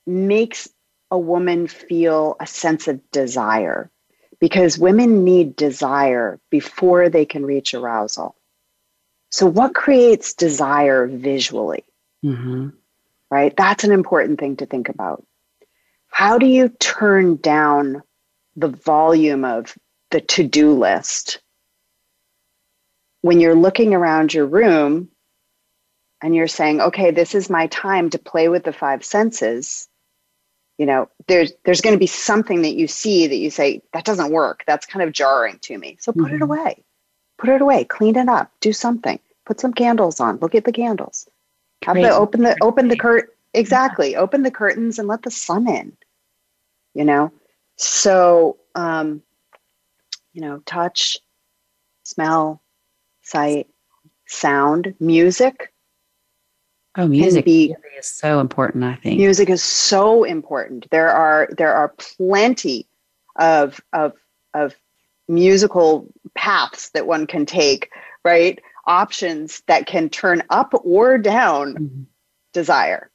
makes 0.07 0.69
a 1.11 1.19
woman 1.19 1.67
feel 1.67 2.37
a 2.41 2.47
sense 2.47 2.89
of 2.89 3.01
desire 3.11 3.91
because 4.41 4.79
women 4.79 5.25
need 5.25 5.57
desire 5.57 6.41
before 6.51 7.09
they 7.09 7.25
can 7.25 7.45
reach 7.45 7.75
arousal. 7.75 8.37
So, 9.31 9.47
what 9.47 9.75
creates 9.75 10.35
desire 10.35 11.07
visually? 11.07 11.85
Mm-hmm. 12.25 12.69
Right? 13.31 13.57
That's 13.57 13.85
an 13.85 13.93
important 13.93 14.39
thing 14.39 14.57
to 14.57 14.67
think 14.67 14.89
about. 14.89 15.25
How 16.09 16.39
do 16.39 16.47
you 16.47 16.69
turn 16.69 17.37
down 17.37 18.03
the 18.57 18.69
volume 18.69 19.45
of 19.45 19.77
the 20.11 20.21
to 20.21 20.43
do 20.43 20.73
list. 20.73 21.41
When 23.23 23.41
you're 23.41 23.55
looking 23.55 23.95
around 23.95 24.33
your 24.33 24.47
room 24.47 25.09
and 26.23 26.35
you're 26.35 26.49
saying, 26.49 26.81
okay, 26.81 27.11
this 27.11 27.35
is 27.35 27.51
my 27.51 27.67
time 27.69 28.11
to 28.11 28.19
play 28.19 28.49
with 28.49 28.65
the 28.65 28.73
five 28.73 29.05
senses? 29.05 29.89
you 30.79 30.87
know 30.87 31.09
there's 31.27 31.53
there's 31.65 31.81
going 31.81 31.95
to 31.95 31.99
be 31.99 32.07
something 32.07 32.63
that 32.63 32.75
you 32.75 32.87
see 32.87 33.27
that 33.27 33.37
you 33.37 33.51
say 33.51 33.83
that 33.93 34.05
doesn't 34.05 34.33
work. 34.33 34.63
That's 34.67 34.87
kind 34.87 35.03
of 35.03 35.13
jarring 35.13 35.59
to 35.63 35.79
me. 35.79 35.97
So 36.01 36.13
put 36.13 36.25
mm-hmm. 36.25 36.35
it 36.37 36.43
away. 36.43 36.85
Put 37.39 37.51
it 37.51 37.63
away. 37.63 37.85
Clean 37.85 38.17
it 38.17 38.29
up. 38.29 38.51
Do 38.61 38.73
something. 38.73 39.19
Put 39.45 39.61
some 39.61 39.73
candles 39.73 40.21
on. 40.21 40.37
Look 40.39 40.55
at 40.55 40.65
the 40.65 40.73
candles. 40.73 41.29
Have 41.85 41.97
the 41.97 42.11
open 42.11 42.43
the 42.43 42.57
open 42.63 42.89
the 42.89 42.97
curt 42.97 43.37
exactly 43.55 44.13
yeah. 44.13 44.19
open 44.19 44.43
the 44.43 44.51
curtains 44.51 44.99
and 44.99 45.09
let 45.09 45.23
the 45.23 45.31
sun 45.31 45.69
in. 45.69 45.97
You 46.95 47.05
know 47.05 47.33
so 47.77 48.59
um 48.75 49.23
you 50.33 50.41
know 50.41 50.63
touch 50.67 51.19
smell 52.05 52.63
sight 53.23 53.69
sound 54.27 54.95
music 55.01 55.73
Oh, 56.99 57.07
music 57.07 57.45
be, 57.45 57.75
is 57.99 58.07
so 58.07 58.41
important, 58.41 58.83
I 58.83 58.95
think. 58.95 59.19
Music 59.19 59.51
is 59.51 59.63
so 59.63 60.25
important. 60.25 60.87
There 60.91 61.11
are 61.11 61.49
there 61.57 61.75
are 61.75 61.95
plenty 61.99 62.87
of 63.37 63.81
of 63.93 64.15
of 64.55 64.75
musical 65.29 66.09
paths 66.35 66.91
that 66.91 67.07
one 67.07 67.27
can 67.27 67.45
take, 67.45 67.91
right? 68.25 68.59
Options 68.87 69.63
that 69.67 69.87
can 69.87 70.09
turn 70.09 70.43
up 70.49 70.73
or 70.85 71.19
down 71.19 71.75
mm-hmm. 71.75 72.03
desire. 72.55 73.11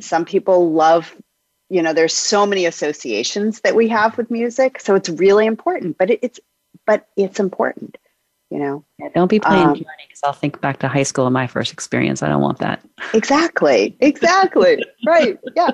Some 0.00 0.24
people 0.24 0.72
love, 0.72 1.14
you 1.72 1.82
know, 1.82 1.92
there's 1.92 2.14
so 2.14 2.46
many 2.46 2.66
associations 2.66 3.60
that 3.62 3.74
we 3.74 3.88
have 3.88 4.16
with 4.16 4.30
music, 4.30 4.80
so 4.80 4.94
it's 4.94 5.08
really 5.08 5.46
important, 5.46 5.98
but 5.98 6.10
it, 6.10 6.18
it's 6.22 6.40
but 6.86 7.08
it's 7.16 7.40
important 7.40 7.96
you 8.52 8.58
know? 8.58 8.84
Yeah, 8.98 9.08
don't 9.14 9.28
be 9.28 9.40
playing 9.40 9.66
um, 9.66 9.72
because 9.72 10.20
i'll 10.24 10.34
think 10.34 10.60
back 10.60 10.78
to 10.80 10.88
high 10.88 11.04
school 11.04 11.26
and 11.26 11.32
my 11.32 11.46
first 11.46 11.72
experience. 11.72 12.22
I 12.22 12.28
don't 12.28 12.42
want 12.42 12.58
that. 12.58 12.84
Exactly 13.14 13.96
exactly. 14.00 14.84
Right 15.06 15.38
yeah 15.56 15.70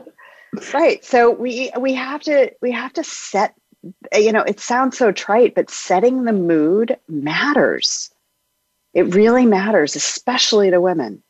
right. 0.72 1.04
So 1.04 1.30
we 1.30 1.70
we 1.78 1.92
have 1.94 2.22
to 2.22 2.52
we 2.62 2.70
have 2.70 2.92
to 2.94 3.04
set 3.04 3.54
you 4.14 4.32
know 4.32 4.42
it 4.42 4.60
sounds 4.60 4.96
so 4.96 5.10
trite 5.10 5.54
but 5.56 5.70
setting 5.70 6.24
the 6.24 6.32
mood 6.32 6.96
matters. 7.08 8.10
It 8.94 9.14
really 9.14 9.44
matters 9.44 9.96
especially 9.96 10.70
to 10.70 10.80
women. 10.80 11.22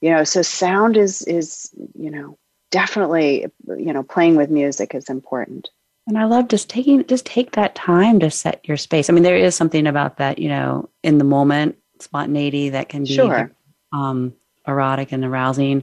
You 0.00 0.10
know 0.10 0.24
so 0.24 0.42
sound 0.42 0.96
is 0.96 1.22
is 1.22 1.70
you 1.94 2.10
know 2.10 2.38
definitely 2.70 3.46
you 3.66 3.92
know 3.92 4.02
playing 4.02 4.36
with 4.36 4.50
music 4.50 4.94
is 4.94 5.08
important 5.08 5.68
and 6.06 6.16
I 6.16 6.24
love 6.24 6.48
just 6.48 6.70
taking, 6.70 7.04
just 7.06 7.26
take 7.26 7.52
that 7.52 7.74
time 7.74 8.20
to 8.20 8.30
set 8.30 8.66
your 8.66 8.76
space. 8.76 9.10
I 9.10 9.12
mean, 9.12 9.24
there 9.24 9.36
is 9.36 9.56
something 9.56 9.86
about 9.86 10.18
that, 10.18 10.38
you 10.38 10.48
know, 10.48 10.88
in 11.02 11.18
the 11.18 11.24
moment 11.24 11.76
spontaneity 11.98 12.70
that 12.70 12.88
can 12.88 13.04
be 13.04 13.14
sure. 13.14 13.50
um, 13.92 14.32
erotic 14.68 15.10
and 15.10 15.24
arousing. 15.24 15.82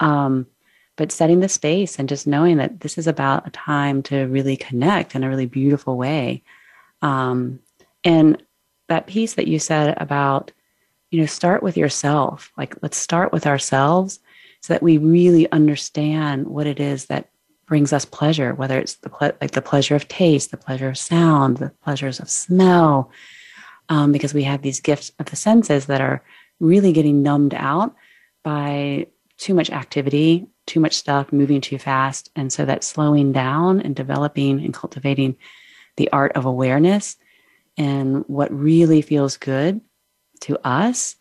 Um, 0.00 0.46
but 0.96 1.12
setting 1.12 1.40
the 1.40 1.48
space 1.48 1.98
and 1.98 2.08
just 2.08 2.26
knowing 2.26 2.58
that 2.58 2.80
this 2.80 2.98
is 2.98 3.06
about 3.06 3.46
a 3.46 3.50
time 3.50 4.02
to 4.04 4.24
really 4.26 4.56
connect 4.56 5.14
in 5.14 5.24
a 5.24 5.28
really 5.28 5.46
beautiful 5.46 5.96
way. 5.96 6.42
Um, 7.00 7.60
and 8.04 8.42
that 8.88 9.06
piece 9.06 9.34
that 9.34 9.48
you 9.48 9.58
said 9.58 9.94
about, 9.98 10.52
you 11.10 11.20
know, 11.20 11.26
start 11.26 11.62
with 11.62 11.76
yourself. 11.76 12.52
Like, 12.58 12.76
let's 12.82 12.96
start 12.96 13.32
with 13.32 13.46
ourselves 13.46 14.20
so 14.66 14.74
that 14.74 14.82
we 14.82 14.98
really 14.98 15.48
understand 15.52 16.48
what 16.48 16.66
it 16.66 16.80
is 16.80 17.06
that 17.06 17.28
brings 17.66 17.92
us 17.92 18.04
pleasure, 18.04 18.52
whether 18.52 18.80
it's 18.80 18.94
the 18.96 19.08
ple- 19.08 19.30
like 19.40 19.52
the 19.52 19.62
pleasure 19.62 19.94
of 19.94 20.08
taste, 20.08 20.50
the 20.50 20.56
pleasure 20.56 20.88
of 20.88 20.98
sound, 20.98 21.58
the 21.58 21.70
pleasures 21.84 22.18
of 22.18 22.28
smell, 22.28 23.12
um, 23.88 24.10
because 24.10 24.34
we 24.34 24.42
have 24.42 24.62
these 24.62 24.80
gifts 24.80 25.12
of 25.20 25.26
the 25.26 25.36
senses 25.36 25.86
that 25.86 26.00
are 26.00 26.24
really 26.58 26.92
getting 26.92 27.22
numbed 27.22 27.54
out 27.54 27.94
by 28.42 29.06
too 29.38 29.54
much 29.54 29.70
activity, 29.70 30.48
too 30.66 30.80
much 30.80 30.94
stuff, 30.94 31.32
moving 31.32 31.60
too 31.60 31.78
fast, 31.78 32.28
and 32.34 32.52
so 32.52 32.64
that 32.64 32.82
slowing 32.82 33.30
down 33.30 33.80
and 33.80 33.94
developing 33.94 34.64
and 34.64 34.74
cultivating 34.74 35.36
the 35.96 36.10
art 36.10 36.32
of 36.32 36.44
awareness 36.44 37.14
and 37.78 38.24
what 38.26 38.52
really 38.52 39.00
feels 39.00 39.36
good 39.36 39.80
to 40.40 40.58
us 40.66 41.14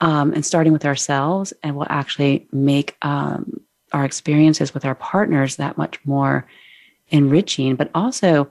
um, 0.00 0.32
and 0.32 0.44
starting 0.44 0.72
with 0.72 0.84
ourselves 0.84 1.52
and 1.62 1.76
will 1.76 1.86
actually 1.88 2.46
make 2.52 2.96
um, 3.02 3.60
our 3.92 4.04
experiences 4.04 4.74
with 4.74 4.84
our 4.84 4.94
partners 4.94 5.56
that 5.56 5.78
much 5.78 5.98
more 6.04 6.46
enriching, 7.08 7.76
but 7.76 7.90
also 7.94 8.48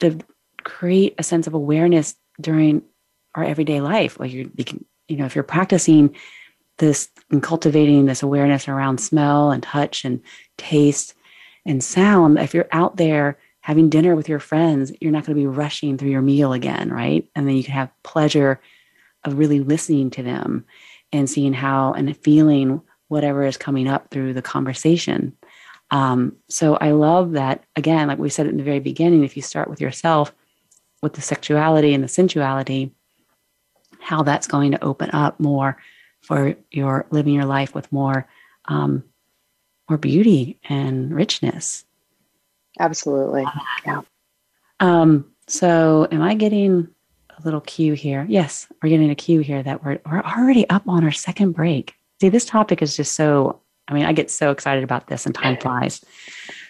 to 0.00 0.18
create 0.64 1.14
a 1.18 1.22
sense 1.22 1.46
of 1.46 1.54
awareness 1.54 2.16
during 2.40 2.82
our 3.34 3.44
everyday 3.44 3.80
life. 3.80 4.18
Like 4.18 4.32
you, 4.32 4.50
you 5.08 5.16
know, 5.16 5.26
if 5.26 5.34
you're 5.34 5.44
practicing 5.44 6.14
this 6.78 7.08
and 7.30 7.42
cultivating 7.42 8.06
this 8.06 8.22
awareness 8.22 8.66
around 8.66 8.98
smell 8.98 9.50
and 9.50 9.62
touch 9.62 10.04
and 10.04 10.20
taste 10.56 11.14
and 11.66 11.84
sound, 11.84 12.38
if 12.38 12.54
you're 12.54 12.68
out 12.72 12.96
there 12.96 13.38
having 13.60 13.90
dinner 13.90 14.16
with 14.16 14.28
your 14.28 14.38
friends, 14.38 14.90
you're 15.00 15.12
not 15.12 15.26
going 15.26 15.36
to 15.36 15.42
be 15.42 15.46
rushing 15.46 15.98
through 15.98 16.10
your 16.10 16.22
meal 16.22 16.52
again, 16.54 16.90
right? 16.90 17.28
And 17.36 17.46
then 17.46 17.56
you 17.56 17.62
can 17.62 17.74
have 17.74 17.90
pleasure 18.02 18.58
of 19.24 19.38
really 19.38 19.60
listening 19.60 20.10
to 20.10 20.22
them 20.22 20.64
and 21.12 21.28
seeing 21.28 21.52
how 21.52 21.92
and 21.92 22.16
feeling 22.18 22.80
whatever 23.08 23.44
is 23.44 23.56
coming 23.56 23.88
up 23.88 24.10
through 24.10 24.32
the 24.32 24.42
conversation. 24.42 25.36
Um, 25.90 26.36
so 26.48 26.76
I 26.76 26.92
love 26.92 27.32
that, 27.32 27.64
again, 27.74 28.08
like 28.08 28.18
we 28.18 28.30
said 28.30 28.46
in 28.46 28.56
the 28.56 28.62
very 28.62 28.78
beginning, 28.78 29.24
if 29.24 29.36
you 29.36 29.42
start 29.42 29.68
with 29.68 29.80
yourself, 29.80 30.32
with 31.02 31.14
the 31.14 31.20
sexuality 31.20 31.92
and 31.94 32.04
the 32.04 32.08
sensuality, 32.08 32.92
how 33.98 34.22
that's 34.22 34.46
going 34.46 34.70
to 34.70 34.84
open 34.84 35.10
up 35.10 35.38
more 35.40 35.76
for 36.20 36.54
your 36.70 37.06
living 37.10 37.34
your 37.34 37.44
life 37.44 37.74
with 37.74 37.90
more 37.90 38.28
um, 38.66 39.02
more 39.88 39.98
beauty 39.98 40.60
and 40.68 41.12
richness. 41.12 41.84
Absolutely. 42.78 43.44
Yeah. 43.84 44.02
Um, 44.78 45.26
so 45.48 46.06
am 46.12 46.22
I 46.22 46.34
getting 46.34 46.88
a 47.40 47.44
little 47.44 47.60
cue 47.60 47.94
here? 47.94 48.26
Yes, 48.28 48.66
we're 48.82 48.88
getting 48.90 49.10
a 49.10 49.14
cue 49.14 49.40
here 49.40 49.62
that 49.62 49.84
we're, 49.84 49.98
we're 50.10 50.22
already 50.22 50.68
up 50.70 50.86
on 50.88 51.04
our 51.04 51.12
second 51.12 51.52
break. 51.52 51.94
See, 52.20 52.28
this 52.28 52.44
topic 52.44 52.82
is 52.82 52.96
just 52.96 53.12
so, 53.12 53.60
I 53.88 53.94
mean, 53.94 54.04
I 54.04 54.12
get 54.12 54.30
so 54.30 54.50
excited 54.50 54.84
about 54.84 55.06
this 55.08 55.26
and 55.26 55.34
time 55.34 55.56
flies. 55.56 56.04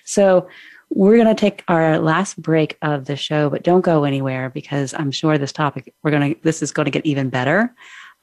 So, 0.04 0.48
we're 0.92 1.14
going 1.14 1.28
to 1.28 1.40
take 1.40 1.62
our 1.68 2.00
last 2.00 2.42
break 2.42 2.76
of 2.82 3.04
the 3.04 3.14
show, 3.14 3.48
but 3.48 3.62
don't 3.62 3.82
go 3.82 4.02
anywhere 4.02 4.50
because 4.50 4.92
I'm 4.92 5.12
sure 5.12 5.38
this 5.38 5.52
topic, 5.52 5.94
we're 6.02 6.10
going 6.10 6.34
to, 6.34 6.40
this 6.42 6.62
is 6.62 6.72
going 6.72 6.86
to 6.86 6.90
get 6.90 7.06
even 7.06 7.30
better. 7.30 7.72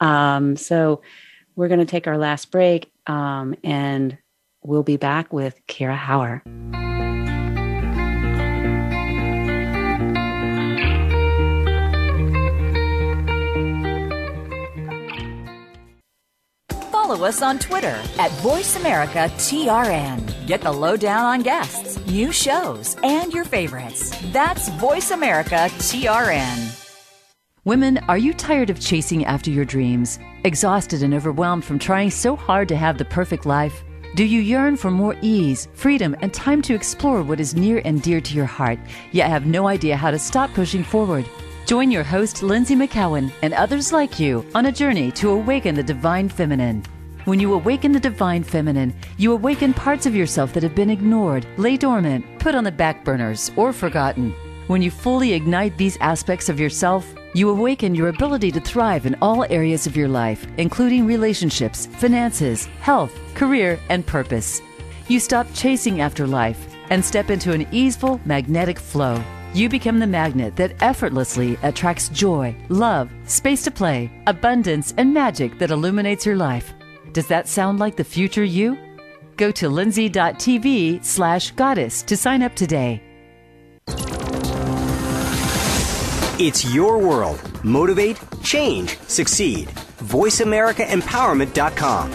Um, 0.01 0.57
so, 0.57 1.01
we're 1.55 1.69
going 1.69 1.79
to 1.79 1.85
take 1.85 2.07
our 2.07 2.17
last 2.17 2.51
break 2.51 2.91
um, 3.07 3.55
and 3.63 4.17
we'll 4.63 4.83
be 4.83 4.97
back 4.97 5.31
with 5.31 5.59
Kira 5.67 5.95
Hower. 5.95 6.43
Follow 17.07 17.25
us 17.25 17.41
on 17.41 17.57
Twitter 17.57 17.97
at 18.19 18.31
VoiceAmericaTRN. 18.41 20.45
Get 20.45 20.59
the 20.59 20.73
lowdown 20.73 21.23
on 21.23 21.41
guests, 21.41 22.05
new 22.05 22.33
shows, 22.33 22.97
and 23.01 23.31
your 23.31 23.45
favorites. 23.45 24.13
That's 24.33 24.69
VoiceAmericaTRN. 24.71 26.83
Women, 27.63 27.99
are 28.09 28.17
you 28.17 28.33
tired 28.33 28.69
of 28.69 28.81
chasing 28.81 29.23
after 29.23 29.49
your 29.49 29.63
dreams? 29.63 30.19
Exhausted 30.43 31.01
and 31.01 31.13
overwhelmed 31.13 31.63
from 31.63 31.79
trying 31.79 32.11
so 32.11 32.35
hard 32.35 32.67
to 32.67 32.75
have 32.75 32.97
the 32.97 33.05
perfect 33.05 33.45
life? 33.45 33.85
Do 34.17 34.25
you 34.25 34.41
yearn 34.41 34.75
for 34.75 34.91
more 34.91 35.15
ease, 35.21 35.69
freedom, 35.75 36.13
and 36.19 36.33
time 36.33 36.61
to 36.63 36.75
explore 36.75 37.23
what 37.23 37.39
is 37.39 37.55
near 37.55 37.81
and 37.85 38.01
dear 38.01 38.19
to 38.19 38.35
your 38.35 38.45
heart, 38.45 38.79
yet 39.13 39.29
have 39.29 39.45
no 39.45 39.69
idea 39.69 39.95
how 39.95 40.11
to 40.11 40.19
stop 40.19 40.53
pushing 40.53 40.83
forward? 40.83 41.25
Join 41.65 41.89
your 41.89 42.03
host, 42.03 42.41
Lynsie 42.41 42.75
McKeown, 42.75 43.31
and 43.41 43.53
others 43.53 43.93
like 43.93 44.19
you 44.19 44.45
on 44.53 44.65
a 44.65 44.73
journey 44.73 45.09
to 45.11 45.29
awaken 45.29 45.73
the 45.73 45.83
divine 45.83 46.27
feminine. 46.27 46.83
When 47.27 47.41
you 47.41 47.53
awaken 47.55 47.91
the 47.91 47.99
divine 47.99 48.41
feminine, 48.41 48.95
you 49.17 49.33
awaken 49.33 49.73
parts 49.73 50.05
of 50.05 50.15
yourself 50.15 50.53
that 50.53 50.63
have 50.63 50.73
been 50.73 50.89
ignored, 50.89 51.45
lay 51.57 51.75
dormant, 51.75 52.23
put 52.39 52.55
on 52.55 52.63
the 52.63 52.71
back 52.71 53.03
burners, 53.03 53.51
or 53.57 53.73
forgotten. 53.73 54.33
When 54.67 54.81
you 54.81 54.89
fully 54.89 55.33
ignite 55.33 55.77
these 55.77 55.97
aspects 55.99 56.47
of 56.47 56.57
yourself, 56.57 57.05
you 57.33 57.49
awaken 57.49 57.95
your 57.95 58.07
ability 58.07 58.51
to 58.51 58.61
thrive 58.61 59.05
in 59.05 59.17
all 59.21 59.43
areas 59.49 59.85
of 59.85 59.97
your 59.97 60.07
life, 60.07 60.47
including 60.55 61.05
relationships, 61.05 61.87
finances, 61.97 62.67
health, 62.79 63.13
career, 63.35 63.77
and 63.89 64.07
purpose. 64.07 64.61
You 65.09 65.19
stop 65.19 65.47
chasing 65.53 65.99
after 65.99 66.25
life 66.25 66.77
and 66.91 67.03
step 67.03 67.29
into 67.29 67.51
an 67.51 67.67
easeful, 67.73 68.21
magnetic 68.23 68.79
flow. 68.79 69.21
You 69.53 69.67
become 69.67 69.99
the 69.99 70.07
magnet 70.07 70.55
that 70.55 70.81
effortlessly 70.81 71.57
attracts 71.61 72.07
joy, 72.07 72.55
love, 72.69 73.11
space 73.25 73.63
to 73.63 73.71
play, 73.71 74.09
abundance, 74.27 74.93
and 74.95 75.13
magic 75.13 75.59
that 75.59 75.71
illuminates 75.71 76.25
your 76.25 76.37
life. 76.37 76.73
Does 77.17 77.27
that 77.29 77.47
sound 77.47 77.79
like 77.79 77.95
the 77.95 78.03
future 78.03 78.43
you? 78.43 78.77
Go 79.37 79.49
to 79.53 79.69
lindsay.tv 79.69 81.03
slash 81.03 81.49
goddess 81.49 82.03
to 82.03 82.15
sign 82.15 82.43
up 82.43 82.53
today. 82.53 83.01
It's 86.37 86.71
your 86.71 86.99
world. 86.99 87.41
Motivate, 87.63 88.19
change, 88.43 88.99
succeed. 88.99 89.69
VoiceAmericaEmpowerment.com. 90.03 92.11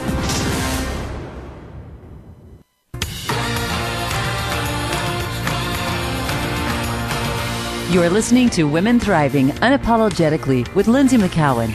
You 7.93 8.03
are 8.05 8.09
listening 8.09 8.51
to 8.51 8.69
Women 8.69 9.01
Thriving 9.01 9.49
Unapologetically 9.49 10.73
with 10.77 10.87
Lynsie 10.87 11.19
McKeown. 11.19 11.71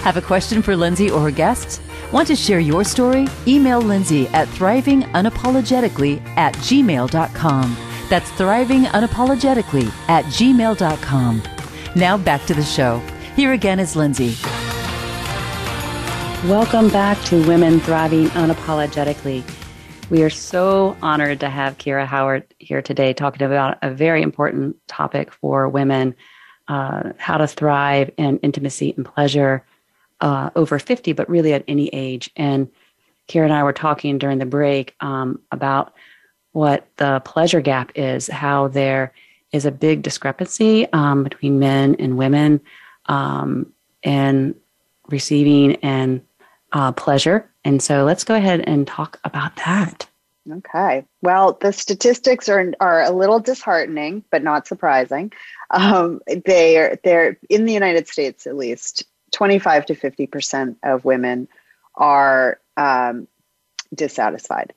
Have 0.00 0.16
a 0.16 0.22
question 0.22 0.62
for 0.62 0.74
Lynsie 0.74 1.12
or 1.12 1.20
her 1.20 1.30
guests? 1.30 1.82
Want 2.12 2.28
to 2.28 2.36
share 2.36 2.60
your 2.60 2.84
story? 2.84 3.26
Email 3.48 3.80
Lynsie 3.80 4.30
at 4.34 4.46
thrivingunapologetically 4.48 6.20
at 6.36 6.54
gmail.com. 6.56 7.76
That's 8.10 8.30
thrivingunapologetically 8.32 9.88
at 10.10 10.26
gmail.com. 10.26 11.42
Now 11.96 12.18
back 12.18 12.44
to 12.44 12.54
the 12.54 12.62
show. 12.62 12.98
Here 13.34 13.54
again 13.54 13.80
is 13.80 13.94
Lynsie. 13.94 14.36
Welcome 16.46 16.90
back 16.90 17.18
to 17.24 17.46
Women 17.48 17.80
Thriving 17.80 18.26
Unapologetically. 18.26 19.42
We 20.10 20.22
are 20.22 20.28
so 20.28 20.94
honored 21.00 21.40
to 21.40 21.48
have 21.48 21.78
Kira 21.78 22.04
Hower 22.04 22.44
here 22.58 22.82
today 22.82 23.14
talking 23.14 23.46
about 23.46 23.78
a 23.80 23.90
very 23.90 24.20
important 24.20 24.76
topic 24.86 25.32
for 25.32 25.66
women 25.66 26.14
uh, 26.68 27.12
how 27.16 27.38
to 27.38 27.46
thrive 27.46 28.10
in 28.18 28.36
intimacy 28.40 28.92
and 28.98 29.06
pleasure 29.06 29.64
uh, 30.22 30.50
over 30.56 30.78
50, 30.78 31.12
but 31.12 31.28
really 31.28 31.52
at 31.52 31.64
any 31.68 31.88
age. 31.88 32.30
And 32.36 32.68
Kira 33.28 33.44
and 33.44 33.52
I 33.52 33.62
were 33.64 33.72
talking 33.72 34.16
during 34.16 34.38
the 34.38 34.46
break 34.46 34.94
um, 35.00 35.40
about 35.50 35.92
what 36.52 36.86
the 36.96 37.20
pleasure 37.24 37.60
gap 37.60 37.92
is, 37.94 38.28
how 38.28 38.68
there 38.68 39.12
is 39.52 39.66
a 39.66 39.70
big 39.70 40.02
discrepancy 40.02 40.90
um, 40.92 41.24
between 41.24 41.58
men 41.58 41.96
and 41.98 42.16
women 42.16 42.60
um, 43.06 43.70
and 44.02 44.54
receiving 45.08 45.76
and 45.76 46.22
uh, 46.72 46.92
pleasure. 46.92 47.50
And 47.64 47.82
so 47.82 48.04
let's 48.04 48.24
go 48.24 48.34
ahead 48.34 48.60
and 48.66 48.86
talk 48.86 49.20
about 49.24 49.56
that. 49.56 50.06
Okay. 50.50 51.04
Well, 51.20 51.56
the 51.60 51.72
statistics 51.72 52.48
are 52.48 52.72
are 52.80 53.02
a 53.02 53.12
little 53.12 53.38
disheartening, 53.38 54.24
but 54.30 54.42
not 54.42 54.66
surprising. 54.66 55.32
Um, 55.70 56.20
they 56.26 56.78
are 56.78 56.98
they're 57.04 57.38
in 57.48 57.64
the 57.64 57.72
United 57.72 58.08
States 58.08 58.46
at 58.48 58.56
least. 58.56 59.04
Twenty 59.32 59.58
five 59.58 59.86
to 59.86 59.94
fifty 59.94 60.26
percent 60.26 60.78
of 60.82 61.04
women 61.04 61.48
are 61.94 62.60
um, 62.76 63.26
dissatisfied. 63.94 64.72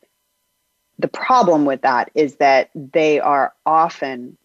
The 0.97 1.07
problem 1.07 1.65
with 1.65 1.81
that 1.81 2.09
is 2.15 2.37
that 2.37 2.69
they 2.73 3.19
are 3.19 3.53
often 3.65 4.37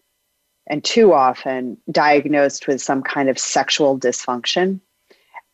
and 0.67 0.83
too 0.83 1.13
often 1.13 1.77
diagnosed 1.89 2.67
with 2.67 2.81
some 2.81 3.01
kind 3.01 3.29
of 3.29 3.39
sexual 3.39 3.97
dysfunction. 3.97 4.79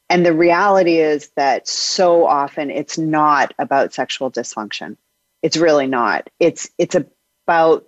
And 0.10 0.26
the 0.26 0.34
reality 0.34 0.98
is 0.98 1.30
that 1.36 1.68
so 1.68 2.26
often 2.26 2.70
it's 2.72 2.98
not 2.98 3.54
about 3.60 3.94
sexual 3.94 4.32
dysfunction. 4.32 4.98
It's 5.44 5.58
really 5.58 5.88
not. 5.88 6.30
It's 6.40 6.70
it's 6.78 6.96
about 7.46 7.86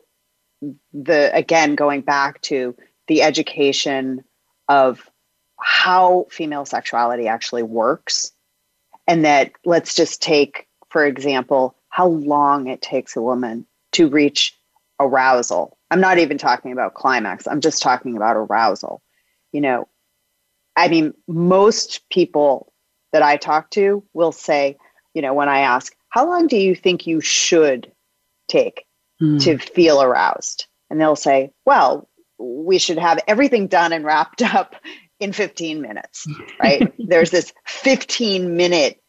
the 0.93 1.34
again 1.34 1.76
going 1.76 2.01
back 2.01 2.41
to 2.41 2.76
the 3.07 3.22
education 3.22 4.24
of 4.67 5.09
how 5.62 6.26
female 6.30 6.66
sexuality 6.66 7.28
actually 7.28 7.64
works 7.64 8.32
and 9.07 9.26
that 9.26 9.51
let's 9.66 9.95
just 9.95 10.22
take 10.22 10.68
for 10.89 11.05
example 11.05 11.76
how 11.89 12.07
long 12.07 12.68
it 12.68 12.82
takes 12.82 13.16
a 13.16 13.22
woman 13.22 13.66
to 13.91 14.07
reach 14.10 14.57
arousal 14.99 15.78
I'm 15.91 16.01
not 16.01 16.20
even 16.20 16.38
talking 16.38 16.72
about 16.72 16.93
climax. 16.93 17.47
I'm 17.47 17.62
just 17.62 17.82
talking 17.82 18.16
about 18.16 18.36
arousal. 18.36 19.01
You 19.51 19.62
know, 19.62 19.88
I 20.76 20.88
mean, 20.88 21.14
most 21.28 22.07
people 22.10 22.72
that 23.12 23.24
I 23.24 23.38
talk 23.38 23.72
to 23.72 24.03
will 24.14 24.32
say, 24.32 24.78
you 25.14 25.22
know, 25.22 25.34
when 25.34 25.49
I 25.49 25.62
ask, 25.62 25.95
how 26.10 26.28
long 26.28 26.47
do 26.47 26.57
you 26.57 26.76
think 26.76 27.07
you 27.07 27.22
should 27.22 27.91
take 28.47 28.86
mm. 29.22 29.41
to 29.43 29.57
feel 29.57 30.01
aroused? 30.01 30.66
And 30.89 31.01
they'll 31.01 31.16
say, 31.16 31.51
well, 31.66 32.07
we 32.38 32.78
should 32.78 32.99
have 32.99 33.20
everything 33.28 33.68
done 33.68 33.91
and 33.93 34.05
wrapped 34.05 34.41
up 34.53 34.76
in 35.20 35.34
15 35.34 35.82
minutes, 35.82 36.28
right? 36.59 36.93
There's 36.97 37.32
this 37.32 37.53
15 37.65 38.55
minute 38.55 39.01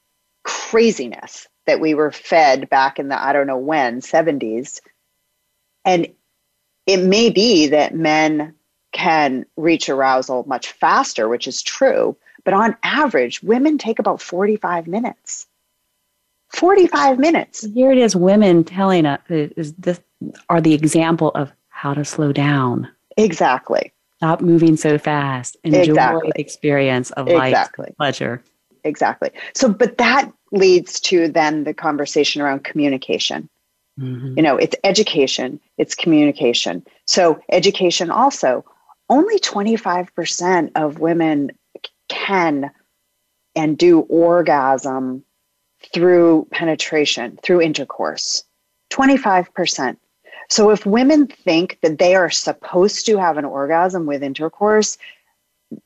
craziness 0.42 1.46
that 1.66 1.80
we 1.80 1.94
were 1.94 2.10
fed 2.10 2.68
back 2.68 2.98
in 2.98 3.08
the, 3.08 3.22
I 3.22 3.32
don't 3.32 3.46
know 3.46 3.58
when, 3.58 4.00
70s. 4.00 4.80
And 5.84 6.08
it 6.86 6.98
may 6.98 7.30
be 7.30 7.68
that 7.68 7.94
men 7.94 8.54
can 8.92 9.46
reach 9.56 9.88
arousal 9.88 10.44
much 10.46 10.72
faster, 10.72 11.28
which 11.28 11.46
is 11.46 11.62
true, 11.62 12.16
but 12.44 12.54
on 12.54 12.76
average, 12.82 13.42
women 13.42 13.78
take 13.78 13.98
about 13.98 14.20
45 14.20 14.86
minutes. 14.86 15.46
45 16.48 17.18
minutes. 17.18 17.66
Here 17.74 17.92
it 17.92 17.98
is 17.98 18.16
women 18.16 18.64
telling 18.64 19.06
us 19.06 19.20
is 19.28 19.72
this 19.74 20.00
are 20.48 20.60
the 20.60 20.74
example 20.74 21.30
of 21.34 21.52
how 21.68 21.94
to 21.94 22.04
slow 22.04 22.32
down. 22.32 22.88
Exactly. 23.16 23.92
Stop 24.20 24.42
moving 24.42 24.76
so 24.76 24.98
fast. 24.98 25.56
Enjoy 25.64 25.80
exactly. 25.80 26.32
the 26.34 26.40
experience 26.42 27.10
of 27.12 27.26
life, 27.26 27.54
exactly. 27.54 27.94
pleasure. 27.96 28.42
Exactly. 28.84 29.30
So, 29.54 29.72
but 29.72 29.96
that 29.96 30.30
leads 30.52 31.00
to 31.00 31.28
then 31.28 31.64
the 31.64 31.72
conversation 31.72 32.42
around 32.42 32.62
communication. 32.62 33.48
Mm-hmm. 33.98 34.34
You 34.36 34.42
know, 34.42 34.58
it's 34.58 34.76
education, 34.84 35.58
it's 35.78 35.94
communication. 35.94 36.84
So, 37.06 37.40
education 37.50 38.10
also, 38.10 38.62
only 39.08 39.38
25% 39.38 40.70
of 40.74 40.98
women 40.98 41.52
can 42.10 42.70
and 43.56 43.78
do 43.78 44.00
orgasm 44.00 45.24
through 45.94 46.46
penetration, 46.52 47.38
through 47.42 47.62
intercourse. 47.62 48.44
25%. 48.90 49.96
So, 50.50 50.70
if 50.70 50.84
women 50.84 51.26
think 51.26 51.78
that 51.82 51.98
they 51.98 52.14
are 52.14 52.30
supposed 52.30 53.06
to 53.06 53.16
have 53.18 53.38
an 53.38 53.44
orgasm 53.44 54.06
with 54.06 54.22
intercourse, 54.22 54.98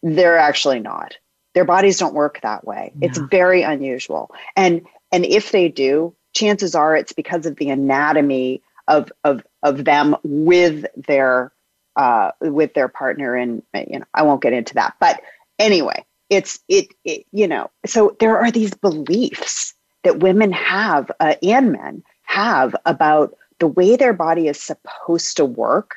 they're 0.03 0.39
actually 0.39 0.81
not. 0.81 1.17
Their 1.55 1.65
bodies 1.65 1.99
don't 1.99 2.15
work 2.15 2.41
that 2.43 2.67
way. 2.67 2.93
It's 3.01 3.19
very 3.19 3.62
unusual. 3.62 4.35
And 4.57 4.87
and 5.12 5.25
if 5.25 5.53
they 5.53 5.69
do, 5.69 6.15
chances 6.35 6.75
are 6.75 6.97
it's 6.97 7.12
because 7.12 7.47
of 7.47 7.57
the 7.57 7.71
anatomy 7.71 8.62
of 8.89 9.11
of 9.23 9.43
of 9.62 9.85
them 9.85 10.17
with 10.23 10.85
their 10.97 11.53
uh, 11.97 12.33
with 12.41 12.75
their 12.75 12.89
partner 12.89 13.35
and 13.35 13.62
you 13.75 14.01
know 14.01 14.05
I 14.12 14.23
won't 14.23 14.43
get 14.43 14.53
into 14.53 14.75
that 14.75 14.95
but 15.01 15.21
anyway 15.59 16.05
it's 16.29 16.59
it, 16.69 16.89
it 17.05 17.25
you 17.33 17.47
know 17.47 17.71
so 17.87 18.17
there 18.21 18.39
are 18.39 18.51
these 18.51 18.75
beliefs 18.75 19.75
that 20.03 20.19
women 20.19 20.53
have 20.53 21.11
uh, 21.21 21.37
and 21.43 21.73
men 21.73 22.03
have 22.23 22.75
about 22.85 23.37
the 23.61 23.67
way 23.67 23.97
their 23.97 24.13
body 24.13 24.49
is 24.49 24.61
supposed 24.61 25.37
to 25.37 25.45
work 25.45 25.97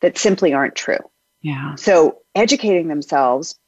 that 0.00 0.18
simply 0.18 0.52
aren't 0.52 0.74
true 0.76 0.98
yeah 1.42 1.74
so 1.74 2.18
educating 2.34 2.88
themselves 2.88 3.58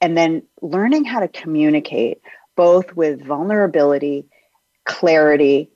and 0.00 0.16
then 0.16 0.42
learning 0.60 1.04
how 1.04 1.20
to 1.20 1.28
communicate 1.28 2.20
both 2.56 2.94
with 2.94 3.24
vulnerability 3.24 4.26
clarity, 4.84 5.70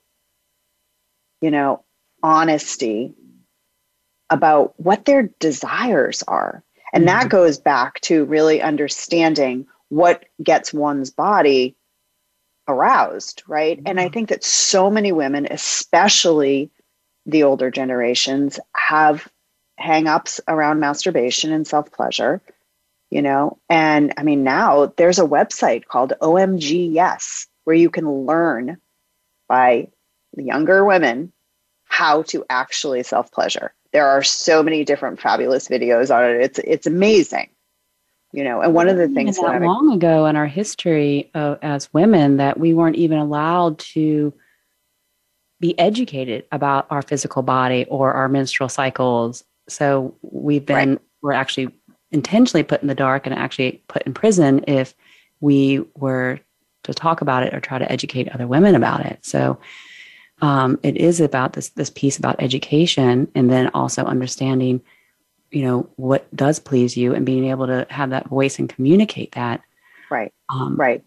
you 1.41 1.51
know, 1.51 1.83
honesty 2.23 3.13
about 4.29 4.73
what 4.79 5.05
their 5.05 5.23
desires 5.39 6.23
are 6.27 6.63
And 6.93 7.03
Mhm. 7.03 7.07
that 7.07 7.29
goes 7.29 7.57
back 7.59 7.99
to 8.01 8.25
really 8.25 8.61
understanding 8.61 9.67
what 9.89 10.25
gets 10.41 10.73
one's 10.73 11.11
body 11.11 11.75
aroused, 12.67 13.43
right? 13.47 13.79
And 13.85 13.99
I 13.99 14.07
think 14.09 14.29
that 14.29 14.43
so 14.43 14.89
many 14.89 15.11
women, 15.11 15.47
especially 15.51 16.71
the 17.27 17.43
older 17.43 17.69
generations, 17.69 18.59
have 18.73 19.27
hang-ups 19.77 20.41
around 20.47 20.79
masturbation 20.79 21.51
and 21.51 21.67
self-pleasure, 21.67 22.41
you 23.11 23.21
know. 23.21 23.59
And 23.69 24.13
I 24.17 24.23
mean, 24.23 24.43
now 24.43 24.93
there's 24.97 25.19
a 25.19 25.25
website 25.25 25.85
called 25.85 26.13
OMG 26.21 26.91
Yes, 26.91 27.45
where 27.65 27.75
you 27.75 27.91
can 27.91 28.09
learn 28.25 28.77
by 29.47 29.89
younger 30.35 30.83
women 30.83 31.31
how 31.85 32.23
to 32.23 32.45
actually 32.49 33.03
self-pleasure. 33.03 33.73
There 33.93 34.07
are 34.07 34.23
so 34.23 34.63
many 34.63 34.83
different 34.83 35.21
fabulous 35.21 35.67
videos 35.67 36.15
on 36.15 36.23
it. 36.23 36.41
It's 36.41 36.59
it's 36.59 36.87
amazing. 36.87 37.49
You 38.33 38.43
know, 38.43 38.61
and 38.61 38.73
one 38.73 38.89
of 38.89 38.97
the 38.97 39.07
things 39.07 39.37
that 39.37 39.43
that 39.43 39.63
I, 39.63 39.65
long 39.65 39.93
ago 39.93 40.25
in 40.25 40.35
our 40.35 40.47
history 40.47 41.29
of, 41.33 41.59
as 41.61 41.93
women 41.93 42.37
that 42.37 42.59
we 42.59 42.73
weren't 42.73 42.97
even 42.97 43.19
allowed 43.19 43.79
to 43.79 44.33
be 45.59 45.77
educated 45.79 46.45
about 46.51 46.87
our 46.89 47.01
physical 47.01 47.41
body 47.41 47.85
or 47.89 48.13
our 48.13 48.29
menstrual 48.29 48.69
cycles. 48.69 49.43
So 49.67 50.15
we've 50.21 50.65
been 50.65 50.99
we're 51.21 51.33
actually 51.33 51.73
intentionally 52.11 52.63
put 52.63 52.81
in 52.81 52.87
the 52.87 52.95
dark 52.95 53.25
and 53.25 53.35
actually 53.35 53.83
put 53.87 54.03
in 54.03 54.13
prison 54.13 54.63
if 54.67 54.93
we 55.41 55.83
were 55.95 56.39
to 56.83 56.93
talk 56.93 57.21
about 57.21 57.43
it 57.43 57.53
or 57.53 57.59
try 57.59 57.77
to 57.77 57.91
educate 57.91 58.29
other 58.29 58.47
women 58.47 58.75
about 58.75 59.05
it. 59.05 59.25
So 59.25 59.59
um, 60.41 60.79
it 60.83 60.97
is 60.97 61.19
about 61.19 61.53
this 61.53 61.69
this 61.69 61.89
piece 61.89 62.17
about 62.17 62.41
education 62.41 63.29
and 63.35 63.49
then 63.49 63.69
also 63.73 64.05
understanding 64.05 64.81
you 65.51 65.63
know 65.63 65.89
what 65.95 66.33
does 66.35 66.59
please 66.59 66.97
you 66.97 67.15
and 67.15 67.25
being 67.25 67.45
able 67.45 67.67
to 67.67 67.87
have 67.89 68.09
that 68.09 68.27
voice 68.27 68.59
and 68.59 68.69
communicate 68.69 69.31
that 69.33 69.61
right, 70.09 70.33
um, 70.49 70.75
right. 70.75 71.03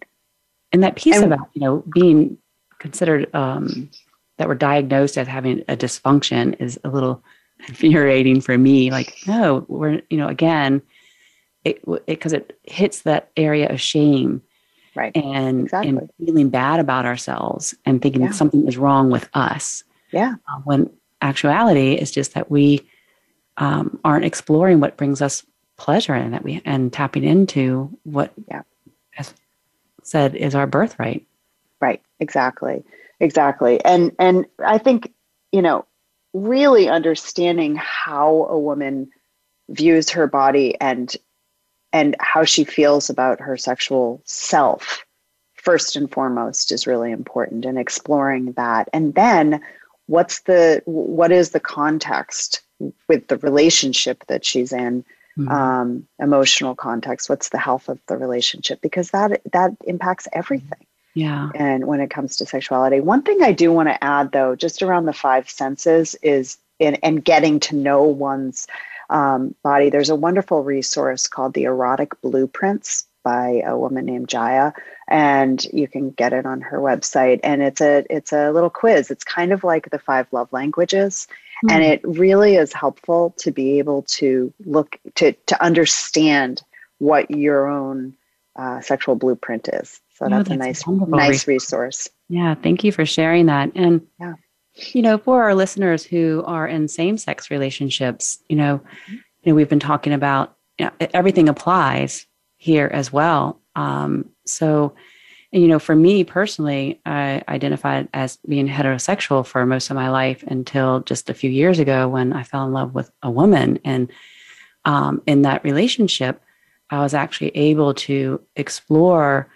and 0.72 0.82
that 0.82 0.96
piece 0.96 1.16
And- 1.16 1.32
about 1.32 1.48
you 1.52 1.60
know 1.60 1.84
being 1.92 2.38
considered 2.78 3.32
um, 3.34 3.90
that 4.40 4.48
we're 4.48 4.54
diagnosed 4.54 5.18
as 5.18 5.28
having 5.28 5.60
a 5.68 5.76
dysfunction 5.76 6.58
is 6.60 6.80
a 6.82 6.88
little 6.88 7.22
infuriating 7.68 8.40
for 8.40 8.56
me 8.56 8.90
like 8.90 9.14
no 9.26 9.66
we're 9.68 10.00
you 10.08 10.16
know 10.16 10.28
again 10.28 10.80
it 11.64 11.78
because 12.06 12.32
it, 12.32 12.58
hits 12.64 13.02
that 13.02 13.30
area 13.36 13.68
of 13.70 13.80
shame 13.80 14.42
Right. 14.96 15.14
and 15.16 15.60
Exactly. 15.64 15.88
and 15.90 16.10
feeling 16.18 16.48
bad 16.48 16.80
about 16.80 17.04
ourselves 17.06 17.74
and 17.84 18.00
thinking 18.02 18.22
Yeah. 18.22 18.30
something 18.32 18.66
is 18.66 18.76
wrong 18.78 19.10
with 19.10 19.28
us 19.34 19.84
Yeah. 20.10 20.34
uh, 20.48 20.60
when 20.64 20.90
actuality 21.22 21.92
is 21.94 22.10
just 22.10 22.32
that 22.34 22.50
we 22.50 22.80
um, 23.58 24.00
aren't 24.04 24.24
exploring 24.24 24.80
what 24.80 24.96
brings 24.96 25.20
us 25.22 25.44
pleasure 25.76 26.14
and 26.14 26.32
that 26.32 26.42
we 26.42 26.62
and 26.64 26.90
tapping 26.92 27.24
into 27.24 27.90
what 28.04 28.32
Yeah. 28.48 28.62
as 29.18 29.34
said 30.02 30.34
is 30.34 30.54
our 30.54 30.66
birthright 30.66 31.26
Right. 31.82 32.00
Exactly. 32.20 32.82
Exactly. 33.20 33.84
And 33.84 34.12
and 34.18 34.46
I 34.64 34.78
think, 34.78 35.12
you 35.52 35.62
know, 35.62 35.86
really 36.32 36.88
understanding 36.88 37.76
how 37.76 38.46
a 38.48 38.58
woman 38.58 39.10
views 39.68 40.10
her 40.10 40.26
body 40.26 40.76
and 40.80 41.14
and 41.92 42.16
how 42.20 42.44
she 42.44 42.64
feels 42.64 43.10
about 43.10 43.40
her 43.40 43.56
sexual 43.56 44.22
self 44.24 45.04
first 45.54 45.96
and 45.96 46.10
foremost 46.10 46.72
is 46.72 46.86
really 46.86 47.10
important 47.12 47.64
and 47.66 47.78
exploring 47.78 48.52
that. 48.52 48.88
And 48.92 49.14
then 49.14 49.60
what's 50.06 50.40
the 50.42 50.82
what 50.86 51.30
is 51.30 51.50
the 51.50 51.60
context 51.60 52.62
with 53.08 53.28
the 53.28 53.36
relationship 53.38 54.24
that 54.28 54.44
she's 54.44 54.72
in 54.72 55.04
Mhm. 55.38 55.48
um, 55.50 56.08
emotional 56.18 56.74
context 56.74 57.28
what's 57.30 57.50
the 57.50 57.58
health 57.58 57.88
of 57.88 58.00
the 58.08 58.16
relationship 58.16 58.80
because 58.80 59.12
that 59.12 59.40
that 59.52 59.70
impacts 59.86 60.26
everything 60.32 60.84
yeah. 61.14 61.50
And 61.54 61.86
when 61.86 62.00
it 62.00 62.10
comes 62.10 62.36
to 62.36 62.46
sexuality 62.46 63.00
one 63.00 63.22
thing 63.22 63.42
i 63.42 63.52
do 63.52 63.72
want 63.72 63.88
to 63.88 64.04
add 64.04 64.32
though 64.32 64.54
just 64.56 64.82
around 64.82 65.06
the 65.06 65.12
five 65.12 65.48
senses 65.50 66.14
is 66.22 66.58
in 66.78 66.96
and 66.96 67.24
getting 67.24 67.60
to 67.60 67.76
know 67.76 68.02
one's 68.04 68.66
um, 69.10 69.54
body 69.62 69.90
there's 69.90 70.10
a 70.10 70.14
wonderful 70.16 70.62
resource 70.62 71.26
called 71.26 71.54
the 71.54 71.64
erotic 71.64 72.20
blueprints 72.20 73.06
by 73.22 73.62
a 73.66 73.76
woman 73.76 74.06
named 74.06 74.28
Jaiya 74.28 74.72
and 75.08 75.62
you 75.72 75.88
can 75.88 76.10
get 76.10 76.32
it 76.32 76.46
on 76.46 76.60
her 76.60 76.78
website. 76.78 77.40
And 77.42 77.62
it's 77.62 77.80
a 77.80 78.04
it's 78.08 78.32
a 78.32 78.52
little 78.52 78.70
quiz. 78.70 79.10
It's 79.10 79.24
kind 79.24 79.52
of 79.52 79.64
like 79.64 79.90
the 79.90 79.98
five 79.98 80.26
love 80.32 80.52
languages 80.52 81.26
and 81.68 81.84
Hmm. 81.84 81.90
it 81.90 82.00
really 82.04 82.56
is 82.56 82.72
helpful 82.72 83.34
to 83.38 83.50
be 83.50 83.78
able 83.78 84.02
to 84.02 84.52
look 84.64 84.96
to 85.16 85.32
to 85.32 85.62
understand 85.62 86.62
what 86.98 87.30
your 87.30 87.66
own 87.66 88.14
uh, 88.56 88.80
sexual 88.80 89.16
blueprint 89.16 89.68
is. 89.72 90.00
So 90.14 90.26
that's, 90.28 90.32
a 90.32 90.36
that's 90.36 90.50
a 90.50 90.56
nice 90.56 90.86
wonderful. 90.86 91.16
nice 91.16 91.46
resource. 91.48 92.08
Yeah 92.28 92.54
thank 92.54 92.84
you 92.84 92.92
for 92.92 93.06
sharing 93.06 93.46
that. 93.46 93.70
And 93.74 94.06
Yeah. 94.20 94.34
you 94.74 95.02
know 95.02 95.18
for 95.18 95.42
our 95.42 95.54
listeners 95.54 96.04
who 96.04 96.42
are 96.46 96.66
in 96.66 96.88
same-sex 96.88 97.50
relationships 97.50 98.38
you 98.48 98.56
know 98.56 98.80
you 99.08 99.20
know 99.46 99.54
we've 99.54 99.68
been 99.68 99.80
talking 99.80 100.12
about 100.12 100.56
you 100.78 100.86
know, 100.86 100.92
everything 101.14 101.48
applies 101.48 102.26
here 102.56 102.88
as 102.92 103.12
well. 103.12 103.60
Um, 103.76 104.30
so 104.46 104.94
you 105.52 105.66
know 105.66 105.78
for 105.80 105.96
me 105.96 106.22
personally 106.22 107.00
i 107.06 107.42
identified 107.48 108.08
as 108.14 108.38
being 108.48 108.68
heterosexual 108.68 109.44
for 109.44 109.66
most 109.66 109.90
of 109.90 109.96
my 109.96 110.08
life 110.08 110.44
until 110.46 111.00
just 111.00 111.28
a 111.28 111.34
few 111.34 111.50
years 111.50 111.80
ago 111.80 112.06
when 112.08 112.32
i 112.32 112.44
fell 112.44 112.64
in 112.66 112.72
love 112.72 112.94
with 112.94 113.10
a 113.22 113.30
woman. 113.30 113.78
And 113.84 114.10
um, 114.84 115.22
in 115.26 115.42
that 115.42 115.64
relationship 115.64 116.40
i 116.90 117.00
was 117.00 117.14
actually 117.14 117.50
able 117.56 117.94
to 117.94 118.40
explore 118.56 119.48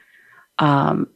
um, 0.59 1.09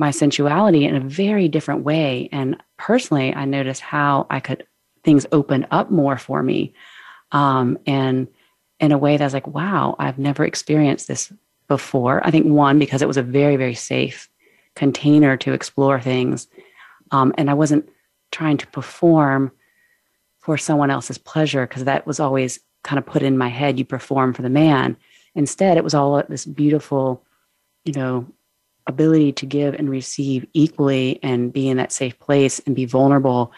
my 0.00 0.10
sensuality 0.10 0.86
in 0.86 0.96
a 0.96 1.00
very 1.00 1.46
different 1.46 1.84
way. 1.84 2.30
And 2.32 2.56
personally, 2.78 3.34
I 3.34 3.44
noticed 3.44 3.82
how 3.82 4.26
I 4.30 4.40
could 4.40 4.66
things 5.04 5.26
open 5.30 5.66
up 5.70 5.90
more 5.90 6.16
for 6.16 6.42
me, 6.42 6.74
um, 7.32 7.78
and 7.86 8.26
in 8.80 8.92
a 8.92 8.98
way 8.98 9.18
that's 9.18 9.34
like, 9.34 9.46
wow, 9.46 9.96
I've 9.98 10.18
never 10.18 10.44
experienced 10.44 11.06
this 11.06 11.30
before. 11.68 12.26
I 12.26 12.30
think 12.30 12.46
one 12.46 12.78
because 12.78 13.02
it 13.02 13.08
was 13.08 13.18
a 13.18 13.22
very 13.22 13.56
very 13.56 13.74
safe 13.74 14.28
container 14.74 15.36
to 15.36 15.52
explore 15.52 16.00
things, 16.00 16.48
um, 17.10 17.34
and 17.36 17.50
I 17.50 17.54
wasn't 17.54 17.86
trying 18.32 18.56
to 18.56 18.66
perform 18.68 19.52
for 20.38 20.56
someone 20.56 20.90
else's 20.90 21.18
pleasure 21.18 21.66
because 21.66 21.84
that 21.84 22.06
was 22.06 22.20
always 22.20 22.58
kind 22.84 22.98
of 22.98 23.04
put 23.04 23.22
in 23.22 23.36
my 23.36 23.48
head. 23.48 23.78
You 23.78 23.84
perform 23.84 24.32
for 24.32 24.40
the 24.40 24.48
man. 24.48 24.96
Instead, 25.34 25.76
it 25.76 25.84
was 25.84 25.94
all 25.94 26.22
this 26.28 26.44
beautiful, 26.44 27.24
you 27.84 27.92
know, 27.92 28.26
ability 28.86 29.32
to 29.32 29.46
give 29.46 29.74
and 29.74 29.88
receive 29.88 30.46
equally 30.52 31.18
and 31.22 31.52
be 31.52 31.68
in 31.68 31.76
that 31.76 31.92
safe 31.92 32.18
place 32.18 32.58
and 32.60 32.74
be 32.74 32.84
vulnerable, 32.84 33.52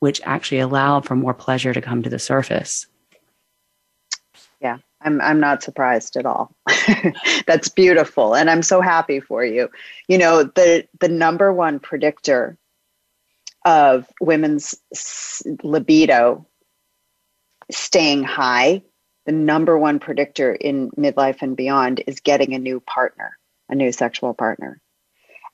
which 0.00 0.20
actually 0.24 0.60
allowed 0.60 1.04
for 1.04 1.14
more 1.14 1.34
pleasure 1.34 1.72
to 1.74 1.80
come 1.80 2.02
to 2.02 2.10
the 2.10 2.18
surface. 2.18 2.86
yeah 4.60 4.78
i'm 5.02 5.20
i'm 5.20 5.38
not 5.40 5.62
surprised 5.62 6.16
at 6.16 6.26
all 6.26 6.52
that's 7.46 7.68
beautiful 7.68 8.34
and 8.34 8.50
i'm 8.50 8.62
so 8.62 8.80
happy 8.80 9.20
for 9.20 9.44
you 9.44 9.68
you 10.08 10.18
know 10.18 10.42
the 10.42 10.86
the 11.00 11.08
number 11.08 11.52
one 11.52 11.78
predictor 11.78 12.56
of 13.64 14.06
women's 14.20 14.74
libido 15.62 16.46
staying 17.70 18.22
high 18.22 18.82
the 19.28 19.32
number 19.32 19.78
one 19.78 19.98
predictor 19.98 20.54
in 20.54 20.90
midlife 20.92 21.42
and 21.42 21.54
beyond 21.54 22.02
is 22.06 22.18
getting 22.18 22.54
a 22.54 22.58
new 22.58 22.80
partner 22.80 23.36
a 23.68 23.74
new 23.74 23.92
sexual 23.92 24.32
partner. 24.32 24.80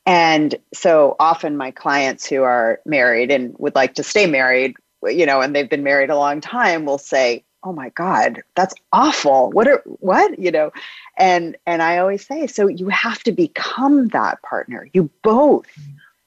And 0.06 0.54
so 0.72 1.16
often 1.18 1.56
my 1.56 1.72
clients 1.72 2.24
who 2.24 2.44
are 2.44 2.78
married 2.86 3.32
and 3.32 3.52
would 3.58 3.74
like 3.74 3.94
to 3.94 4.04
stay 4.04 4.26
married 4.26 4.76
you 5.02 5.26
know 5.26 5.40
and 5.40 5.56
they've 5.56 5.68
been 5.68 5.82
married 5.82 6.08
a 6.08 6.16
long 6.16 6.40
time 6.40 6.84
will 6.84 6.98
say 6.98 7.44
oh 7.64 7.72
my 7.72 7.88
god 7.90 8.44
that's 8.54 8.76
awful. 8.92 9.50
What 9.50 9.66
are 9.66 9.82
what? 9.84 10.38
You 10.38 10.52
know 10.52 10.70
and 11.18 11.56
and 11.66 11.82
i 11.82 11.98
always 11.98 12.24
say 12.24 12.46
so 12.46 12.68
you 12.68 12.88
have 12.90 13.24
to 13.24 13.32
become 13.32 14.06
that 14.08 14.40
partner. 14.42 14.88
You 14.92 15.10
both 15.24 15.66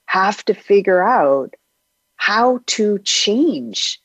have 0.07 0.43
to 0.45 0.53
figure 0.53 1.01
out 1.01 1.53
how 2.17 2.59
to 2.75 2.99
change 3.05 4.01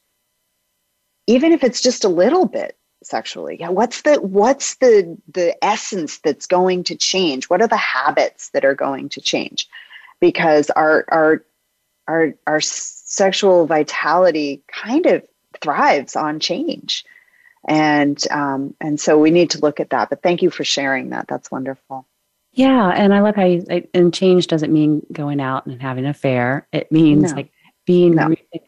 even 1.26 1.50
if 1.50 1.64
it's 1.64 1.82
just 1.82 2.04
a 2.04 2.08
little 2.08 2.46
bit 2.46 2.76
sexually. 3.06 3.56
Yeah 3.60 3.68
what's 3.70 4.02
the 4.02 4.16
what's 4.20 4.76
the 4.76 5.16
the 5.32 5.56
essence 5.64 6.18
that's 6.18 6.46
going 6.46 6.84
to 6.84 6.96
change? 6.96 7.48
What 7.50 7.62
are 7.62 7.68
the 7.68 7.76
habits 7.76 8.50
that 8.50 8.64
are 8.64 8.74
going 8.74 9.08
to 9.10 9.20
change? 9.20 9.68
Because 10.20 10.70
our 10.70 11.04
our 11.08 11.44
our 12.08 12.34
our 12.46 12.60
sexual 12.60 13.66
vitality 13.66 14.62
kind 14.68 15.06
of 15.06 15.22
thrives 15.60 16.16
on 16.16 16.40
change. 16.40 17.04
And 17.68 18.20
um, 18.32 18.74
and 18.80 18.98
so 18.98 19.18
we 19.18 19.30
need 19.30 19.50
to 19.50 19.60
look 19.60 19.78
at 19.78 19.90
that. 19.90 20.10
But 20.10 20.22
thank 20.22 20.42
you 20.42 20.50
for 20.50 20.64
sharing 20.64 21.10
that. 21.10 21.26
That's 21.28 21.50
wonderful. 21.50 22.06
Yeah, 22.52 22.88
and 22.88 23.14
I 23.14 23.20
like 23.20 23.36
how 23.36 23.44
you, 23.46 23.64
I- 23.70 23.86
and 23.94 24.12
change 24.12 24.48
doesn't 24.48 24.72
mean 24.72 25.06
going 25.12 25.40
out 25.40 25.66
and 25.66 25.80
having 25.80 26.04
an 26.04 26.10
affair. 26.10 26.66
It 26.72 26.90
means 26.90 27.30
No. 27.30 27.36
like 27.36 27.52
being 27.86 28.16
No. 28.16 28.26
re- 28.28 28.62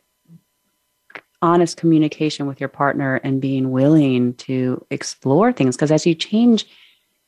honest 1.44 1.76
communication 1.76 2.46
with 2.46 2.58
your 2.58 2.70
partner 2.70 3.16
and 3.16 3.40
being 3.40 3.70
willing 3.70 4.32
to 4.34 4.84
explore 4.90 5.52
things. 5.52 5.76
Because 5.76 5.90
as 5.90 6.06
you 6.06 6.14
change, 6.14 6.64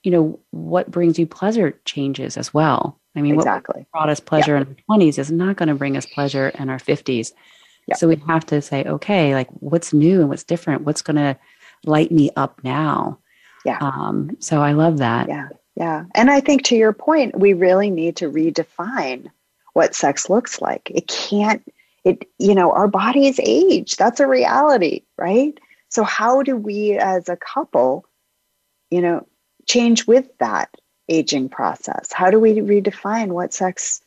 you 0.03 0.11
know, 0.11 0.41
what 0.53 0.91
brings 0.91 1.19
you 1.19 1.27
pleasure 1.27 1.79
changes 1.85 2.39
as 2.39 2.55
well. 2.55 2.99
I 3.15 3.21
mean, 3.21 3.35
exactly. 3.35 3.81
what 3.81 3.93
brought 3.93 4.09
us 4.09 4.21
pleasure 4.21 4.55
yeah. 4.55 4.63
in 4.63 4.77
our 4.89 4.99
20s 4.99 5.19
is 5.19 5.31
not 5.31 5.57
going 5.57 5.69
to 5.69 5.75
bring 5.75 5.97
us 5.97 6.07
pleasure 6.07 6.49
in 6.49 6.71
our 6.71 6.79
50s. 6.79 7.33
Yeah. 7.87 7.97
So 7.97 8.09
we 8.09 8.17
have 8.27 8.47
to 8.47 8.63
say, 8.63 8.85
okay, 8.85 9.35
like 9.35 9.49
what's 9.61 9.93
new 9.93 10.21
and 10.21 10.31
what's 10.31 10.45
different? 10.45 10.83
What's 10.83 11.03
going 11.03 11.17
to 11.17 11.37
light 11.85 12.11
me 12.11 12.31
up 12.37 12.65
now? 12.65 13.19
Yeah. 13.65 13.79
Um, 13.81 14.37
so 14.41 14.63
I 14.63 14.73
love 14.73 14.99
that. 14.99 15.29
Yeah. 15.29 15.49
Yeah. 15.77 16.05
And 16.15 16.31
I 16.31 16.41
think 16.41 16.65
to 16.65 16.77
your 16.77 16.95
point, 16.95 17.39
we 17.39 17.53
really 17.53 17.91
need 17.91 18.17
to 18.17 18.31
redefine 18.31 19.31
what 19.75 19.95
sex 19.95 20.31
looks 20.31 20.63
like. 20.63 20.91
It 20.95 21.07
can't, 21.07 21.63
it, 22.07 22.29
you 22.39 22.55
know, 22.55 22.71
our 22.71 22.87
bodies 22.87 23.41
age. 23.43 23.97
That's 23.97 24.21
a 24.21 24.29
reality, 24.29 25.03
right? 25.19 25.59
So 25.89 26.05
how 26.05 26.43
do 26.43 26.57
we 26.57 26.93
as 26.93 27.29
a 27.29 27.37
couple, 27.37 28.07
you 28.91 29.03
know, 29.03 29.27
change 29.67 30.07
with 30.07 30.27
that 30.39 30.71
aging 31.09 31.49
process? 31.49 32.13
How 32.13 32.31
do 32.31 32.39
we 32.39 32.55
redefine 32.55 33.29
what 33.29 33.53
sex 33.53 34.01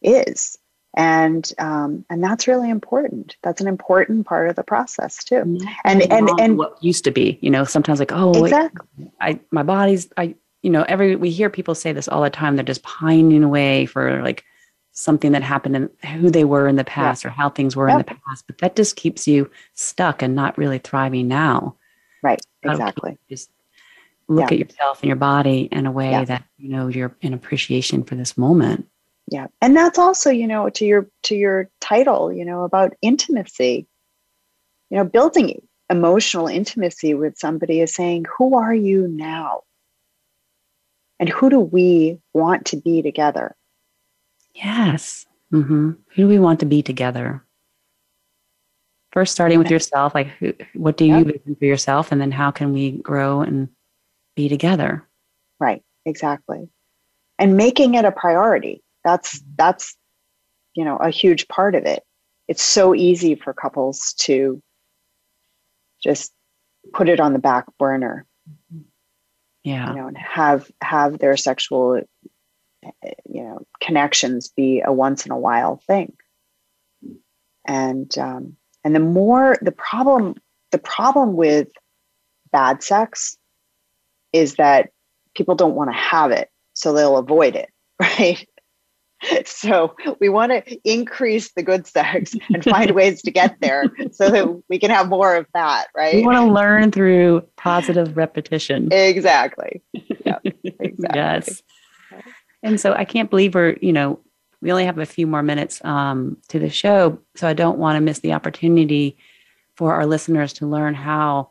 is? 0.00 0.58
and 0.94 1.52
um, 1.58 2.04
and 2.10 2.22
that's 2.22 2.46
really 2.46 2.68
important 2.68 3.36
that's 3.42 3.62
an 3.62 3.66
important 3.66 4.26
part 4.26 4.50
of 4.50 4.56
the 4.56 4.62
process 4.62 5.24
too 5.24 5.36
mm-hmm. 5.36 5.66
and 5.84 6.02
and 6.02 6.28
and, 6.28 6.40
and 6.40 6.58
what 6.58 6.76
used 6.84 7.02
to 7.04 7.10
be 7.10 7.38
you 7.40 7.48
know 7.48 7.64
sometimes 7.64 7.98
like 7.98 8.12
oh 8.12 8.44
exactly. 8.44 9.10
I 9.18 9.40
my 9.50 9.62
body's 9.62 10.10
i 10.18 10.34
you 10.60 10.68
know 10.68 10.82
every 10.88 11.16
we 11.16 11.30
hear 11.30 11.48
people 11.48 11.74
say 11.74 11.92
this 11.92 12.08
all 12.08 12.20
the 12.20 12.28
time 12.28 12.56
they're 12.56 12.64
just 12.64 12.82
pining 12.82 13.42
away 13.42 13.86
for 13.86 14.22
like 14.22 14.44
something 14.92 15.32
that 15.32 15.42
happened 15.42 15.74
and 15.74 15.90
who 16.20 16.30
they 16.30 16.44
were 16.44 16.68
in 16.68 16.76
the 16.76 16.84
past 16.84 17.24
or 17.24 17.30
how 17.30 17.48
things 17.48 17.74
were 17.74 17.88
yep. 17.88 17.94
in 17.94 17.98
the 17.98 18.20
past 18.26 18.44
but 18.46 18.58
that 18.58 18.76
just 18.76 18.94
keeps 18.94 19.26
you 19.26 19.50
stuck 19.74 20.22
and 20.22 20.34
not 20.34 20.56
really 20.58 20.78
thriving 20.78 21.28
now. 21.28 21.76
Right. 22.22 22.40
Exactly. 22.62 23.18
just 23.28 23.50
look 24.28 24.50
yeah. 24.50 24.58
at 24.58 24.70
yourself 24.70 25.00
and 25.00 25.08
your 25.08 25.16
body 25.16 25.68
in 25.72 25.86
a 25.86 25.92
way 25.92 26.10
yeah. 26.10 26.24
that 26.24 26.44
you 26.58 26.68
know 26.68 26.88
you're 26.88 27.16
in 27.20 27.34
appreciation 27.34 28.04
for 28.04 28.14
this 28.14 28.36
moment. 28.36 28.86
Yeah. 29.28 29.46
And 29.60 29.76
that's 29.76 29.98
also 29.98 30.30
you 30.30 30.46
know 30.46 30.68
to 30.70 30.84
your 30.84 31.08
to 31.24 31.34
your 31.34 31.70
title 31.80 32.32
you 32.32 32.44
know 32.44 32.62
about 32.64 32.92
intimacy. 33.00 33.86
You 34.90 34.98
know 34.98 35.04
building 35.04 35.62
emotional 35.88 36.46
intimacy 36.48 37.14
with 37.14 37.38
somebody 37.38 37.80
is 37.80 37.94
saying 37.94 38.26
who 38.36 38.56
are 38.56 38.74
you 38.74 39.08
now? 39.08 39.62
And 41.18 41.28
who 41.28 41.50
do 41.50 41.60
we 41.60 42.18
want 42.34 42.66
to 42.66 42.76
be 42.76 43.00
together 43.00 43.54
yes. 44.54 45.26
Mm-hmm. 45.52 45.90
who 45.90 46.22
do 46.22 46.28
we 46.28 46.38
want 46.38 46.60
to 46.60 46.66
be 46.66 46.82
together? 46.82 47.44
First 49.12 49.32
starting 49.32 49.58
with 49.58 49.70
yourself 49.70 50.14
like 50.14 50.28
who, 50.38 50.54
what 50.72 50.96
do 50.96 51.04
you 51.04 51.24
vision 51.24 51.54
for 51.56 51.66
yourself? 51.66 52.10
And 52.10 52.20
then 52.20 52.32
how 52.32 52.50
can 52.50 52.72
we 52.72 52.92
grow 52.92 53.42
and 53.42 53.68
be 54.34 54.48
together? 54.48 55.06
Right. 55.60 55.82
Exactly. 56.06 56.70
And 57.38 57.58
making 57.58 57.94
it 57.94 58.06
a 58.06 58.12
priority. 58.12 58.82
That's 59.04 59.42
that's 59.56 59.94
you 60.74 60.84
know 60.84 60.96
a 60.96 61.10
huge 61.10 61.48
part 61.48 61.74
of 61.74 61.84
it. 61.84 62.02
It's 62.48 62.62
so 62.62 62.94
easy 62.94 63.34
for 63.34 63.52
couples 63.52 64.14
to 64.20 64.62
just 66.02 66.32
put 66.94 67.10
it 67.10 67.20
on 67.20 67.34
the 67.34 67.38
back 67.38 67.66
burner. 67.78 68.24
Yeah. 69.64 69.90
You 69.90 69.96
know 69.96 70.06
and 70.08 70.16
have 70.16 70.70
have 70.80 71.18
their 71.18 71.36
sexual 71.36 72.00
you 73.28 73.42
know 73.42 73.66
connections 73.80 74.48
be 74.48 74.82
a 74.84 74.92
once 74.92 75.26
in 75.26 75.32
a 75.32 75.38
while 75.38 75.82
thing. 75.86 76.12
And 77.66 78.16
um 78.18 78.56
and 78.84 78.94
the 78.94 79.00
more 79.00 79.56
the 79.62 79.72
problem 79.72 80.34
the 80.70 80.78
problem 80.78 81.34
with 81.34 81.68
bad 82.50 82.82
sex 82.82 83.36
is 84.32 84.56
that 84.56 84.90
people 85.34 85.54
don't 85.54 85.74
want 85.74 85.90
to 85.90 85.96
have 85.96 86.30
it 86.30 86.50
so 86.74 86.92
they'll 86.92 87.18
avoid 87.18 87.56
it 87.56 87.70
right? 88.00 88.46
So 89.44 89.94
we 90.18 90.28
want 90.28 90.50
to 90.50 90.90
increase 90.90 91.52
the 91.52 91.62
good 91.62 91.86
sex 91.86 92.34
and 92.52 92.64
find 92.64 92.90
ways 92.96 93.22
to 93.22 93.30
get 93.30 93.56
there 93.60 93.84
so 94.10 94.28
that 94.30 94.62
we 94.68 94.80
can 94.80 94.90
have 94.90 95.08
more 95.08 95.36
of 95.36 95.46
that 95.54 95.86
right? 95.94 96.16
We 96.16 96.22
want 96.22 96.38
to 96.38 96.52
learn 96.52 96.90
through 96.90 97.42
positive 97.56 98.16
repetition. 98.16 98.92
Exactly. 98.92 99.80
Yeah, 100.26 100.38
exactly. 100.64 101.10
Yes 101.14 101.62
and 102.62 102.80
so 102.80 102.92
i 102.94 103.04
can't 103.04 103.30
believe 103.30 103.54
we're 103.54 103.76
you 103.80 103.92
know 103.92 104.18
we 104.60 104.70
only 104.70 104.84
have 104.84 104.98
a 104.98 105.06
few 105.06 105.26
more 105.26 105.42
minutes 105.42 105.84
um, 105.84 106.36
to 106.46 106.60
the 106.60 106.70
show. 106.70 107.18
So 107.34 107.48
i 107.48 107.52
don't 107.52 107.78
want 107.78 107.96
to 107.96 108.00
miss 108.00 108.20
the 108.20 108.32
opportunity 108.32 109.16
for 109.76 109.94
our 109.94 110.06
listeners 110.06 110.52
to 110.54 110.66
learn 110.66 110.94
how 110.94 111.50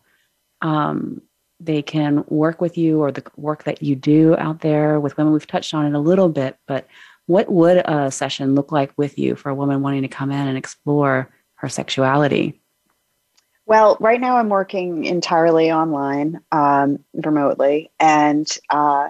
um, 0.62 1.22
they 1.60 1.82
can 1.82 2.24
work 2.28 2.62
with 2.62 2.78
you 2.78 3.02
or 3.02 3.12
the 3.12 3.24
work 3.36 3.66
that 3.66 3.84
you 3.84 3.96
do 3.96 4.36
out 4.38 4.62
there 4.62 5.00
with 5.00 5.18
women. 5.18 5.34
We've 5.34 5.46
touched 5.46 5.74
on 5.74 5.86
it 5.86 5.94
a 5.94 6.00
little 6.00 6.30
bit 6.30 6.58
but 6.68 6.88
what 7.28 7.52
would 7.52 7.78
a 7.78 8.12
session 8.12 8.56
look 8.56 8.72
like 8.72 8.92
with 8.98 9.18
you 9.18 9.36
for 9.36 9.50
a 9.50 9.56
woman 9.56 9.82
wanting 9.82 10.02
to 10.02 10.08
come 10.08 10.32
in 10.32 10.48
and 10.48 10.58
explore 10.58 11.30
her 11.56 11.70
sexuality? 11.70 12.60
Well, 13.66 13.96
right 14.00 14.20
now 14.20 14.38
I'm 14.38 14.50
working 14.50 15.06
entirely 15.06 15.72
online, 15.72 16.42
um, 16.52 17.04
remotely, 17.14 17.90
and 18.00 18.46
uh, 18.70 19.10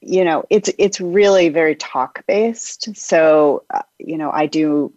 you 0.00 0.24
know 0.24 0.44
it's 0.50 0.70
it's 0.78 1.00
really 1.00 1.48
very 1.48 1.74
talk 1.74 2.24
based. 2.26 2.94
So 2.96 3.64
uh, 3.70 3.82
you 3.98 4.18
know 4.18 4.30
I 4.30 4.46
do 4.46 4.92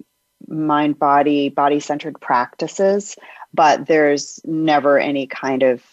mind 0.48 1.00
body 1.00 1.50
body 1.50 1.80
centered 1.80 2.20
practices, 2.20 3.16
but 3.54 3.88
there's 3.88 4.40
never 4.46 5.00
any 5.00 5.28
kind 5.28 5.64
of 5.64 5.84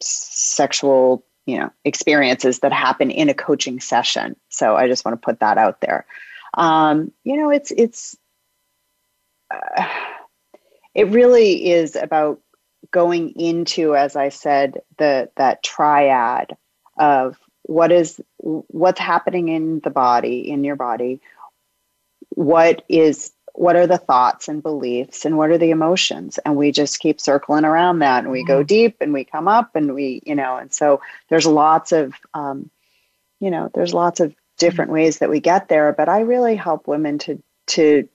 sexual 0.00 1.24
you 1.46 1.58
know 1.58 1.70
experiences 1.84 2.58
that 2.60 2.72
happen 2.72 3.10
in 3.10 3.28
a 3.28 3.34
coaching 3.34 3.80
session 3.80 4.36
so 4.48 4.76
i 4.76 4.86
just 4.86 5.04
want 5.04 5.20
to 5.20 5.24
put 5.24 5.40
that 5.40 5.56
out 5.56 5.80
there 5.80 6.04
um, 6.54 7.12
you 7.24 7.36
know 7.36 7.50
it's 7.50 7.70
it's 7.70 8.16
uh, 9.50 9.88
it 10.94 11.08
really 11.08 11.70
is 11.70 11.96
about 11.96 12.40
going 12.90 13.30
into 13.30 13.96
as 13.96 14.16
i 14.16 14.28
said 14.28 14.78
the 14.98 15.30
that 15.36 15.62
triad 15.62 16.56
of 16.98 17.38
what 17.66 17.90
is 17.90 18.20
what's 18.38 19.00
happening 19.00 19.48
in 19.48 19.80
the 19.80 19.90
body 19.90 20.48
in 20.48 20.64
your 20.64 20.76
body 20.76 21.20
what 22.30 22.84
is 22.88 23.32
what 23.54 23.74
are 23.74 23.86
the 23.86 23.98
thoughts 23.98 24.48
and 24.48 24.62
beliefs 24.62 25.24
and 25.24 25.36
what 25.36 25.50
are 25.50 25.58
the 25.58 25.70
emotions 25.70 26.38
and 26.38 26.56
we 26.56 26.70
just 26.70 27.00
keep 27.00 27.20
circling 27.20 27.64
around 27.64 28.00
that 28.00 28.22
and 28.22 28.32
we 28.32 28.44
go 28.44 28.58
mm-hmm. 28.58 28.66
deep 28.66 28.96
and 29.00 29.12
we 29.12 29.24
come 29.24 29.48
up 29.48 29.74
and 29.74 29.94
we 29.94 30.22
you 30.24 30.34
know 30.34 30.56
and 30.56 30.72
so 30.72 31.00
there's 31.28 31.46
lots 31.46 31.92
of 31.92 32.14
um, 32.34 32.70
you 33.40 33.50
know 33.50 33.70
there's 33.74 33.94
lots 33.94 34.20
of 34.20 34.34
different 34.58 34.88
mm-hmm. 34.88 35.00
ways 35.00 35.18
that 35.18 35.30
we 35.30 35.40
get 35.40 35.68
there 35.68 35.92
but 35.92 36.08
i 36.08 36.20
really 36.20 36.54
help 36.54 36.86
women 36.86 37.18
to 37.18 37.42
to 37.66 38.08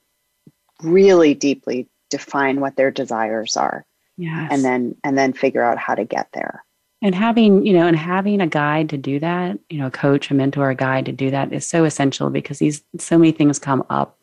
really 0.80 1.34
deeply 1.34 1.88
define 2.08 2.60
what 2.60 2.76
their 2.76 2.90
desires 2.90 3.56
are 3.56 3.84
yes. 4.16 4.48
and 4.50 4.64
then 4.64 4.96
and 5.04 5.18
then 5.18 5.32
figure 5.32 5.62
out 5.62 5.78
how 5.78 5.94
to 5.94 6.04
get 6.04 6.28
there 6.32 6.64
and 7.02 7.14
having 7.14 7.66
you 7.66 7.72
know 7.72 7.86
and 7.86 7.96
having 7.96 8.40
a 8.40 8.46
guide 8.46 8.88
to 8.88 8.96
do 8.96 9.18
that 9.18 9.58
you 9.68 9.78
know 9.78 9.88
a 9.88 9.90
coach 9.90 10.30
a 10.30 10.34
mentor 10.34 10.70
a 10.70 10.74
guide 10.74 11.04
to 11.04 11.12
do 11.12 11.30
that 11.30 11.52
is 11.52 11.66
so 11.66 11.84
essential 11.84 12.30
because 12.30 12.58
these 12.58 12.82
so 12.98 13.18
many 13.18 13.32
things 13.32 13.58
come 13.58 13.84
up 13.90 14.18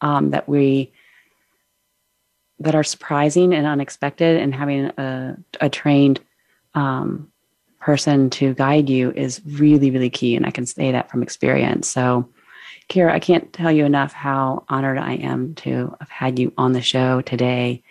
um, 0.00 0.30
that 0.30 0.48
we 0.48 0.92
that 2.58 2.74
are 2.74 2.84
surprising 2.84 3.52
and 3.52 3.66
unexpected 3.66 4.40
and 4.40 4.54
having 4.54 4.86
a, 4.96 5.36
a 5.60 5.68
trained 5.68 6.20
um, 6.74 7.30
person 7.80 8.30
to 8.30 8.54
guide 8.54 8.88
you 8.88 9.12
is 9.12 9.42
really 9.44 9.90
really 9.90 10.10
key 10.10 10.34
and 10.34 10.46
i 10.46 10.50
can 10.50 10.66
say 10.66 10.90
that 10.90 11.10
from 11.10 11.22
experience. 11.22 11.88
So 11.88 12.28
kira 12.88 13.12
i 13.12 13.20
can't 13.20 13.52
tell 13.52 13.70
you 13.70 13.84
enough 13.84 14.12
how 14.12 14.64
honored 14.68 14.98
i 14.98 15.14
am 15.14 15.54
to 15.56 15.94
have 16.00 16.08
had 16.08 16.38
you 16.38 16.52
on 16.56 16.72
the 16.72 16.82
show 16.82 17.20
today. 17.20 17.82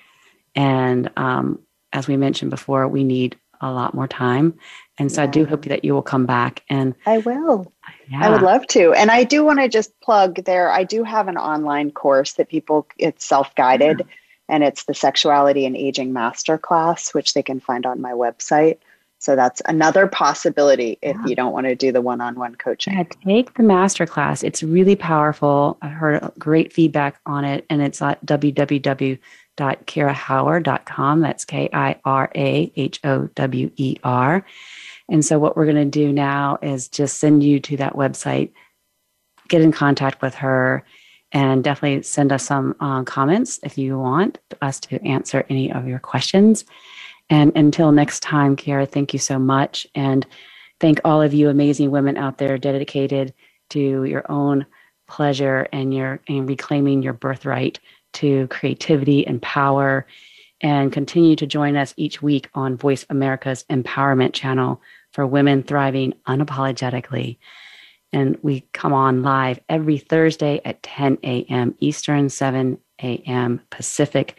And 0.55 1.09
um, 1.17 1.59
as 1.93 2.07
we 2.07 2.15
mentioned 2.15 2.51
before 2.51 2.87
we 2.87 3.03
need 3.03 3.37
a 3.63 3.71
lot 3.71 3.93
more 3.93 4.07
time 4.07 4.53
and 4.99 5.11
so 5.11 5.21
yeah. 5.21 5.27
I 5.27 5.31
do 5.31 5.45
hope 5.45 5.65
that 5.65 5.83
you 5.83 5.93
will 5.93 6.03
come 6.03 6.25
back 6.25 6.63
and 6.69 6.93
I 7.05 7.17
will. 7.19 7.71
Yeah. 8.09 8.27
I 8.27 8.29
would 8.29 8.41
love 8.41 8.67
to. 8.67 8.93
And 8.93 9.09
I 9.09 9.23
do 9.23 9.43
want 9.43 9.59
to 9.59 9.67
just 9.67 9.99
plug 10.01 10.43
there. 10.45 10.71
I 10.71 10.83
do 10.83 11.03
have 11.03 11.27
an 11.27 11.37
online 11.37 11.91
course 11.91 12.33
that 12.33 12.49
people 12.49 12.87
it's 12.97 13.25
self-guided 13.25 13.99
yeah. 13.99 14.05
and 14.49 14.63
it's 14.63 14.83
the 14.83 14.93
sexuality 14.93 15.65
and 15.65 15.75
aging 15.75 16.13
masterclass 16.13 17.13
which 17.13 17.33
they 17.33 17.43
can 17.43 17.59
find 17.59 17.85
on 17.85 18.01
my 18.01 18.11
website. 18.11 18.77
So 19.23 19.35
that's 19.37 19.61
another 19.69 20.05
possibility 20.05 20.99
if 21.01 21.15
yeah. 21.15 21.25
you 21.25 21.33
don't 21.33 21.53
want 21.53 21.65
to 21.65 21.75
do 21.75 21.93
the 21.93 22.01
one-on-one 22.01 22.55
coaching. 22.55 22.93
Yeah, 22.93 23.05
take 23.23 23.53
the 23.53 23.63
masterclass. 23.63 24.43
It's 24.43 24.61
really 24.61 24.97
powerful. 24.97 25.77
I 25.81 25.87
heard 25.87 26.29
great 26.37 26.73
feedback 26.73 27.21
on 27.25 27.45
it 27.45 27.65
and 27.69 27.81
it's 27.81 28.01
at 28.01 28.25
www.kirahower.com. 28.25 31.21
That's 31.21 31.45
K 31.45 31.69
I 31.71 31.95
R 32.03 32.29
A 32.35 32.69
H 32.75 32.99
O 33.05 33.29
W 33.33 33.71
E 33.77 33.95
R. 34.03 34.45
And 35.07 35.23
so, 35.23 35.39
what 35.39 35.55
we're 35.55 35.71
going 35.71 35.77
to 35.77 35.85
do 35.85 36.11
now 36.11 36.59
is 36.61 36.89
just 36.89 37.19
send 37.19 37.43
you 37.43 37.61
to 37.61 37.77
that 37.77 37.93
website, 37.93 38.51
get 39.47 39.61
in 39.61 39.71
contact 39.71 40.21
with 40.21 40.35
her, 40.35 40.83
And 41.31 41.63
definitely 41.63 42.03
send 42.03 42.33
us 42.33 42.43
some 42.43 42.75
uh, 42.81 43.03
comments 43.03 43.61
if 43.63 43.77
you 43.77 43.97
want 43.97 44.39
us 44.61 44.81
to 44.81 45.01
answer 45.05 45.45
any 45.49 45.71
of 45.71 45.87
your 45.87 45.99
questions. 45.99 46.65
And 47.29 47.51
until 47.55 47.91
next 47.91 48.21
time, 48.21 48.55
Kira, 48.55 48.89
thank 48.89 49.13
you 49.13 49.19
so 49.19 49.39
much. 49.39 49.87
And 49.95 50.25
thank 50.79 50.99
all 51.03 51.21
of 51.21 51.33
you 51.33 51.49
amazing 51.49 51.91
women 51.91 52.17
out 52.17 52.37
there 52.37 52.57
dedicated 52.57 53.33
to 53.71 54.03
your 54.03 54.29
own 54.31 54.65
pleasure 55.07 55.67
and 55.71 55.93
your 55.93 56.19
and 56.27 56.47
reclaiming 56.47 57.01
your 57.01 57.13
birthright 57.13 57.79
to 58.13 58.47
creativity 58.47 59.25
and 59.25 59.41
power 59.41 60.05
and 60.61 60.93
continue 60.93 61.35
to 61.35 61.45
join 61.45 61.75
us 61.75 61.93
each 61.97 62.21
week 62.21 62.49
on 62.53 62.77
Voice 62.77 63.05
America's 63.09 63.65
Empowerment 63.69 64.33
channel 64.33 64.81
for 65.11 65.27
women 65.27 65.61
thriving 65.61 66.13
unapologetically. 66.27 67.37
And 68.13 68.37
we 68.41 68.61
come 68.73 68.93
on 68.93 69.23
live 69.23 69.59
every 69.67 69.97
Thursday 69.97 70.61
at 70.63 70.81
10 70.83 71.17
a.m. 71.23 71.75
Eastern, 71.79 72.29
7 72.29 72.77
a.m. 73.01 73.61
Pacific 73.71 74.37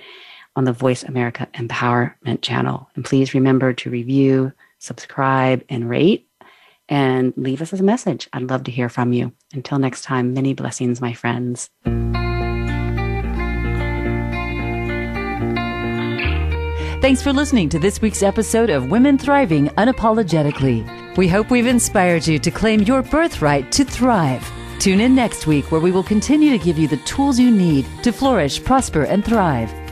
on 0.56 0.64
the 0.64 0.72
Voice 0.72 1.02
America 1.02 1.48
Empowerment 1.54 2.42
channel. 2.42 2.88
And 2.94 3.04
please 3.04 3.34
remember 3.34 3.72
to 3.72 3.90
review, 3.90 4.52
subscribe, 4.78 5.64
and 5.68 5.88
rate 5.88 6.28
and 6.88 7.32
leave 7.36 7.62
us 7.62 7.72
a 7.72 7.82
message. 7.82 8.28
I'd 8.32 8.50
love 8.50 8.64
to 8.64 8.70
hear 8.70 8.88
from 8.88 9.12
you. 9.12 9.32
Until 9.52 9.78
next 9.78 10.02
time, 10.02 10.34
many 10.34 10.54
blessings, 10.54 11.00
my 11.00 11.14
friends. 11.14 11.70
Thanks 17.00 17.22
for 17.22 17.34
listening 17.34 17.68
to 17.68 17.78
this 17.78 18.00
week's 18.00 18.22
episode 18.22 18.70
of 18.70 18.90
Women 18.90 19.18
Thriving 19.18 19.68
Unapologetically. 19.68 21.16
We 21.18 21.28
hope 21.28 21.50
we've 21.50 21.66
inspired 21.66 22.26
you 22.26 22.38
to 22.38 22.50
claim 22.50 22.80
your 22.80 23.02
birthright 23.02 23.70
to 23.72 23.84
thrive. 23.84 24.50
Tune 24.78 25.00
in 25.00 25.14
next 25.14 25.46
week 25.46 25.70
where 25.70 25.80
we 25.80 25.90
will 25.90 26.02
continue 26.02 26.50
to 26.50 26.64
give 26.64 26.78
you 26.78 26.88
the 26.88 26.96
tools 26.98 27.38
you 27.38 27.50
need 27.50 27.86
to 28.02 28.12
flourish, 28.12 28.62
prosper, 28.62 29.04
and 29.04 29.24
thrive. 29.24 29.83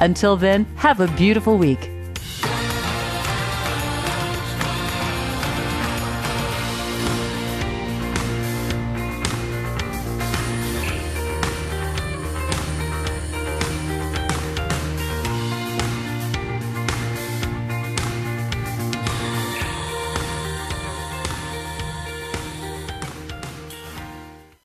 Until 0.00 0.36
then, 0.36 0.64
have 0.76 1.00
a 1.00 1.08
beautiful 1.08 1.58
week. 1.58 1.90